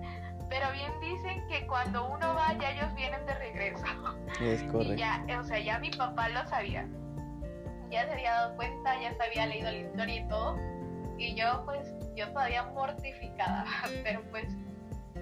Pero 0.48 0.66
bien 0.72 0.92
dicen 1.00 1.46
que 1.48 1.64
cuando 1.66 2.08
uno 2.08 2.34
va, 2.34 2.52
ya 2.58 2.72
ellos 2.72 2.92
vienen 2.96 3.24
de 3.24 3.34
regreso. 3.34 3.84
Es 4.40 4.62
correcto. 4.64 4.80
Y 4.94 4.96
ya, 4.96 5.24
o 5.38 5.44
sea, 5.44 5.60
ya 5.60 5.78
mi 5.78 5.90
papá 5.90 6.28
lo 6.28 6.44
sabía. 6.48 6.88
Ya 7.90 8.04
se 8.06 8.12
había 8.12 8.32
dado 8.32 8.56
cuenta, 8.56 9.00
ya 9.00 9.14
se 9.14 9.22
había 9.22 9.46
leído 9.46 9.70
la 9.70 9.78
historia 9.78 10.16
y 10.16 10.28
todo. 10.28 10.56
Y 11.18 11.34
yo, 11.34 11.62
pues, 11.64 11.94
yo 12.16 12.28
todavía 12.32 12.64
mortificada, 12.64 13.64
pero 14.02 14.22
pues 14.30 14.48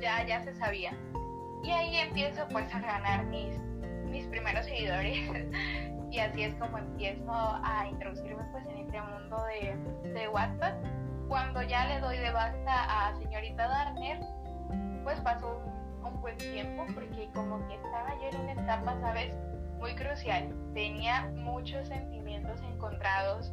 ya, 0.01 0.25
ya 0.27 0.43
se 0.45 0.55
sabía. 0.55 0.93
Y 1.63 1.71
ahí 1.71 1.97
empiezo 1.97 2.47
pues 2.49 2.73
a 2.75 2.81
ganar 2.81 3.27
mis, 3.27 3.59
mis 4.07 4.27
primeros 4.27 4.65
seguidores 4.67 5.19
y 6.11 6.19
así 6.19 6.43
es 6.43 6.55
como 6.55 6.79
empiezo 6.79 7.33
a 7.33 7.87
introducirme 7.91 8.43
pues 8.53 8.67
en 8.67 8.79
este 8.79 9.01
mundo 9.01 9.37
de, 9.45 10.11
de 10.11 10.29
Wattpad. 10.29 10.75
Cuando 11.29 11.63
ya 11.63 11.87
le 11.87 12.01
doy 12.01 12.17
de 12.17 12.31
basta 12.31 13.09
a 13.09 13.15
señorita 13.17 13.69
Darner, 13.69 14.21
pues 15.05 15.21
pasó 15.21 15.63
un, 16.03 16.07
un 16.07 16.21
buen 16.21 16.39
tiempo 16.39 16.87
porque 16.95 17.29
como 17.35 17.67
que 17.69 17.75
estaba 17.75 18.15
yo 18.15 18.29
en 18.31 18.41
una 18.41 18.53
etapa, 18.53 18.99
¿sabes? 19.01 19.37
Muy 19.79 19.95
crucial. 19.95 20.49
Tenía 20.75 21.31
muchos 21.35 21.89
sentimientos 21.89 22.61
encontrados, 22.63 23.53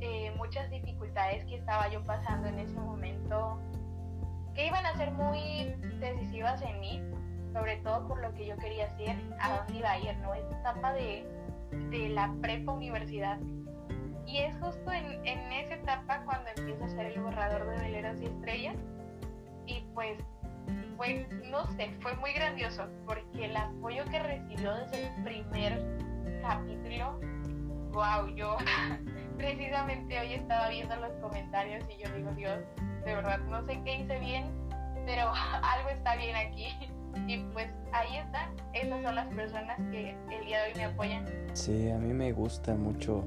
eh, 0.00 0.32
muchas 0.36 0.70
dificultades 0.70 1.44
que 1.46 1.56
estaba 1.56 1.88
yo 1.88 2.04
pasando 2.04 2.48
en 2.48 2.58
ese 2.58 2.78
momento 2.78 3.58
que 4.56 4.66
iban 4.66 4.84
a 4.86 4.96
ser 4.96 5.12
muy 5.12 5.74
decisivas 6.00 6.60
en 6.62 6.80
mí, 6.80 7.02
sobre 7.52 7.76
todo 7.78 8.08
por 8.08 8.20
lo 8.22 8.32
que 8.34 8.46
yo 8.46 8.56
quería 8.56 8.86
hacer, 8.86 9.14
a 9.38 9.58
dónde 9.58 9.74
iba 9.74 9.90
a 9.90 9.98
ir, 9.98 10.16
¿no? 10.18 10.34
Esta 10.34 10.60
etapa 10.60 10.92
de, 10.94 11.26
de 11.90 12.08
la 12.08 12.34
prepa 12.40 12.72
universidad. 12.72 13.38
Y 14.26 14.38
es 14.38 14.56
justo 14.56 14.90
en, 14.90 15.24
en, 15.26 15.52
esa 15.52 15.74
etapa 15.74 16.24
cuando 16.24 16.50
empiezo 16.56 16.82
a 16.82 16.86
hacer 16.86 17.06
el 17.06 17.20
borrador 17.20 17.66
de 17.66 17.82
veleros 17.82 18.20
y 18.20 18.26
estrellas. 18.26 18.76
Y 19.66 19.80
pues, 19.94 20.18
pues, 20.96 21.28
no 21.50 21.66
sé, 21.76 21.94
fue 22.00 22.14
muy 22.16 22.32
grandioso, 22.32 22.88
porque 23.04 23.44
el 23.44 23.56
apoyo 23.56 24.04
que 24.06 24.18
recibió 24.18 24.74
desde 24.74 25.06
el 25.06 25.22
primer 25.22 25.82
capítulo, 26.40 27.20
wow, 27.92 28.34
yo 28.34 28.56
precisamente 29.36 30.18
hoy 30.18 30.32
estaba 30.32 30.70
viendo 30.70 30.96
los 30.96 31.12
comentarios 31.20 31.84
y 31.90 32.02
yo 32.02 32.10
digo, 32.14 32.30
Dios, 32.32 32.58
de 33.06 33.14
verdad 33.14 33.38
no 33.48 33.64
sé 33.66 33.80
qué 33.84 34.00
hice 34.00 34.18
bien, 34.18 34.44
pero 35.06 35.32
algo 35.62 35.88
está 35.90 36.16
bien 36.16 36.36
aquí. 36.36 36.66
Y 37.26 37.38
pues 37.54 37.68
ahí 37.92 38.18
están, 38.18 38.50
esas 38.74 39.02
son 39.02 39.14
las 39.14 39.26
personas 39.28 39.78
que 39.90 40.14
el 40.30 40.44
día 40.44 40.62
de 40.62 40.68
hoy 40.68 40.76
me 40.76 40.84
apoyan. 40.84 41.24
Sí, 41.54 41.90
a 41.90 41.96
mí 41.96 42.12
me 42.12 42.32
gusta 42.32 42.74
mucho 42.74 43.24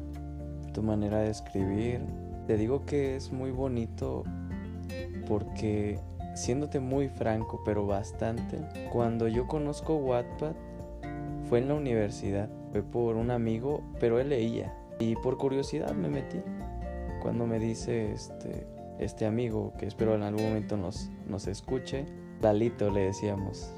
tu 0.73 0.83
manera 0.83 1.19
de 1.19 1.31
escribir. 1.31 2.01
Te 2.45 2.55
digo 2.55 2.85
que 2.85 3.15
es 3.15 3.31
muy 3.31 3.49
bonito 3.49 4.23
porque, 5.27 5.99
siéndote 6.35 6.79
muy 6.79 7.09
franco, 7.09 7.61
pero 7.65 7.87
bastante, 7.87 8.59
cuando 8.91 9.27
yo 9.27 9.47
conozco 9.47 9.95
Wattpad 9.95 10.53
fue 11.47 11.59
en 11.59 11.69
la 11.69 11.73
universidad, 11.75 12.49
fue 12.71 12.83
por 12.83 13.15
un 13.15 13.31
amigo, 13.31 13.81
pero 13.99 14.19
él 14.19 14.29
leía 14.29 14.75
y 14.99 15.15
por 15.15 15.37
curiosidad 15.37 15.93
me 15.93 16.09
metí. 16.09 16.41
Cuando 17.21 17.47
me 17.47 17.59
dice, 17.59 18.11
este, 18.11 18.67
este 18.99 19.25
amigo 19.25 19.73
que 19.77 19.85
espero 19.85 20.15
en 20.15 20.23
algún 20.23 20.43
momento 20.43 20.77
nos, 20.77 21.09
nos 21.27 21.47
escuche. 21.47 22.05
Lalito 22.41 22.91
le 22.91 23.05
decíamos. 23.05 23.71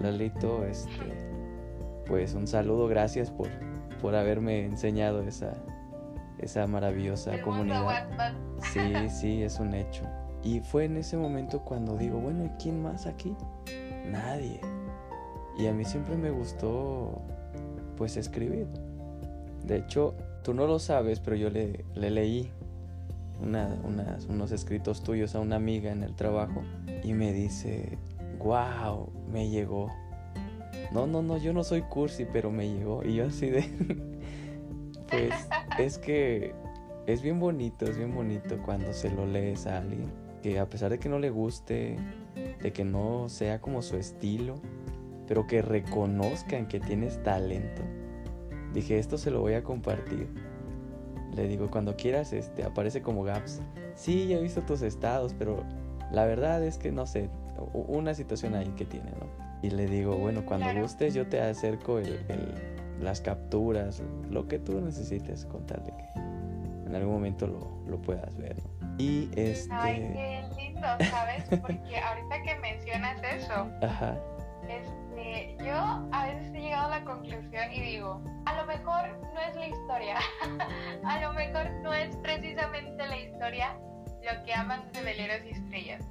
Lalito, 0.00 0.64
este, 0.64 0.92
pues 2.06 2.34
un 2.34 2.46
saludo, 2.46 2.86
gracias 2.88 3.30
por, 3.30 3.48
por 4.00 4.14
haberme 4.14 4.64
enseñado 4.64 5.22
esa, 5.22 5.54
esa 6.38 6.66
maravillosa 6.66 7.34
El 7.34 7.42
comunidad. 7.42 8.06
Sí, 8.72 9.08
sí, 9.08 9.42
es 9.42 9.58
un 9.58 9.74
hecho. 9.74 10.04
Y 10.42 10.60
fue 10.60 10.84
en 10.84 10.96
ese 10.96 11.16
momento 11.16 11.60
cuando 11.60 11.96
digo, 11.96 12.18
bueno, 12.18 12.44
¿y 12.44 12.48
quién 12.62 12.82
más 12.82 13.06
aquí? 13.06 13.36
Nadie. 14.10 14.60
Y 15.58 15.66
a 15.66 15.72
mí 15.72 15.84
siempre 15.84 16.16
me 16.16 16.30
gustó, 16.30 17.22
pues, 17.96 18.16
escribir. 18.16 18.66
De 19.64 19.76
hecho, 19.76 20.14
tú 20.42 20.52
no 20.54 20.66
lo 20.66 20.78
sabes, 20.78 21.20
pero 21.20 21.36
yo 21.36 21.50
le, 21.50 21.84
le 21.94 22.10
leí 22.10 22.50
una, 23.42 23.78
unas, 23.84 24.26
unos 24.26 24.52
escritos 24.52 25.02
tuyos 25.02 25.34
a 25.34 25.40
una 25.40 25.56
amiga 25.56 25.90
en 25.90 26.02
el 26.02 26.14
trabajo 26.14 26.62
y 27.02 27.12
me 27.14 27.32
dice, 27.32 27.98
wow, 28.38 29.10
me 29.30 29.48
llegó. 29.48 29.90
No, 30.92 31.06
no, 31.06 31.22
no, 31.22 31.38
yo 31.38 31.52
no 31.52 31.64
soy 31.64 31.82
cursi, 31.82 32.26
pero 32.30 32.50
me 32.50 32.68
llegó. 32.68 33.02
Y 33.04 33.14
yo 33.14 33.26
así 33.26 33.48
de, 33.50 33.62
pues 35.10 35.34
es 35.78 35.98
que 35.98 36.54
es 37.06 37.22
bien 37.22 37.40
bonito, 37.40 37.84
es 37.86 37.96
bien 37.96 38.14
bonito 38.14 38.58
cuando 38.64 38.92
se 38.92 39.10
lo 39.10 39.26
lees 39.26 39.66
a 39.66 39.78
alguien. 39.78 40.10
Que 40.42 40.58
a 40.58 40.68
pesar 40.68 40.90
de 40.90 40.98
que 40.98 41.08
no 41.08 41.18
le 41.18 41.30
guste, 41.30 41.96
de 42.62 42.72
que 42.72 42.84
no 42.84 43.28
sea 43.28 43.60
como 43.60 43.82
su 43.82 43.96
estilo, 43.96 44.56
pero 45.26 45.46
que 45.46 45.62
reconozcan 45.62 46.66
que 46.66 46.80
tienes 46.80 47.22
talento. 47.22 47.82
Dije, 48.74 48.98
esto 48.98 49.18
se 49.18 49.30
lo 49.30 49.40
voy 49.40 49.54
a 49.54 49.62
compartir 49.62 50.28
le 51.34 51.48
digo, 51.48 51.70
cuando 51.70 51.96
quieras, 51.96 52.32
este, 52.32 52.64
aparece 52.64 53.02
como 53.02 53.22
Gaps. 53.24 53.60
Sí, 53.94 54.28
ya 54.28 54.36
he 54.36 54.42
visto 54.42 54.62
tus 54.62 54.82
estados, 54.82 55.34
pero 55.38 55.64
la 56.10 56.24
verdad 56.26 56.62
es 56.62 56.78
que 56.78 56.92
no 56.92 57.06
sé, 57.06 57.30
una 57.72 58.14
situación 58.14 58.54
ahí 58.54 58.68
que 58.76 58.84
tiene, 58.84 59.10
¿no? 59.12 59.26
Y 59.62 59.70
le 59.70 59.86
digo, 59.86 60.16
bueno, 60.16 60.44
cuando 60.44 60.72
gustes 60.80 61.14
yo 61.14 61.26
te 61.28 61.40
acerco 61.40 61.98
el, 61.98 62.24
el, 62.28 62.54
las 63.00 63.20
capturas, 63.20 64.02
lo 64.30 64.48
que 64.48 64.58
tú 64.58 64.80
necesites 64.80 65.46
contarle 65.46 65.92
que 65.96 66.20
en 66.86 66.94
algún 66.94 67.14
momento 67.14 67.46
lo, 67.46 67.82
lo 67.86 68.00
puedas 68.02 68.36
ver, 68.36 68.56
¿no? 68.56 68.96
Y 68.98 69.30
este... 69.36 69.72
Ay, 69.72 70.10
qué 70.12 70.44
lindo, 70.56 70.86
¿sabes? 71.10 71.44
Porque 71.60 71.98
ahorita 71.98 72.42
que 72.42 72.58
mencionas 72.60 73.18
eso, 73.34 73.70
Ajá. 73.82 74.18
Este, 74.68 75.01
yo 75.64 76.08
a 76.12 76.26
veces 76.26 76.54
he 76.54 76.60
llegado 76.60 76.86
a 76.86 76.98
la 76.98 77.04
conclusión 77.04 77.72
y 77.72 77.80
digo, 77.80 78.22
a 78.46 78.54
lo 78.54 78.66
mejor 78.66 79.18
no 79.34 79.40
es 79.40 79.56
la 79.56 79.66
historia, 79.66 80.16
a 81.04 81.20
lo 81.20 81.32
mejor 81.32 81.70
no 81.82 81.92
es 81.92 82.16
precisamente 82.16 83.06
la 83.06 83.18
historia 83.18 83.76
lo 84.22 84.44
que 84.44 84.54
aman 84.54 84.90
de 84.92 85.02
veleros 85.02 85.44
y 85.46 85.50
estrellas, 85.50 86.04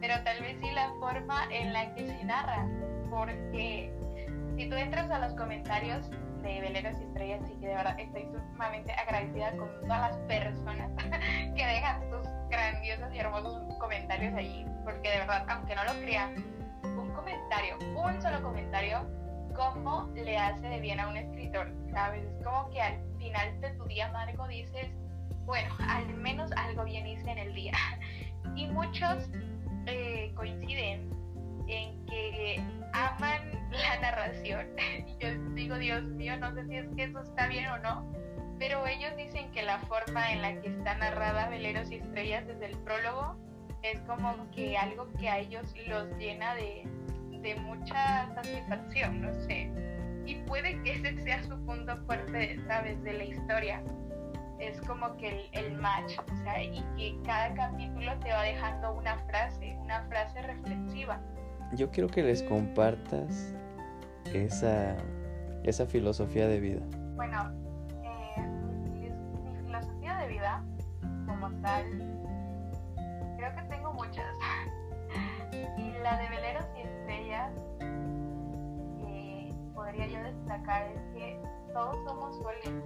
pero 0.00 0.22
tal 0.24 0.40
vez 0.40 0.58
sí 0.60 0.70
la 0.72 0.92
forma 1.00 1.44
en 1.50 1.72
la 1.72 1.94
que 1.94 2.06
se 2.06 2.24
narra, 2.24 2.66
porque 3.08 3.92
si 4.56 4.68
tú 4.68 4.76
entras 4.76 5.10
a 5.10 5.18
los 5.20 5.34
comentarios 5.34 6.10
de 6.42 6.60
Veleros 6.60 6.98
y 7.00 7.04
Estrellas 7.04 7.40
y 7.50 7.60
que 7.60 7.68
de 7.68 7.74
verdad 7.74 7.98
estoy 8.00 8.28
sumamente 8.52 8.92
agradecida 8.92 9.56
con 9.56 9.68
todas 9.82 10.10
las 10.10 10.16
personas 10.20 10.90
que 11.56 11.66
dejan 11.66 12.00
sus 12.10 12.26
grandiosos 12.48 13.14
y 13.14 13.18
hermosos 13.18 13.62
comentarios 13.78 14.34
allí, 14.34 14.66
porque 14.84 15.10
de 15.10 15.18
verdad, 15.18 15.44
aunque 15.48 15.74
no 15.74 15.84
lo 15.84 15.92
crean, 16.00 16.59
un 17.00 17.10
comentario, 17.12 17.78
un 17.96 18.20
solo 18.20 18.42
comentario, 18.42 19.06
cómo 19.54 20.08
le 20.14 20.36
hace 20.38 20.68
de 20.68 20.80
bien 20.80 21.00
a 21.00 21.08
un 21.08 21.16
escritor, 21.16 21.72
¿sabes? 21.92 22.24
Es 22.24 22.44
como 22.44 22.70
que 22.70 22.80
al 22.80 22.98
final 23.18 23.60
de 23.60 23.70
tu 23.70 23.84
día 23.84 24.08
amargo 24.08 24.46
dices, 24.48 24.88
bueno, 25.44 25.74
al 25.88 26.06
menos 26.14 26.52
algo 26.52 26.84
bien 26.84 27.06
hice 27.06 27.30
en 27.30 27.38
el 27.38 27.54
día. 27.54 27.72
Y 28.56 28.66
muchos 28.66 29.28
eh, 29.86 30.32
coinciden 30.34 31.10
en 31.68 32.06
que 32.06 32.62
aman 32.92 33.40
la 33.70 34.00
narración. 34.00 34.66
Y 35.06 35.16
yo 35.18 35.28
digo, 35.54 35.76
Dios 35.76 36.02
mío, 36.02 36.36
no 36.38 36.52
sé 36.54 36.66
si 36.66 36.76
es 36.76 36.86
que 36.96 37.04
eso 37.04 37.20
está 37.20 37.46
bien 37.46 37.66
o 37.68 37.78
no, 37.78 38.12
pero 38.58 38.86
ellos 38.86 39.14
dicen 39.16 39.50
que 39.52 39.62
la 39.62 39.78
forma 39.80 40.32
en 40.32 40.42
la 40.42 40.60
que 40.60 40.68
está 40.68 40.94
narrada 40.96 41.48
Veleros 41.48 41.90
y 41.90 41.96
Estrellas 41.96 42.46
desde 42.46 42.66
el 42.66 42.78
prólogo 42.78 43.36
es 43.82 44.00
como 44.00 44.34
que 44.50 44.76
algo 44.76 45.08
que 45.18 45.28
a 45.28 45.38
ellos 45.38 45.74
los 45.86 46.08
llena 46.18 46.54
de, 46.54 46.86
de 47.40 47.56
mucha 47.56 48.32
satisfacción, 48.34 49.22
no 49.22 49.34
sé. 49.46 49.70
Y 50.26 50.36
puede 50.46 50.80
que 50.82 50.92
ese 50.92 51.20
sea 51.22 51.42
su 51.42 51.58
punto 51.64 51.96
fuerte, 52.04 52.60
¿sabes? 52.66 53.02
De 53.02 53.12
la 53.14 53.24
historia. 53.24 53.82
Es 54.58 54.80
como 54.82 55.16
que 55.16 55.48
el, 55.52 55.64
el 55.64 55.72
match, 55.80 56.18
o 56.18 56.42
sea, 56.44 56.62
y 56.62 56.84
que 56.96 57.16
cada 57.24 57.54
capítulo 57.54 58.18
te 58.18 58.30
va 58.30 58.42
dejando 58.42 58.94
una 58.94 59.16
frase, 59.20 59.76
una 59.80 60.02
frase 60.04 60.42
reflexiva. 60.42 61.18
Yo 61.72 61.90
quiero 61.90 62.08
que 62.08 62.22
les 62.22 62.42
compartas 62.42 63.54
esa, 64.34 64.96
esa 65.64 65.86
filosofía 65.86 66.48
de 66.48 66.60
vida? 66.60 66.80
Bueno, 67.16 67.52
eh, 68.04 68.42
mi, 68.94 69.10
filosofía 69.64 70.16
de 70.18 70.28
vida 70.28 70.64
como 71.26 71.50
tal, 71.62 71.84
creo 73.40 73.54
que 73.54 73.62
tengo 73.74 73.92
muchas. 73.94 74.34
y 75.78 75.92
la 76.02 76.18
de 76.18 76.28
veleros 76.28 76.66
y 76.76 76.80
estrellas, 76.80 77.52
podría 79.74 80.06
yo 80.08 80.22
destacar 80.22 80.82
es 80.88 81.00
que 81.14 81.40
todos 81.72 81.96
somos 82.04 82.36
soles. 82.36 82.84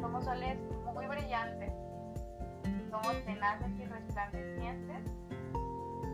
Somos 0.00 0.24
soles 0.24 0.58
muy 0.94 1.06
brillantes. 1.06 1.72
Somos 2.90 3.22
tenaces 3.26 3.70
y 3.78 3.84
resplandecientes. 3.84 5.12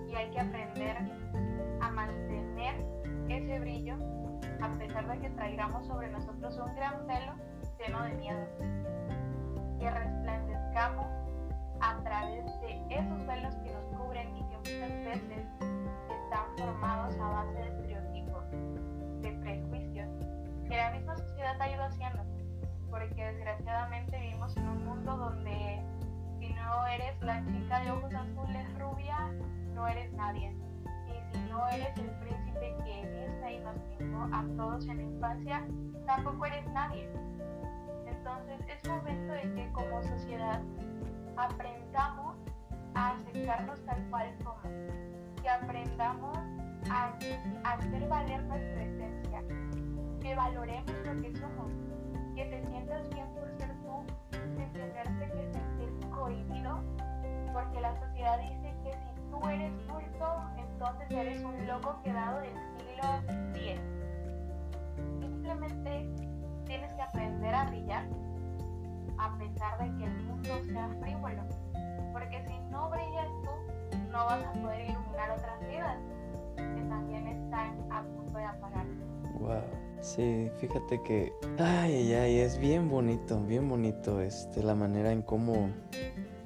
Y 0.09 0.15
hay 0.17 0.31
que 0.33 0.41
aprender 0.41 0.97
a 1.81 1.91
mantener 1.91 2.75
ese 3.29 3.61
brillo 3.61 3.95
a 4.61 4.71
pesar 4.73 5.07
de 5.07 5.21
que 5.21 5.31
traigamos 5.31 5.87
sobre 5.87 6.11
nosotros 6.11 6.59
un 6.59 6.75
gran 6.75 7.07
velo 7.07 7.35
lleno 7.79 8.03
de 8.03 8.13
miedo. 8.15 8.47
Que 9.79 9.89
resplandezcamos 9.89 11.24
a 11.85 12.03
través 12.03 12.45
de 12.61 12.87
esos 12.89 13.27
velos 13.27 13.55
que 13.57 13.73
nos 13.73 13.85
cubren 13.99 14.37
y 14.37 14.43
que 14.43 14.57
muchas 14.57 14.91
veces 15.05 15.47
están 15.61 16.57
formados 16.57 17.15
a 17.19 17.29
base 17.29 17.53
de 17.53 17.69
estereotipos, 17.69 18.45
de 19.21 19.33
prejuicios, 19.43 20.09
que 20.69 20.77
la 20.77 20.91
misma 20.93 21.17
sociedad 21.17 21.61
ha 21.61 21.71
ido 21.71 21.85
haciendo. 21.85 22.23
Porque 22.91 23.25
desgraciadamente 23.25 24.19
vivimos 24.19 24.57
en 24.57 24.69
un 24.69 24.85
mundo 24.85 25.17
donde 25.17 25.83
si 26.39 26.55
no 26.55 26.87
eres 26.87 27.21
la 27.21 27.45
chica 27.47 27.81
de 27.81 27.91
ojos 27.91 28.15
azules 28.15 28.79
rubia, 28.79 29.19
no 29.75 29.87
eres 29.87 30.13
nadie 30.13 30.55
no 31.55 31.69
eres 31.69 31.97
el 31.99 32.11
príncipe 32.11 32.75
que 32.85 33.27
Disney 33.27 33.61
nos 33.61 33.79
pintó 33.97 34.23
a 34.33 34.45
todos 34.57 34.87
en 34.87 34.97
la 34.97 35.03
infancia, 35.05 35.65
tampoco 36.07 36.47
eres 36.47 36.67
nadie. 36.73 37.09
Entonces 38.07 38.61
es 38.69 38.89
momento 38.89 39.33
de 39.33 39.43
que 39.55 39.73
como 39.73 40.03
sociedad 40.03 40.61
aprendamos 41.37 42.37
a 42.95 43.11
aceptarnos 43.11 43.85
tal 43.85 44.03
cual 44.11 44.35
somos, 44.43 45.43
que 45.43 45.49
aprendamos 45.49 46.39
a, 46.91 47.13
hacer 47.65 48.09
valer 48.09 48.43
nuestra 48.45 48.83
esencia, 48.83 49.43
que 50.21 50.35
valoremos 50.35 50.93
lo 51.05 51.23
que 51.23 51.33
somos, 51.37 51.73
que 52.35 52.45
te 52.45 52.67
sientas 52.67 53.09
bien 53.11 53.27
por 53.35 53.49
ser 53.59 53.75
tú, 53.83 54.05
sin 54.31 54.73
tenerte 54.73 55.27
que 55.27 55.53
sentir 55.53 56.11
cohibido, 56.11 56.81
porque 57.53 57.81
la 57.81 57.99
sociedad 58.01 58.39
dice 58.39 58.75
que 58.83 58.93
si 58.93 59.31
tú 59.31 59.49
eres 59.49 59.73
culto, 59.89 60.43
entonces 60.57 61.11
eres 61.11 61.45
un 61.45 61.67
loco 61.67 62.01
quedado 62.03 62.41
del 62.41 62.55
siglo 62.77 63.05
X. 63.55 63.81
Simplemente 65.21 66.09
tienes 66.67 66.93
que 66.95 67.03
aprender 67.03 67.55
a 67.55 67.65
brillar 67.65 68.05
a 69.19 69.37
pesar 69.39 69.79
de 69.79 69.97
que 69.99 70.05
el 70.05 70.23
mundo 70.25 70.49
sea 70.67 70.89
frívolo. 71.01 71.43
Porque 72.13 72.45
si 72.47 72.59
no 72.71 72.91
brillas 72.91 73.29
tú, 73.43 73.97
no 74.11 74.25
vas 74.27 74.45
a 74.45 74.53
poder 74.53 74.91
iluminar 74.91 75.31
otras 75.31 75.61
vidas 75.69 75.99
que 76.57 76.83
también 76.89 77.27
están 77.27 77.77
a 77.91 78.03
punto 78.03 78.39
de 78.39 78.45
apagar. 78.45 78.87
Wow. 79.41 79.63
Sí, 80.01 80.51
fíjate 80.59 81.03
que 81.03 81.33
ay, 81.59 82.13
ay, 82.13 82.39
es 82.39 82.59
bien 82.59 82.91
bonito, 82.91 83.41
bien 83.41 83.69
bonito 83.69 84.21
este 84.21 84.63
la 84.63 84.75
manera 84.75 85.11
en 85.11 85.23
cómo 85.23 85.71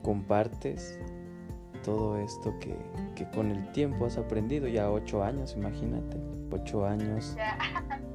compartes 0.03 0.99
todo 1.85 2.19
esto 2.19 2.55
que, 2.61 2.77
con 3.35 3.51
el 3.51 3.71
tiempo 3.73 4.07
has 4.07 4.17
aprendido, 4.17 4.69
ya 4.69 4.91
ocho 4.91 5.23
años, 5.23 5.55
imagínate, 5.57 6.19
ocho 6.53 6.87
años 6.87 7.37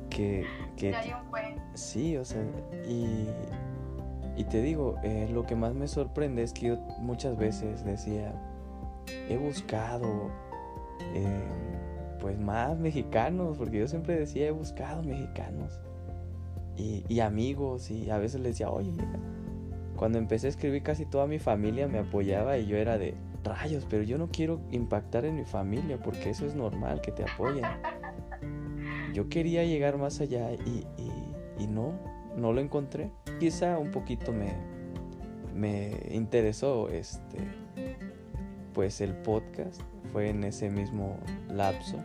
que... 0.09 0.45
que 0.77 0.95
sí, 1.73 2.15
o 2.17 2.23
sea, 2.23 2.43
y, 2.87 3.27
y 4.35 4.45
te 4.45 4.61
digo, 4.61 4.95
eh, 5.03 5.29
lo 5.31 5.45
que 5.45 5.55
más 5.55 5.73
me 5.73 5.87
sorprende 5.87 6.43
es 6.43 6.53
que 6.53 6.67
yo 6.67 6.77
muchas 6.99 7.37
veces 7.37 7.83
decía, 7.85 8.33
he 9.29 9.37
buscado 9.37 10.31
eh, 11.13 11.43
pues 12.19 12.39
más 12.39 12.77
mexicanos, 12.77 13.57
porque 13.57 13.79
yo 13.79 13.87
siempre 13.87 14.17
decía, 14.17 14.47
he 14.47 14.51
buscado 14.51 15.03
mexicanos 15.03 15.81
y, 16.75 17.19
amigos, 17.19 17.91
y 17.91 18.09
a 18.09 18.17
veces 18.17 18.41
les 18.41 18.53
decía, 18.53 18.69
oye, 18.69 18.93
cuando 19.95 20.17
empecé 20.17 20.47
a 20.47 20.49
escribir 20.49 20.81
casi 20.81 21.05
toda 21.05 21.27
mi 21.27 21.37
familia 21.37 21.87
me 21.87 21.99
apoyaba 21.99 22.57
y 22.57 22.65
yo 22.65 22.77
era 22.77 22.97
de, 22.97 23.15
rayos, 23.43 23.85
pero 23.89 24.03
yo 24.03 24.17
no 24.17 24.29
quiero 24.29 24.61
impactar 24.71 25.25
en 25.25 25.35
mi 25.35 25.43
familia 25.43 25.99
porque 26.01 26.29
eso 26.29 26.45
es 26.45 26.55
normal, 26.55 27.01
que 27.01 27.11
te 27.11 27.23
apoyen. 27.23 27.65
Yo 29.13 29.29
quería 29.29 29.63
llegar 29.65 29.97
más 29.97 30.21
allá 30.21 30.53
y, 30.53 30.87
y, 31.59 31.67
no, 31.67 31.93
no 32.37 32.53
lo 32.53 32.61
encontré. 32.61 33.11
Quizá 33.39 33.77
un 33.77 33.91
poquito 33.91 34.31
me, 34.31 34.53
me 35.53 35.91
interesó 36.11 36.89
este, 36.89 37.37
pues 38.73 39.01
el 39.01 39.13
podcast. 39.13 39.81
Fue 40.11 40.29
en 40.29 40.43
ese 40.43 40.69
mismo 40.69 41.17
lapso 41.49 41.97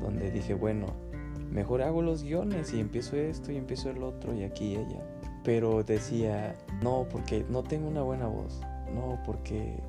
donde 0.00 0.30
dije, 0.30 0.54
bueno, 0.54 0.86
mejor 1.50 1.82
hago 1.82 2.02
los 2.02 2.22
guiones 2.22 2.72
y 2.72 2.80
empiezo 2.80 3.16
esto 3.16 3.50
y 3.50 3.56
empiezo 3.56 3.90
el 3.90 4.02
otro 4.02 4.34
y 4.34 4.44
aquí 4.44 4.76
ella. 4.76 5.02
Pero 5.42 5.82
decía, 5.82 6.54
no, 6.82 7.06
porque 7.10 7.44
no 7.48 7.62
tengo 7.62 7.88
una 7.88 8.02
buena 8.02 8.26
voz. 8.26 8.60
No, 8.94 9.20
porque 9.26 9.80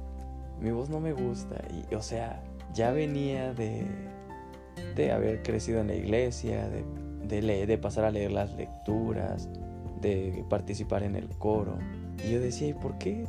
mi 0.60 0.72
voz 0.72 0.90
no 0.90 1.00
me 1.00 1.14
gusta. 1.14 1.62
Y, 1.72 1.94
o 1.94 2.02
sea, 2.02 2.42
ya 2.74 2.92
venía 2.92 3.54
de, 3.54 3.86
de 4.96 5.12
haber 5.12 5.44
crecido 5.44 5.82
en 5.82 5.88
la 5.88 5.96
iglesia, 5.96 6.68
de, 6.70 6.84
de, 7.28 7.66
de 7.66 7.78
pasar 7.78 8.06
a 8.06 8.12
leer 8.12 8.32
las 8.32 8.56
lecturas, 8.56 9.50
de 10.02 10.46
participar 10.50 11.04
en 11.04 11.16
el 11.16 11.30
coro. 11.38 11.78
Y 12.26 12.32
yo 12.32 12.40
decía, 12.40 12.70
¿y 12.70 12.74
por 12.74 12.98
qué? 12.98 13.28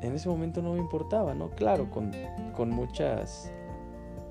En 0.00 0.14
ese 0.14 0.28
momento 0.28 0.62
no 0.62 0.74
me 0.74 0.78
importaba, 0.78 1.34
¿no? 1.34 1.50
Claro, 1.50 1.90
con, 1.90 2.12
con 2.54 2.70
muchas, 2.70 3.50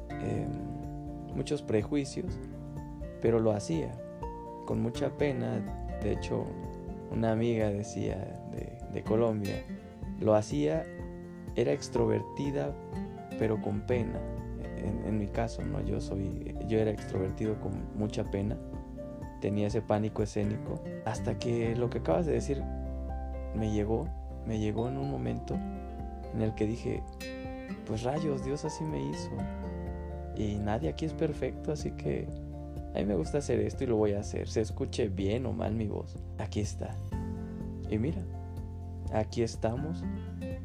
em, 0.09 1.35
muchos 1.35 1.61
prejuicios, 1.61 2.39
pero 3.21 3.39
lo 3.39 3.51
hacía, 3.51 3.91
con 4.65 4.81
mucha 4.81 5.09
pena. 5.17 5.61
De 6.01 6.13
hecho, 6.13 6.45
una 7.11 7.31
amiga 7.31 7.69
decía 7.69 8.17
de, 8.51 8.77
de 8.93 9.03
Colombia, 9.03 9.63
lo 10.19 10.35
hacía 10.35 10.85
era 11.55 11.71
extrovertida, 11.71 12.73
pero 13.37 13.61
con 13.61 13.81
pena. 13.81 14.19
En, 15.05 15.17
mi 15.17 15.27
caso, 15.27 15.61
¿no? 15.63 15.81
Yo 15.81 16.01
soy, 16.01 16.55
yo 16.67 16.77
era 16.79 16.91
extrovertido 16.91 17.59
con 17.61 17.71
mucha 17.95 18.23
pena. 18.29 18.57
Tenía 19.43 19.67
ese 19.67 19.81
pánico 19.81 20.23
escénico. 20.23 20.81
Hasta 21.03 21.37
que 21.37 21.75
lo 21.75 21.89
que 21.89 21.97
acabas 21.97 22.25
de 22.25 22.31
decir 22.31 22.63
me 23.53 23.73
llegó, 23.73 24.07
me 24.47 24.57
llegó 24.57 24.87
en 24.87 24.95
un 24.97 25.11
momento 25.11 25.55
en 26.33 26.41
el 26.41 26.55
que 26.55 26.65
dije, 26.65 27.03
pues 27.85 28.03
rayos, 28.03 28.45
Dios 28.45 28.63
así 28.63 28.85
me 28.85 29.01
hizo. 29.03 29.31
Y 30.37 30.55
nadie 30.55 30.87
aquí 30.87 31.03
es 31.03 31.11
perfecto, 31.11 31.73
así 31.73 31.91
que 31.91 32.29
a 32.95 32.99
mí 32.99 33.05
me 33.05 33.15
gusta 33.15 33.39
hacer 33.39 33.59
esto 33.59 33.83
y 33.83 33.87
lo 33.87 33.97
voy 33.97 34.13
a 34.13 34.21
hacer. 34.21 34.47
Se 34.47 34.61
escuche 34.61 35.09
bien 35.09 35.45
o 35.45 35.51
mal 35.51 35.75
mi 35.75 35.87
voz. 35.87 36.15
Aquí 36.37 36.61
está. 36.61 36.95
Y 37.89 37.97
mira, 37.97 38.21
aquí 39.11 39.43
estamos 39.43 40.05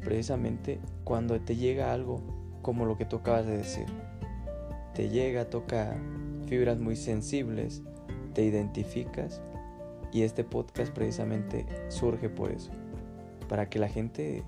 precisamente 0.05 0.79
cuando 1.03 1.37
te 1.41 1.57
llega 1.57 1.91
algo 1.91 2.21
como 2.61 2.85
lo 2.85 2.97
que 2.97 3.03
tú 3.03 3.17
acabas 3.17 3.45
de 3.45 3.57
decir. 3.57 3.87
Te 4.93 5.09
llega, 5.09 5.49
toca 5.49 5.97
fibras 6.47 6.79
muy 6.79 6.95
sensibles, 6.95 7.83
te 8.39 8.45
identificas 8.45 9.41
y 10.13 10.21
este 10.21 10.45
podcast 10.45 10.93
precisamente 10.93 11.65
surge 11.89 12.29
por 12.29 12.51
eso. 12.51 12.71
Para 13.49 13.69
que 13.69 13.79
la 13.79 13.89
gente 13.89 14.45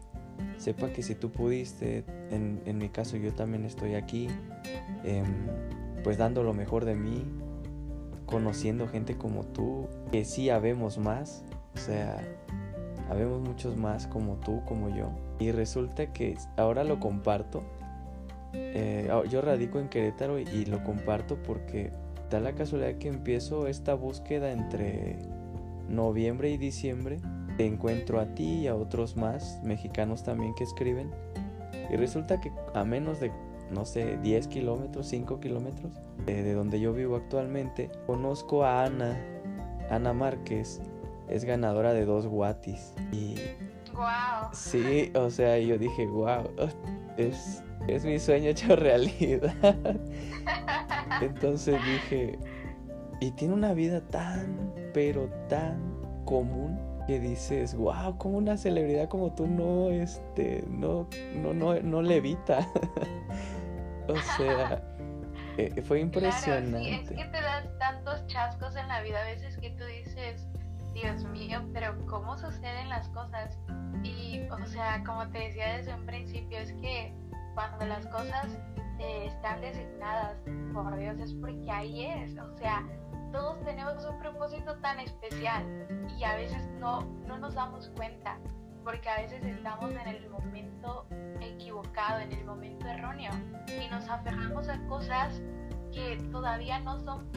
sepa 0.55 0.93
que 0.93 1.03
si 1.03 1.13
tú 1.13 1.29
pudiste, 1.29 2.05
en, 2.29 2.77
mi 2.77 2.87
caso 2.87 3.17
yo 3.17 3.33
también 3.33 3.65
estoy 3.65 3.95
aquí, 3.95 4.29
em, 5.03 5.25
pues 6.05 6.17
dando 6.17 6.41
lo 6.41 6.53
mejor 6.53 6.85
de 6.85 6.95
mí, 6.95 7.25
conociendo 8.25 8.87
gente 8.87 9.17
como 9.17 9.43
tú, 9.43 9.89
que 10.09 10.23
sí 10.23 10.49
habemos 10.49 10.97
más, 10.97 11.43
o 11.75 11.77
sea, 11.77 12.17
habemos 13.09 13.41
muchos 13.41 13.75
más 13.75 14.07
como 14.07 14.35
tú, 14.37 14.63
como 14.63 14.87
yo. 14.87 15.09
Y 15.37 15.51
resulta 15.51 16.13
que 16.13 16.37
ahora 16.55 16.85
lo 16.85 17.01
comparto. 17.01 17.61
Eh, 18.53 19.09
yo 19.29 19.41
radico 19.41 19.79
en 19.79 19.89
Querétaro 19.89 20.39
y, 20.39 20.65
lo 20.65 20.81
comparto 20.81 21.43
porque 21.43 21.91
da 22.31 22.39
la 22.39 22.53
casualidad 22.53 22.97
que 22.97 23.09
empiezo 23.09 23.67
esta 23.67 23.93
búsqueda 23.93 24.51
entre 24.51 25.19
noviembre 25.89 26.49
y 26.49 26.57
diciembre. 26.57 27.19
Te 27.57 27.65
encuentro 27.65 28.19
a 28.19 28.25
ti 28.33 28.61
y 28.61 28.67
a 28.67 28.75
otros 28.75 29.17
más 29.17 29.59
mexicanos 29.63 30.23
también 30.23 30.55
que 30.55 30.63
escriben. 30.63 31.11
Y 31.91 31.97
resulta 31.97 32.39
que 32.39 32.51
a 32.73 32.85
menos 32.85 33.19
de, 33.19 33.31
no 33.69 33.85
sé, 33.85 34.17
10 34.23 34.47
kilómetros, 34.47 35.07
5 35.07 35.41
kilómetros 35.41 35.91
eh, 36.25 36.41
de 36.41 36.53
donde 36.53 36.79
yo 36.79 36.93
vivo 36.93 37.17
actualmente, 37.17 37.91
conozco 38.07 38.63
a 38.63 38.85
Ana, 38.85 39.19
Ana 39.89 40.13
Márquez, 40.13 40.81
es 41.27 41.43
ganadora 41.43 41.91
de 41.93 42.05
dos 42.05 42.25
Watis. 42.25 42.93
Y. 43.11 43.35
¡Wow! 43.93 44.51
Sí, 44.53 45.11
o 45.15 45.29
sea, 45.29 45.59
yo 45.59 45.77
dije, 45.77 46.07
wow, 46.07 46.49
es, 47.17 47.61
es 47.87 48.05
mi 48.05 48.19
sueño 48.19 48.49
hecho 48.49 48.75
realidad. 48.75 49.53
Entonces 51.21 51.79
dije, 51.85 52.39
y 53.19 53.31
tiene 53.31 53.53
una 53.53 53.73
vida 53.73 54.01
tan, 54.01 54.73
pero 54.93 55.29
tan 55.47 55.79
común 56.25 56.79
que 57.07 57.19
dices, 57.19 57.75
wow, 57.75 58.17
como 58.17 58.37
una 58.37 58.57
celebridad 58.57 59.09
como 59.09 59.33
tú 59.33 59.47
no, 59.47 59.89
este, 59.89 60.63
no, 60.67 61.07
no, 61.35 61.53
no, 61.53 61.79
no 61.79 62.01
levita. 62.01 62.67
o 64.07 64.17
sea, 64.37 64.81
eh, 65.57 65.81
fue 65.81 65.99
impresionante. 65.99 66.69
Claro, 66.71 66.83
sí, 66.83 66.89
es 66.89 67.09
que 67.09 67.25
te 67.25 67.41
das 67.41 67.77
tantos 67.79 68.25
chascos 68.27 68.75
en 68.75 68.87
la 68.87 69.01
vida 69.01 69.21
a 69.21 69.25
veces 69.25 69.57
que 69.57 69.71
tú 69.71 69.83
dices, 69.85 70.47
Dios 70.93 71.23
mío, 71.25 71.61
pero 71.73 71.95
¿cómo 72.07 72.37
suceden 72.37 72.89
las 72.89 73.07
cosas? 73.09 73.57
Y, 74.03 74.41
o 74.49 74.65
sea, 74.65 75.03
como 75.05 75.27
te 75.29 75.39
decía 75.39 75.77
desde 75.77 75.93
un 75.93 76.05
principio, 76.05 76.57
es 76.59 76.73
que 76.73 77.13
cuando 77.53 77.85
las 77.85 78.05
cosas 78.07 78.47
eh, 78.99 79.27
están 79.27 79.61
designadas 79.61 80.37
por 80.73 80.95
Dios 80.95 81.19
es 81.19 81.33
porque 81.33 81.69
ahí 81.71 82.05
es, 82.05 82.37
o 82.37 82.57
sea, 82.57 82.83
todos 83.31 83.63
tenemos 83.63 84.05
un 84.05 84.19
propósito 84.19 84.75
tan 84.79 84.99
especial 84.99 85.63
y 86.17 86.23
a 86.23 86.35
veces 86.35 86.67
no, 86.79 87.01
no 87.27 87.37
nos 87.37 87.55
damos 87.55 87.89
cuenta 87.95 88.37
porque 88.83 89.09
a 89.09 89.21
veces 89.21 89.43
estamos 89.43 89.91
en 89.91 90.07
el 90.07 90.29
momento 90.29 91.05
equivocado, 91.39 92.19
en 92.19 92.31
el 92.31 92.43
momento 92.45 92.87
erróneo 92.87 93.31
y 93.67 93.89
nos 93.89 94.07
aferramos 94.09 94.67
a 94.69 94.79
cosas 94.87 95.41
que 95.93 96.17
todavía 96.31 96.79
no 96.79 96.99
son 96.99 97.29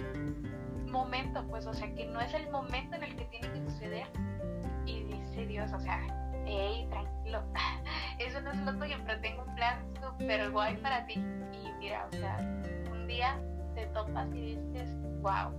momento, 0.95 1.45
pues, 1.49 1.67
o 1.67 1.75
sea, 1.75 1.93
que 1.95 2.07
no 2.07 2.21
es 2.21 2.33
el 2.35 2.49
momento 2.51 2.95
en 2.97 3.03
el 3.03 3.17
que 3.17 3.25
tiene 3.25 3.51
que 3.53 3.71
suceder. 3.71 4.07
Y 4.87 5.03
dice 5.05 5.47
Dios, 5.47 5.73
o 5.73 5.81
sea, 5.81 6.01
hey, 6.47 6.87
tranquilo, 6.91 7.43
eso 8.19 8.41
no 8.43 8.53
es 8.53 8.59
lo 8.59 8.79
tuyo, 8.79 8.97
pero 9.07 9.21
tengo 9.21 9.45
un 9.47 9.55
plan 9.55 9.79
súper 10.01 10.51
guay 10.51 10.77
para 10.79 11.07
ti. 11.07 11.15
Y 11.15 11.73
mira, 11.79 12.07
o 12.07 12.17
sea, 12.17 12.39
un 12.91 13.07
día 13.07 13.41
te 13.75 13.87
topas 13.87 14.29
y 14.35 14.57
dices, 14.57 14.91
wow, 15.21 15.51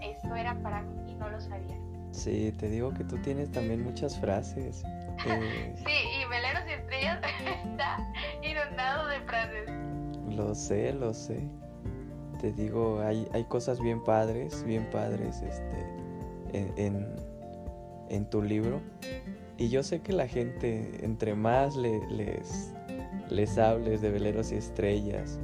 esto 0.00 0.34
era 0.34 0.54
para 0.62 0.82
mí 0.82 1.12
y 1.12 1.14
no 1.14 1.28
lo 1.28 1.40
sabía. 1.40 1.76
Sí, 2.14 2.52
te 2.58 2.68
digo 2.68 2.94
que 2.94 3.02
tú 3.02 3.18
tienes 3.18 3.50
también 3.50 3.82
muchas 3.82 4.18
frases. 4.20 4.84
Eh, 5.26 5.74
sí, 5.84 5.92
y 5.92 6.28
Veleros 6.28 6.62
y 6.68 6.72
Estrellas 6.72 7.20
está 7.64 7.98
inundado 8.42 9.08
de 9.08 9.20
frases. 9.22 9.70
Lo 10.28 10.54
sé, 10.54 10.92
lo 10.92 11.12
sé. 11.12 11.48
Te 12.40 12.52
digo, 12.52 13.00
hay, 13.00 13.26
hay 13.32 13.44
cosas 13.44 13.80
bien 13.80 14.02
padres, 14.04 14.64
bien 14.64 14.88
padres 14.90 15.42
este, 15.42 16.68
en, 16.76 17.16
en, 18.10 18.30
tu 18.30 18.42
libro. 18.42 18.80
Y 19.56 19.68
yo 19.68 19.82
sé 19.82 20.00
que 20.00 20.12
la 20.12 20.26
gente, 20.26 21.04
entre 21.04 21.34
más 21.34 21.76
les, 21.76 22.72
les 23.30 23.58
hables 23.58 24.00
de 24.00 24.10
veleros 24.10 24.50
y 24.52 24.56
estrellas, 24.56 25.38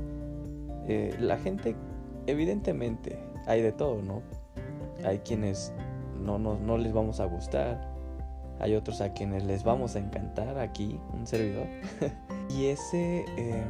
eh, 0.89 1.15
la 1.21 1.39
gente, 1.39 1.77
evidentemente, 2.27 3.19
hay 3.47 3.63
de 3.63 3.73
todo, 3.73 4.03
¿no? 4.03 4.23
Hay 5.05 5.19
quienes 5.19 5.73
no, 6.21 6.39
no, 6.39 6.59
no 6.59 6.77
les 6.77 6.93
vamos 6.93 7.21
a 7.21 7.25
gustar, 7.27 7.91
hay 8.59 8.75
otros 8.75 9.01
a 9.01 9.13
quienes 9.13 9.45
les 9.45 9.65
vamos 9.65 9.97
a 9.97 10.01
encantar 10.01 10.59
aquí, 10.59 10.99
un 11.13 11.27
servidor. 11.27 11.67
y 12.51 12.67
ese, 12.67 13.25
em, 13.37 13.69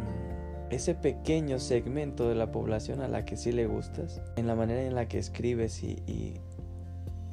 ese 0.71 0.95
pequeño 0.95 1.59
segmento 1.59 2.29
de 2.29 2.35
la 2.35 2.51
población 2.51 3.01
a 3.01 3.09
la 3.09 3.25
que 3.25 3.37
sí 3.37 3.53
le 3.53 3.67
gustas, 3.67 4.23
en 4.37 4.47
la 4.47 4.55
manera 4.55 4.83
en 4.83 4.95
la 4.95 5.07
que 5.07 5.19
escribes 5.19 5.83
y, 5.83 6.03
y, 6.07 6.41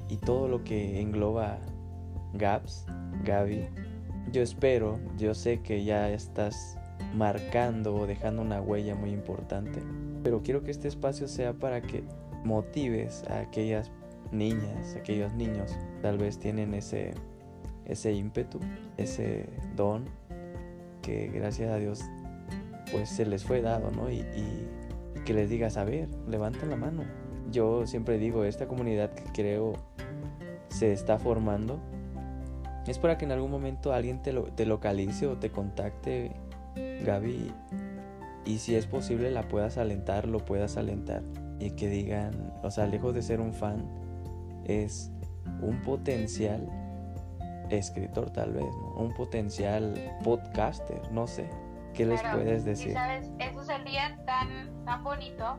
y 0.09 0.17
todo 0.17 0.47
lo 0.47 0.63
que 0.63 1.01
engloba 1.01 1.59
Gaps, 2.33 2.85
Gaby, 3.23 3.65
yo 4.31 4.41
espero, 4.41 4.99
yo 5.17 5.33
sé 5.33 5.61
que 5.61 5.83
ya 5.83 6.09
estás 6.09 6.77
marcando 7.15 7.95
o 7.95 8.07
dejando 8.07 8.41
una 8.41 8.61
huella 8.61 8.95
muy 8.95 9.11
importante, 9.11 9.81
pero 10.23 10.41
quiero 10.43 10.63
que 10.63 10.71
este 10.71 10.87
espacio 10.87 11.27
sea 11.27 11.53
para 11.53 11.81
que 11.81 12.03
motives 12.43 13.23
a 13.29 13.39
aquellas 13.39 13.91
niñas, 14.31 14.95
aquellos 14.95 15.33
niños, 15.33 15.71
tal 16.01 16.17
vez 16.17 16.37
tienen 16.37 16.73
ese 16.73 17.13
ese 17.87 18.11
ímpetu, 18.11 18.59
ese 18.97 19.45
don 19.75 20.05
que 21.01 21.27
gracias 21.27 21.71
a 21.71 21.77
Dios 21.77 22.01
pues 22.91 23.09
se 23.09 23.25
les 23.25 23.43
fue 23.43 23.61
dado, 23.61 23.91
¿no? 23.91 24.11
Y, 24.11 24.23
que 25.25 25.33
les 25.33 25.49
digas, 25.49 25.75
a 25.75 25.83
ver, 25.83 26.07
levanten 26.29 26.69
la 26.69 26.77
mano. 26.77 27.03
Yo 27.51 27.85
siempre 27.85 28.17
digo, 28.17 28.45
esta 28.45 28.65
comunidad 28.65 29.13
que 29.13 29.23
creo 29.33 29.73
se 30.69 30.93
está 30.93 31.19
formando 31.19 31.81
es 32.91 32.99
para 32.99 33.17
que 33.17 33.25
en 33.25 33.31
algún 33.31 33.51
momento 33.51 33.93
alguien 33.93 34.21
te, 34.21 34.31
lo, 34.33 34.43
te 34.43 34.65
localice 34.65 35.27
o 35.27 35.37
te 35.37 35.51
contacte, 35.51 36.31
Gaby, 37.03 37.53
y 38.45 38.59
si 38.59 38.75
es 38.75 38.85
posible 38.87 39.29
la 39.31 39.43
puedas 39.43 39.77
alentar, 39.77 40.27
lo 40.27 40.39
puedas 40.39 40.77
alentar. 40.77 41.21
Y 41.59 41.71
que 41.71 41.89
digan, 41.89 42.53
o 42.63 42.71
sea, 42.71 42.85
lejos 42.85 43.13
de 43.13 43.21
ser 43.21 43.41
un 43.41 43.53
fan, 43.53 43.83
es 44.65 45.11
un 45.61 45.81
potencial 45.81 46.67
escritor 47.69 48.29
tal 48.31 48.53
vez, 48.53 48.73
un 48.95 49.13
potencial 49.13 49.93
podcaster, 50.23 51.11
no 51.11 51.27
sé. 51.27 51.49
¿Qué 51.93 52.05
les 52.05 52.21
puedes 52.21 52.63
decir? 52.63 52.91
Y 52.91 52.93
sabes, 52.93 53.31
eso 53.39 53.63
sería 53.63 54.17
tan, 54.25 54.85
tan 54.85 55.03
bonito 55.03 55.57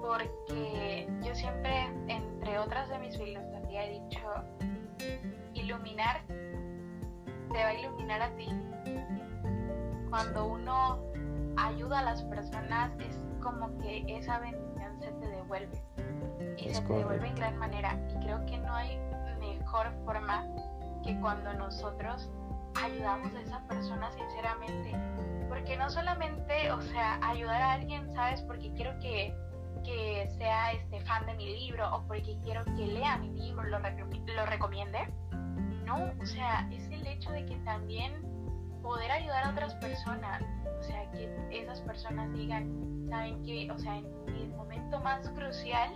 porque 0.00 1.08
yo 1.22 1.34
siempre, 1.34 1.86
entre 2.08 2.58
otras 2.58 2.88
de 2.88 2.98
mis 2.98 3.16
filosofías, 3.16 3.86
he 3.86 4.00
dicho, 4.00 4.18
iluminar 5.58 6.22
te 6.26 7.62
va 7.62 7.68
a 7.68 7.74
iluminar 7.74 8.22
a 8.22 8.30
ti. 8.36 8.48
Cuando 10.10 10.46
uno 10.46 10.98
ayuda 11.56 12.00
a 12.00 12.02
las 12.02 12.22
personas 12.24 12.92
es 13.00 13.18
como 13.42 13.76
que 13.78 14.04
esa 14.08 14.38
bendición 14.38 14.98
se 15.00 15.10
te 15.12 15.28
devuelve 15.28 15.82
y 16.56 16.68
se 16.68 16.82
te 16.82 16.92
devuelve 16.92 17.28
en 17.28 17.34
gran 17.34 17.58
manera 17.58 17.98
y 18.10 18.24
creo 18.24 18.44
que 18.46 18.58
no 18.58 18.74
hay 18.74 18.98
mejor 19.40 19.92
forma 20.04 20.46
que 21.04 21.18
cuando 21.20 21.52
nosotros 21.54 22.30
ayudamos 22.82 23.32
a 23.34 23.40
esa 23.40 23.60
persona 23.68 24.10
sinceramente. 24.12 24.94
Porque 25.48 25.76
no 25.76 25.88
solamente, 25.88 26.70
o 26.70 26.80
sea, 26.82 27.18
ayudar 27.22 27.62
a 27.62 27.72
alguien, 27.72 28.12
¿sabes? 28.12 28.42
Porque 28.42 28.72
quiero 28.74 28.98
que, 29.00 29.34
que 29.84 30.28
sea 30.36 30.72
este 30.72 31.00
fan 31.00 31.24
de 31.26 31.34
mi 31.34 31.58
libro 31.58 31.94
o 31.94 32.02
porque 32.06 32.38
quiero 32.44 32.64
que 32.64 32.86
lea 32.86 33.16
mi 33.18 33.30
libro, 33.30 33.64
lo, 33.64 33.78
lo 33.78 34.46
recomiende. 34.46 35.08
No, 35.88 36.12
o 36.20 36.26
sea, 36.26 36.68
es 36.70 36.86
el 36.90 37.06
hecho 37.06 37.30
de 37.30 37.46
que 37.46 37.56
también 37.64 38.12
poder 38.82 39.10
ayudar 39.10 39.44
a 39.44 39.50
otras 39.50 39.74
personas, 39.76 40.42
o 40.78 40.82
sea, 40.82 41.10
que 41.12 41.30
esas 41.50 41.80
personas 41.80 42.30
digan, 42.34 43.06
¿saben 43.08 43.42
que 43.42 43.70
O 43.70 43.78
sea, 43.78 43.96
en 43.96 44.34
el 44.36 44.50
momento 44.50 45.00
más 45.00 45.26
crucial 45.30 45.90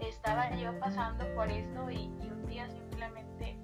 estaba 0.00 0.50
yo 0.56 0.78
pasando 0.80 1.22
por 1.34 1.50
esto 1.50 1.90
y, 1.90 1.96
y 1.96 2.30
un 2.32 2.46
día 2.46 2.66
simplemente 2.70 3.58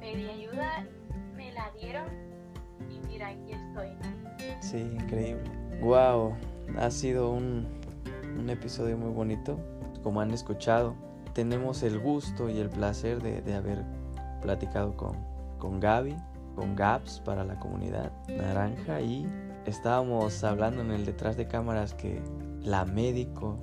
pedí 0.00 0.30
ayuda, 0.30 0.86
me 1.34 1.52
la 1.52 1.70
dieron 1.78 2.06
y 2.90 3.06
mira, 3.06 3.28
aquí 3.28 3.52
estoy. 3.52 3.90
Sí, 4.60 4.78
increíble. 4.78 5.50
Wow, 5.82 6.34
ha 6.78 6.90
sido 6.90 7.32
un, 7.32 7.68
un 8.38 8.48
episodio 8.48 8.96
muy 8.96 9.12
bonito. 9.12 9.58
Como 10.02 10.22
han 10.22 10.30
escuchado, 10.30 10.94
tenemos 11.34 11.82
el 11.82 11.98
gusto 11.98 12.48
y 12.48 12.58
el 12.58 12.70
placer 12.70 13.20
de, 13.20 13.42
de 13.42 13.54
haber 13.54 13.95
platicado 14.46 14.96
con, 14.96 15.16
con 15.58 15.80
Gaby, 15.80 16.16
con 16.54 16.76
Gaps 16.76 17.20
para 17.24 17.42
la 17.42 17.56
comunidad 17.56 18.12
naranja 18.28 19.00
y 19.00 19.26
estábamos 19.66 20.44
hablando 20.44 20.82
en 20.82 20.92
el 20.92 21.04
detrás 21.04 21.36
de 21.36 21.48
cámaras 21.48 21.94
que 21.94 22.22
la 22.62 22.84
médico, 22.84 23.58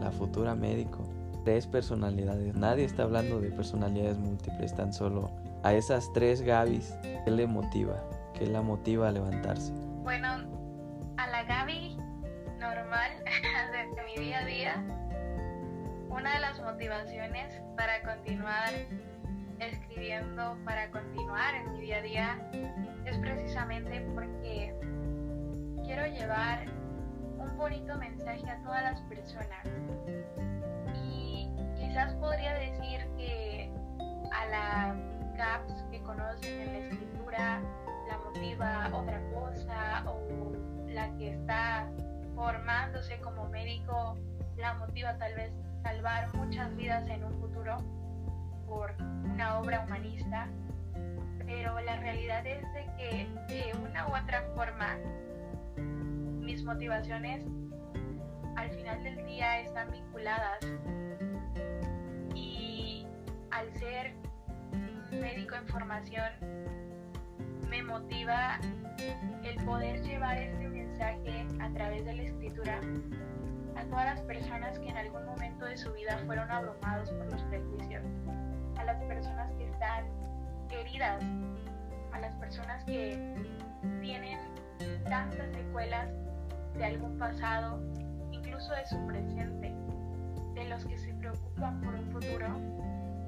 la 0.00 0.10
futura 0.10 0.56
médico, 0.56 1.04
tres 1.44 1.68
personalidades. 1.68 2.52
Nadie 2.56 2.84
está 2.84 3.04
hablando 3.04 3.40
de 3.40 3.50
personalidades 3.52 4.18
múltiples, 4.18 4.74
tan 4.74 4.92
solo 4.92 5.30
a 5.62 5.72
esas 5.72 6.12
tres 6.12 6.42
Gabis, 6.42 6.96
¿qué 7.24 7.30
le 7.30 7.46
motiva? 7.46 8.02
¿Qué 8.34 8.48
la 8.48 8.60
motiva 8.60 9.08
a 9.08 9.12
levantarse? 9.12 9.72
Bueno, 10.02 10.26
a 11.16 11.26
la 11.28 11.44
Gaby 11.44 11.96
normal 12.58 13.12
de 13.94 14.02
mi 14.02 14.24
día 14.24 14.40
a 14.40 14.46
día, 14.46 14.84
una 16.08 16.34
de 16.34 16.40
las 16.40 16.60
motivaciones 16.60 17.62
para 17.76 18.02
continuar 18.02 18.70
escribiendo, 19.66 20.56
para 20.64 20.90
continuar 20.90 21.54
en 21.54 21.72
mi 21.72 21.80
día 21.82 21.98
a 21.98 22.02
día, 22.02 22.50
es 23.04 23.18
precisamente 23.18 24.00
porque 24.14 24.74
quiero 25.84 26.06
llevar 26.06 26.66
un 27.38 27.56
bonito 27.56 27.96
mensaje 27.98 28.48
a 28.48 28.62
todas 28.62 28.82
las 28.82 29.00
personas. 29.02 29.66
Y 31.04 31.48
quizás 31.76 32.14
podría 32.14 32.54
decir 32.54 33.06
que 33.16 33.72
a 34.32 34.46
la 34.46 35.12
que 35.90 36.00
conocen 36.02 36.60
en 36.60 36.72
la 36.72 36.78
escritura 36.78 37.60
la 38.08 38.18
motiva 38.18 38.90
otra 38.92 39.20
cosa 39.32 40.04
o 40.06 40.52
la 40.88 41.12
que 41.16 41.30
está 41.30 41.88
formándose 42.36 43.18
como 43.20 43.48
médico 43.48 44.16
la 44.56 44.74
motiva 44.74 45.16
tal 45.18 45.34
vez 45.34 45.52
salvar 45.82 46.32
muchas 46.34 46.74
vidas 46.76 47.08
en 47.08 47.24
un 47.24 47.40
futuro 47.40 47.78
por 48.72 48.94
una 49.24 49.58
obra 49.58 49.84
humanista, 49.84 50.48
pero 51.46 51.78
la 51.80 51.96
realidad 51.96 52.46
es 52.46 52.62
de 52.72 52.86
que 52.96 53.28
de 53.48 53.78
una 53.78 54.08
u 54.08 54.16
otra 54.16 54.42
forma 54.54 54.96
mis 56.40 56.64
motivaciones 56.64 57.44
al 58.56 58.70
final 58.70 59.02
del 59.02 59.24
día 59.26 59.60
están 59.60 59.90
vinculadas. 59.90 60.58
Y 62.34 63.06
al 63.50 63.70
ser 63.74 64.14
médico 65.10 65.54
en 65.54 65.66
formación 65.66 66.32
me 67.68 67.82
motiva 67.82 68.58
el 69.44 69.64
poder 69.64 70.02
llevar 70.02 70.38
este 70.38 70.68
mensaje 70.68 71.46
a 71.60 71.70
través 71.70 72.04
de 72.04 72.14
la 72.14 72.22
escritura 72.22 72.80
a 73.76 73.84
todas 73.84 74.04
las 74.04 74.20
personas 74.22 74.78
que 74.78 74.88
en 74.88 74.96
algún 74.96 75.24
momento 75.26 75.64
de 75.64 75.76
su 75.76 75.92
vida 75.92 76.18
fueron 76.26 76.50
abrumados 76.50 77.10
por 77.10 77.30
los 77.32 77.42
prejuicios 77.44 78.02
a 78.82 78.84
las 78.84 79.02
personas 79.04 79.48
que 79.52 79.68
están 79.68 80.04
heridas, 80.70 81.22
a 82.12 82.18
las 82.18 82.34
personas 82.36 82.84
que 82.84 83.16
tienen 84.00 84.38
tantas 85.04 85.52
secuelas 85.52 86.08
de 86.74 86.84
algún 86.84 87.16
pasado, 87.16 87.80
incluso 88.32 88.72
de 88.74 88.84
su 88.86 89.06
presente, 89.06 89.72
de 90.54 90.68
los 90.68 90.84
que 90.84 90.98
se 90.98 91.14
preocupan 91.14 91.80
por 91.80 91.94
un 91.94 92.10
futuro, 92.10 92.48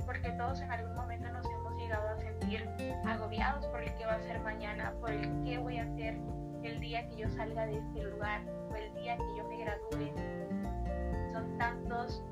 porque 0.04 0.30
todos 0.32 0.60
en 0.60 0.72
algún 0.72 0.96
momento 0.96 1.32
nos 1.32 1.46
hemos 1.46 1.76
llegado 1.76 2.08
a 2.08 2.16
sentir 2.18 2.68
agobiados 3.06 3.64
por 3.66 3.80
el 3.80 3.94
que 3.94 4.06
va 4.06 4.14
a 4.14 4.22
ser 4.22 4.40
mañana, 4.40 4.92
por 5.00 5.12
el 5.12 5.44
que 5.44 5.58
voy 5.58 5.78
a 5.78 5.84
hacer 5.84 6.18
el 6.64 6.80
día 6.80 7.06
que 7.08 7.16
yo 7.16 7.30
salga 7.30 7.66
de 7.66 7.78
este 7.78 8.02
lugar 8.02 8.40
o 8.72 8.74
el 8.74 8.92
día 8.94 9.16
que 9.16 9.36
yo 9.36 9.48
me 9.48 9.58
gradúe. 9.58 11.32
Son 11.32 11.58
tantos 11.58 12.24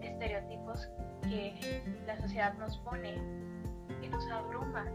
estereotipos 0.00 0.88
que 1.28 1.82
la 2.06 2.16
sociedad 2.16 2.54
nos 2.54 2.76
pone, 2.78 3.14
que 4.00 4.08
nos 4.08 4.26
abruma. 4.30 4.86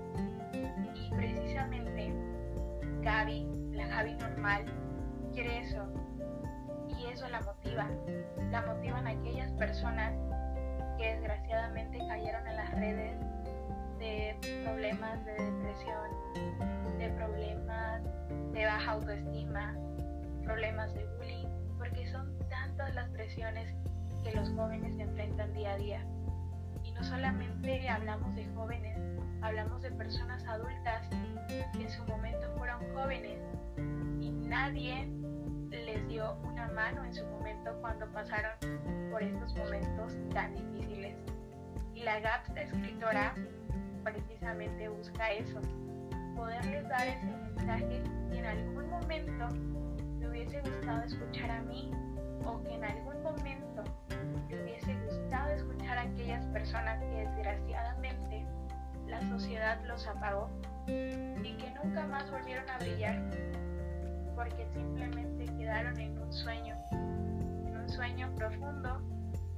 Y 0.95 1.11
precisamente 1.15 2.13
Gaby, 3.01 3.71
la 3.73 3.87
Gaby 3.87 4.15
normal, 4.15 4.65
quiere 5.33 5.59
eso. 5.59 5.85
Y 6.87 7.05
eso 7.11 7.27
la 7.29 7.41
motiva. 7.41 7.87
La 8.51 8.61
motivan 8.63 9.07
aquellas 9.07 9.51
personas 9.53 10.13
que 10.97 11.13
desgraciadamente 11.15 11.97
cayeron 12.07 12.45
en 12.47 12.55
las 12.55 12.71
redes 12.71 13.17
de 13.99 14.37
problemas 14.63 15.23
de 15.25 15.31
depresión, 15.31 16.97
de 16.97 17.09
problemas 17.09 18.03
de 18.53 18.65
baja 18.65 18.91
autoestima, 18.91 19.75
problemas 20.43 20.93
de 20.93 21.05
bullying, 21.17 21.47
porque 21.77 22.05
son 22.11 22.37
tantas 22.49 22.93
las 22.95 23.09
presiones 23.09 23.73
que 24.23 24.31
los 24.33 24.49
jóvenes 24.51 24.97
enfrentan 24.99 25.53
día 25.53 25.73
a 25.73 25.77
día. 25.77 26.05
No 26.99 27.05
solamente 27.05 27.87
hablamos 27.87 28.35
de 28.35 28.45
jóvenes, 28.53 28.99
hablamos 29.41 29.81
de 29.81 29.89
personas 29.91 30.43
adultas 30.45 31.07
que 31.47 31.83
en 31.83 31.89
su 31.89 32.03
momento 32.03 32.45
fueron 32.57 32.77
jóvenes 32.93 33.39
y 34.19 34.31
nadie 34.31 35.07
les 35.69 36.05
dio 36.09 36.33
una 36.43 36.67
mano 36.73 37.05
en 37.05 37.13
su 37.13 37.25
momento 37.25 37.73
cuando 37.79 38.05
pasaron 38.11 38.51
por 39.11 39.23
estos 39.23 39.55
momentos 39.55 40.13
tan 40.33 40.53
difíciles. 40.53 41.15
Y 41.95 42.03
la 42.03 42.19
GAPS 42.19 42.57
escritora 42.57 43.33
precisamente 44.03 44.89
busca 44.89 45.31
eso, 45.31 45.61
poderles 46.35 46.85
dar 46.89 47.07
ese 47.07 47.25
mensaje 47.25 48.03
que 48.29 48.39
en 48.39 48.45
algún 48.45 48.89
momento 48.89 49.47
me 50.19 50.27
hubiese 50.27 50.59
gustado 50.59 51.03
escuchar 51.03 51.49
a 51.49 51.61
mí 51.61 51.91
o 52.45 52.61
que 52.61 52.75
en 52.75 52.83
algún 52.83 53.23
momento 53.23 53.83
me 53.83 53.98
hubiese 54.49 54.95
gustado 55.05 55.49
escuchar 55.51 55.97
a 55.97 56.01
aquellas 56.01 56.45
personas 56.47 56.99
que 56.99 57.25
desgraciadamente 57.25 58.45
la 59.07 59.21
sociedad 59.29 59.79
los 59.85 60.07
apagó 60.07 60.49
y 60.87 61.57
que 61.57 61.73
nunca 61.83 62.05
más 62.07 62.29
volvieron 62.31 62.69
a 62.69 62.77
brillar 62.77 63.19
porque 64.39 64.65
simplemente 64.73 65.45
quedaron 65.57 65.99
en 65.99 66.17
un 66.17 66.31
sueño, 66.31 66.73
en 66.91 67.75
un 67.75 67.89
sueño 67.89 68.33
profundo 68.35 69.01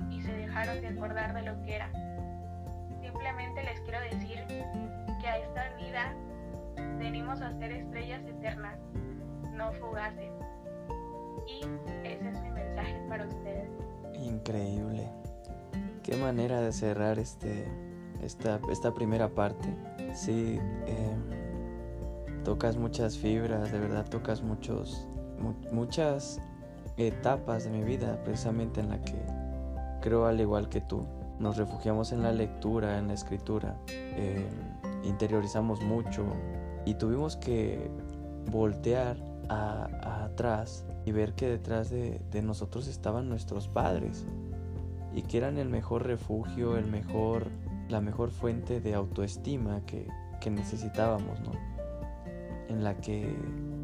y 0.09 0.19
se 0.21 0.33
dejaron 0.33 0.81
de 0.81 0.87
acordar 0.87 1.35
de 1.35 1.43
lo 1.43 1.61
que 1.61 1.75
era. 1.75 1.91
Simplemente 2.99 3.63
les 3.63 3.79
quiero 3.81 3.99
decir 3.99 4.43
que 5.21 5.27
a 5.27 5.37
esta 5.37 5.69
vida 5.75 6.15
venimos 6.97 7.41
a 7.41 7.53
ser 7.59 7.73
estrellas 7.73 8.23
eternas, 8.25 8.79
no 9.53 9.71
fugaces. 9.73 10.31
Y 11.45 11.59
ese 12.07 12.29
es 12.29 12.41
mi 12.41 12.49
mensaje 12.49 13.05
para 13.07 13.27
ustedes. 13.27 13.69
Increíble. 14.19 15.09
Qué 16.03 16.15
manera 16.17 16.61
de 16.61 16.71
cerrar 16.71 17.19
este, 17.19 17.65
esta, 18.21 18.59
esta 18.71 18.93
primera 18.93 19.29
parte. 19.29 19.67
Sí, 20.13 20.59
eh, 20.87 21.15
tocas 22.43 22.77
muchas 22.77 23.17
fibras, 23.17 23.71
de 23.71 23.79
verdad 23.79 24.05
tocas 24.09 24.41
muchos, 24.41 25.07
muchas 25.71 26.41
etapas 26.97 27.63
de 27.63 27.69
mi 27.69 27.83
vida, 27.83 28.21
precisamente 28.23 28.81
en 28.81 28.89
la 28.89 29.01
que 29.01 29.15
creo 30.01 30.25
al 30.25 30.39
igual 30.39 30.69
que 30.69 30.81
tú, 30.81 31.05
nos 31.39 31.57
refugiamos 31.57 32.11
en 32.11 32.23
la 32.23 32.31
lectura, 32.31 32.97
en 32.97 33.07
la 33.07 33.13
escritura, 33.13 33.75
eh, 33.87 34.47
interiorizamos 35.03 35.81
mucho 35.81 36.25
y 36.85 36.95
tuvimos 36.95 37.37
que 37.37 37.89
voltear 38.51 39.17
atrás 39.49 40.85
y 41.05 41.11
ver 41.11 41.33
que 41.33 41.47
detrás 41.47 41.89
de, 41.89 42.21
de 42.31 42.41
nosotros 42.41 42.87
estaban 42.87 43.29
nuestros 43.29 43.67
padres 43.67 44.25
y 45.13 45.23
que 45.23 45.37
eran 45.37 45.57
el 45.57 45.69
mejor 45.69 46.05
refugio, 46.05 46.77
el 46.77 46.85
mejor, 46.85 47.47
la 47.89 48.01
mejor 48.01 48.31
fuente 48.31 48.79
de 48.79 48.93
autoestima 48.93 49.85
que, 49.85 50.07
que 50.39 50.49
necesitábamos, 50.49 51.39
¿no? 51.41 51.51
En 52.69 52.83
la 52.83 52.97
que 52.97 53.35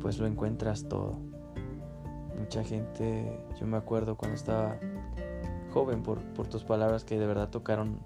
pues 0.01 0.18
lo 0.20 0.28
encuentras 0.28 0.88
todo. 0.88 1.20
Mucha 2.38 2.63
gente, 2.63 3.45
yo 3.59 3.65
me 3.65 3.78
acuerdo 3.78 4.15
cuando 4.15 4.36
estaba 4.36 4.78
joven 5.74 6.03
por, 6.03 6.20
por 6.34 6.47
tus 6.47 6.63
palabras 6.63 7.03
que 7.03 7.20
de 7.20 7.28
verdad 7.28 7.49
tocaron 7.49 7.99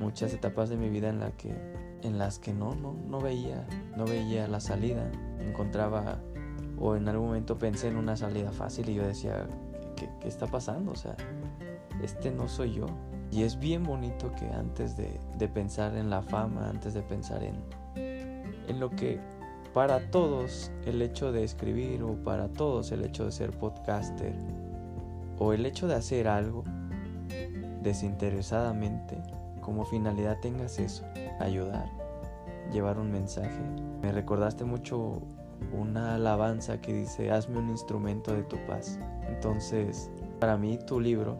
muchas 0.00 0.32
etapas 0.32 0.68
de 0.68 0.76
mi 0.76 0.88
vida 0.88 1.08
en 1.08 1.20
la 1.20 1.30
que 1.32 1.54
en 2.02 2.18
las 2.18 2.38
que 2.38 2.52
no 2.52 2.74
no 2.74 2.94
no 3.08 3.20
veía 3.20 3.66
no 3.96 4.04
veía 4.04 4.46
la 4.48 4.60
salida 4.60 5.10
encontraba 5.40 6.18
o 6.78 6.96
en 6.96 7.08
algún 7.08 7.28
momento 7.28 7.58
pensé 7.58 7.88
en 7.88 7.96
una 7.96 8.16
salida 8.16 8.52
fácil 8.52 8.88
y 8.88 8.94
yo 8.94 9.06
decía 9.06 9.46
¿qué, 9.96 10.08
qué 10.20 10.28
está 10.28 10.46
pasando? 10.46 10.92
O 10.92 10.96
sea, 10.96 11.16
este 12.02 12.30
no 12.30 12.48
soy 12.48 12.74
yo. 12.74 12.86
Y 13.30 13.42
es 13.42 13.58
bien 13.58 13.82
bonito 13.82 14.30
que 14.38 14.46
antes 14.46 14.96
de, 14.96 15.18
de 15.38 15.48
pensar 15.48 15.96
en 15.96 16.10
la 16.10 16.22
fama, 16.22 16.68
antes 16.68 16.94
de 16.94 17.02
pensar 17.02 17.42
en, 17.42 17.56
en 18.68 18.80
lo 18.80 18.90
que 18.90 19.18
para 19.72 20.10
todos 20.10 20.70
el 20.86 21.02
hecho 21.02 21.32
de 21.32 21.42
escribir 21.42 22.02
o 22.04 22.14
para 22.22 22.48
todos 22.48 22.92
el 22.92 23.04
hecho 23.04 23.24
de 23.24 23.32
ser 23.32 23.50
podcaster 23.50 24.32
o 25.38 25.52
el 25.52 25.66
hecho 25.66 25.88
de 25.88 25.94
hacer 25.94 26.28
algo 26.28 26.62
desinteresadamente, 27.82 29.18
como 29.60 29.84
finalidad 29.84 30.38
tengas 30.40 30.78
eso, 30.78 31.04
ayudar, 31.40 31.90
llevar 32.72 32.98
un 32.98 33.10
mensaje. 33.10 33.60
Me 34.00 34.12
recordaste 34.12 34.64
mucho 34.64 35.20
una 35.72 36.14
alabanza 36.14 36.80
que 36.80 36.92
dice, 36.92 37.30
hazme 37.30 37.58
un 37.58 37.70
instrumento 37.70 38.34
de 38.34 38.42
tu 38.42 38.56
paz. 38.66 38.98
Entonces, 39.28 40.10
para 40.40 40.56
mí 40.56 40.78
tu 40.86 41.00
libro, 41.00 41.38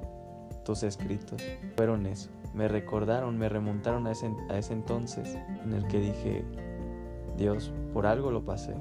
tus 0.64 0.82
escritos, 0.82 1.42
fueron 1.76 2.06
eso. 2.06 2.30
Me 2.54 2.68
recordaron, 2.68 3.36
me 3.38 3.48
remontaron 3.48 4.06
a 4.06 4.12
ese, 4.12 4.32
a 4.48 4.58
ese 4.58 4.72
entonces 4.72 5.36
en 5.64 5.72
el 5.72 5.86
que 5.88 5.98
dije, 5.98 6.44
Dios, 7.36 7.72
por 7.92 8.06
algo 8.06 8.30
lo 8.30 8.44
pasé. 8.44 8.74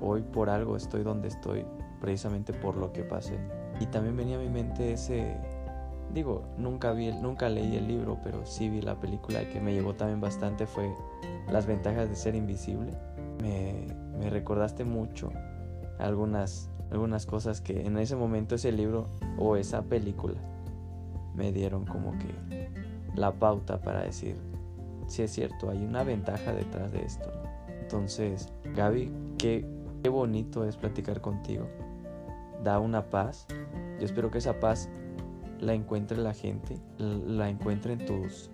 Hoy 0.00 0.22
por 0.22 0.48
algo 0.48 0.76
estoy 0.76 1.02
donde 1.02 1.28
estoy, 1.28 1.64
precisamente 2.00 2.52
por 2.52 2.76
lo 2.76 2.92
que 2.92 3.02
pasé. 3.02 3.38
Y 3.80 3.86
también 3.86 4.16
venía 4.16 4.36
a 4.36 4.40
mi 4.40 4.48
mente 4.48 4.92
ese, 4.92 5.36
digo, 6.14 6.42
nunca 6.56 6.92
vi, 6.92 7.12
nunca 7.12 7.48
leí 7.48 7.76
el 7.76 7.88
libro, 7.88 8.18
pero 8.22 8.44
sí 8.46 8.68
vi 8.68 8.80
la 8.80 8.98
película 8.98 9.48
que 9.48 9.60
me 9.60 9.72
llevó 9.72 9.94
también 9.94 10.20
bastante 10.20 10.66
fue 10.66 10.94
Las 11.50 11.66
ventajas 11.66 12.08
de 12.08 12.16
ser 12.16 12.34
invisible. 12.34 12.92
Me, 13.42 13.86
me 14.20 14.28
recordaste 14.28 14.84
mucho 14.84 15.32
algunas, 15.98 16.68
algunas 16.90 17.24
cosas 17.26 17.60
que 17.60 17.86
en 17.86 17.96
ese 17.98 18.16
momento 18.16 18.54
ese 18.54 18.70
libro 18.70 19.08
o 19.38 19.56
esa 19.56 19.82
película 19.82 20.38
me 21.34 21.52
dieron 21.52 21.86
como 21.86 22.12
que 22.18 22.68
la 23.14 23.32
pauta 23.32 23.80
para 23.80 24.02
decir, 24.02 24.36
si 25.06 25.22
es 25.22 25.32
cierto, 25.32 25.70
hay 25.70 25.82
una 25.82 26.04
ventaja 26.04 26.52
detrás 26.52 26.92
de 26.92 27.02
esto. 27.02 27.30
Entonces, 27.80 28.52
Gaby, 28.76 29.10
qué, 29.38 29.66
qué 30.02 30.08
bonito 30.10 30.64
es 30.64 30.76
platicar 30.76 31.20
contigo. 31.20 31.66
Da 32.62 32.78
una 32.78 33.08
paz. 33.08 33.46
Yo 33.98 34.04
espero 34.04 34.30
que 34.30 34.38
esa 34.38 34.60
paz 34.60 34.88
la 35.58 35.72
encuentre 35.74 36.18
la 36.18 36.34
gente, 36.34 36.76
la 36.98 37.48
encuentre 37.48 37.94
en 37.94 38.06
tus 38.06 38.50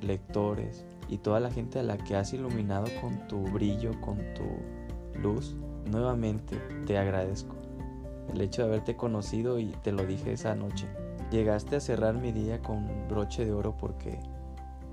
lectores 0.00 0.84
y 1.08 1.18
toda 1.18 1.40
la 1.40 1.50
gente 1.50 1.78
a 1.78 1.82
la 1.82 1.98
que 1.98 2.16
has 2.16 2.32
iluminado 2.32 2.86
con 3.00 3.28
tu 3.28 3.42
brillo, 3.42 3.92
con 4.00 4.16
tu 4.34 4.79
luz. 5.14 5.56
Nuevamente 5.86 6.56
te 6.86 6.98
agradezco 6.98 7.56
el 8.32 8.40
hecho 8.40 8.62
de 8.62 8.68
haberte 8.68 8.96
conocido 8.96 9.58
y 9.58 9.66
te 9.82 9.92
lo 9.92 10.06
dije 10.06 10.32
esa 10.32 10.54
noche. 10.54 10.86
Llegaste 11.30 11.76
a 11.76 11.80
cerrar 11.80 12.14
mi 12.14 12.32
día 12.32 12.60
con 12.60 12.88
broche 13.08 13.44
de 13.44 13.52
oro 13.52 13.76
porque 13.76 14.18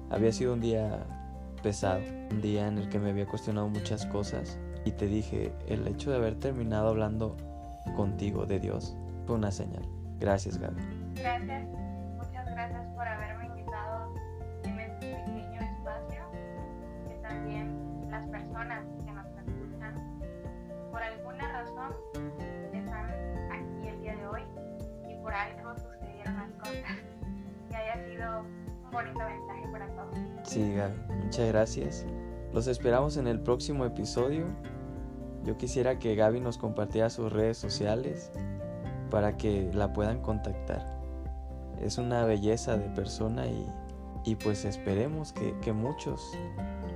había 0.09 0.31
sido 0.31 0.53
un 0.53 0.61
día 0.61 1.05
pesado, 1.61 2.01
un 2.31 2.41
día 2.41 2.67
en 2.67 2.77
el 2.77 2.89
que 2.89 2.99
me 2.99 3.09
había 3.09 3.25
cuestionado 3.25 3.67
muchas 3.69 4.05
cosas 4.05 4.57
y 4.85 4.91
te 4.91 5.07
dije, 5.07 5.53
el 5.67 5.87
hecho 5.87 6.11
de 6.11 6.17
haber 6.17 6.35
terminado 6.35 6.89
hablando 6.89 7.35
contigo 7.95 8.45
de 8.45 8.59
Dios 8.59 8.95
fue 9.25 9.35
una 9.35 9.51
señal. 9.51 9.83
Gracias, 10.19 10.57
Gaby. 10.57 10.81
Gracias, 11.15 11.67
bonito 28.97 29.19
mensaje 29.19 29.67
para 29.71 29.87
todos. 29.89 30.17
Sí, 30.43 30.73
Gaby, 30.73 30.95
muchas 31.23 31.47
gracias. 31.49 32.05
Los 32.51 32.67
esperamos 32.67 33.17
en 33.17 33.27
el 33.27 33.39
próximo 33.39 33.85
episodio. 33.85 34.47
Yo 35.43 35.55
quisiera 35.57 35.99
que 35.99 36.15
Gaby 36.15 36.39
nos 36.39 36.57
compartiera 36.57 37.09
sus 37.09 37.31
redes 37.31 37.57
sociales 37.57 38.31
para 39.11 39.37
que 39.37 39.69
la 39.73 39.93
puedan 39.93 40.19
contactar. 40.21 40.97
Es 41.79 41.99
una 41.99 42.25
belleza 42.25 42.75
de 42.77 42.89
persona 42.89 43.45
y, 43.45 44.35
pues 44.35 44.65
esperemos 44.65 45.31
que, 45.31 45.55
que 45.61 45.73
muchos, 45.73 46.31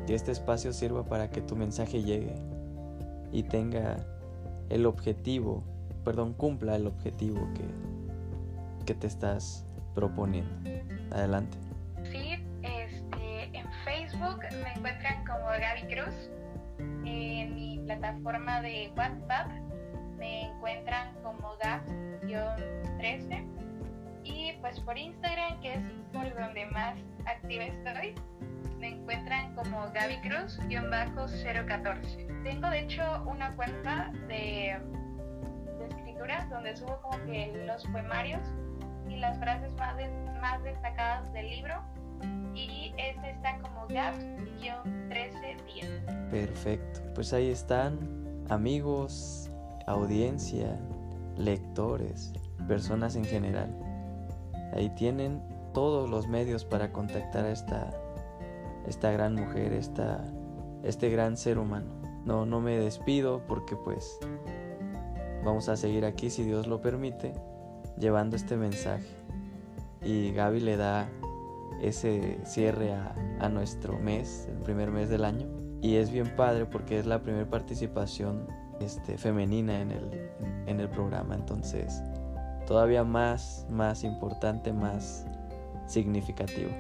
que 0.07 0.15
este 0.15 0.31
espacio 0.31 0.73
sirva 0.73 1.05
para 1.05 1.29
que 1.29 1.41
tu 1.41 1.55
mensaje 1.55 2.01
llegue 2.01 2.35
y 3.31 3.43
tenga 3.43 3.97
el 4.69 4.85
objetivo, 4.85 5.63
perdón, 6.03 6.33
cumpla 6.33 6.75
el 6.75 6.87
objetivo 6.87 7.47
que, 7.53 8.85
que 8.85 8.95
te 8.95 9.07
estás 9.07 9.65
proponiendo. 9.93 10.51
Adelante. 11.11 11.57
Facebook 14.21 14.45
me 14.63 14.71
encuentran 14.73 15.25
como 15.25 15.45
Gaby 15.45 15.93
Cruz. 15.93 16.29
En 16.77 17.55
mi 17.55 17.79
plataforma 17.85 18.61
de 18.61 18.91
WhatsApp 18.95 19.47
me 20.17 20.43
encuentran 20.43 21.15
como 21.23 21.57
Gab-13. 21.57 23.47
Y 24.23 24.53
pues 24.61 24.79
por 24.81 24.95
Instagram, 24.97 25.59
que 25.61 25.73
es 25.73 25.81
por 26.13 26.33
donde 26.39 26.67
más 26.67 26.95
activa 27.25 27.63
estoy, 27.63 28.13
me 28.77 28.89
encuentran 28.89 29.55
como 29.55 29.91
Gaby 29.91 30.17
Cruz-014. 30.21 32.43
Tengo 32.43 32.69
de 32.69 32.79
hecho 32.79 33.23
una 33.25 33.55
cuenta 33.55 34.11
de, 34.27 34.79
de 35.79 35.87
escritura 35.89 36.45
donde 36.51 36.75
subo 36.75 37.01
como 37.01 37.17
que 37.25 37.63
los 37.65 37.83
poemarios 37.87 38.41
y 39.09 39.15
las 39.15 39.39
frases 39.39 39.73
más, 39.73 39.95
más 40.39 40.63
destacadas 40.63 41.33
del 41.33 41.49
libro. 41.49 41.81
Y 42.55 42.93
ese 42.97 43.31
está 43.31 43.59
como 43.59 43.87
Gap-1310. 43.87 46.29
Perfecto. 46.29 47.01
Pues 47.13 47.33
ahí 47.33 47.49
están 47.49 47.99
amigos, 48.49 49.51
audiencia, 49.87 50.79
lectores, 51.37 52.33
personas 52.67 53.15
en 53.15 53.25
general. 53.25 53.75
Ahí 54.73 54.89
tienen 54.95 55.41
todos 55.73 56.09
los 56.09 56.27
medios 56.27 56.65
para 56.65 56.91
contactar 56.91 57.45
a 57.45 57.51
esta, 57.51 57.91
esta 58.87 59.11
gran 59.11 59.35
mujer, 59.35 59.73
esta, 59.73 60.23
este 60.83 61.09
gran 61.09 61.37
ser 61.37 61.57
humano. 61.57 61.91
No, 62.25 62.45
no 62.45 62.61
me 62.61 62.77
despido 62.77 63.41
porque 63.47 63.75
pues 63.75 64.19
vamos 65.43 65.69
a 65.69 65.75
seguir 65.75 66.05
aquí 66.05 66.29
si 66.29 66.43
Dios 66.43 66.67
lo 66.67 66.81
permite 66.81 67.33
llevando 67.97 68.35
este 68.35 68.57
mensaje. 68.57 69.07
Y 70.03 70.31
Gaby 70.31 70.59
le 70.59 70.77
da 70.77 71.09
ese 71.81 72.39
cierre 72.43 72.93
a, 72.93 73.15
a, 73.39 73.49
nuestro 73.49 73.97
mes, 73.99 74.47
el 74.49 74.57
primer 74.57 74.91
mes 74.91 75.09
del 75.09 75.25
año. 75.25 75.47
Y 75.81 75.95
es 75.95 76.11
bien 76.11 76.35
padre 76.35 76.65
porque 76.65 76.99
es 76.99 77.05
la 77.05 77.21
primera 77.21 77.49
participación 77.49 78.47
este, 78.79 79.17
femenina 79.17 79.81
en 79.81 79.91
el, 79.91 80.29
en 80.67 80.79
el 80.79 80.89
programa. 80.89 81.35
Entonces, 81.35 82.01
todavía 82.67 83.03
más, 83.03 83.65
más 83.69 84.03
importante, 84.03 84.73
más 84.73 85.25
significativo. 85.87 86.71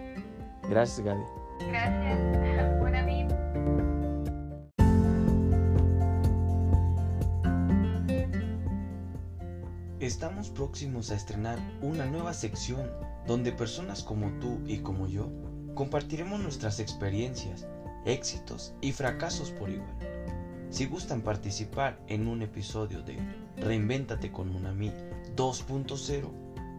Gracias, 0.69 1.05
Gaby. 1.05 1.23
Gracias. 1.67 2.79
Buena 2.79 3.05
vida. 3.05 3.37
Estamos 9.99 10.49
próximos 10.49 11.11
a 11.11 11.15
estrenar 11.15 11.59
una 11.81 12.05
nueva 12.05 12.33
sección 12.33 12.89
donde 13.27 13.51
personas 13.51 14.03
como 14.03 14.29
tú 14.39 14.59
y 14.65 14.79
como 14.79 15.07
yo 15.07 15.29
compartiremos 15.75 16.39
nuestras 16.39 16.79
experiencias, 16.79 17.67
éxitos 18.05 18.73
y 18.81 18.91
fracasos 18.91 19.51
por 19.51 19.69
igual. 19.69 19.95
Si 20.69 20.85
gustan 20.85 21.21
participar 21.21 21.99
en 22.07 22.27
un 22.27 22.41
episodio 22.41 23.01
de 23.03 23.17
Reinvéntate 23.57 24.31
con 24.31 24.51
Monami 24.51 24.91
2.0, 25.35 26.29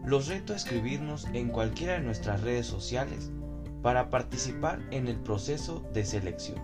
los 0.05 0.27
reto 0.27 0.53
a 0.53 0.55
escribirnos 0.55 1.25
en 1.33 1.49
cualquiera 1.49 1.93
de 1.93 2.01
nuestras 2.01 2.41
redes 2.41 2.65
sociales 2.65 3.31
para 3.81 4.09
participar 4.09 4.81
en 4.91 5.07
el 5.07 5.17
proceso 5.17 5.83
de 5.93 6.05
selección. 6.05 6.57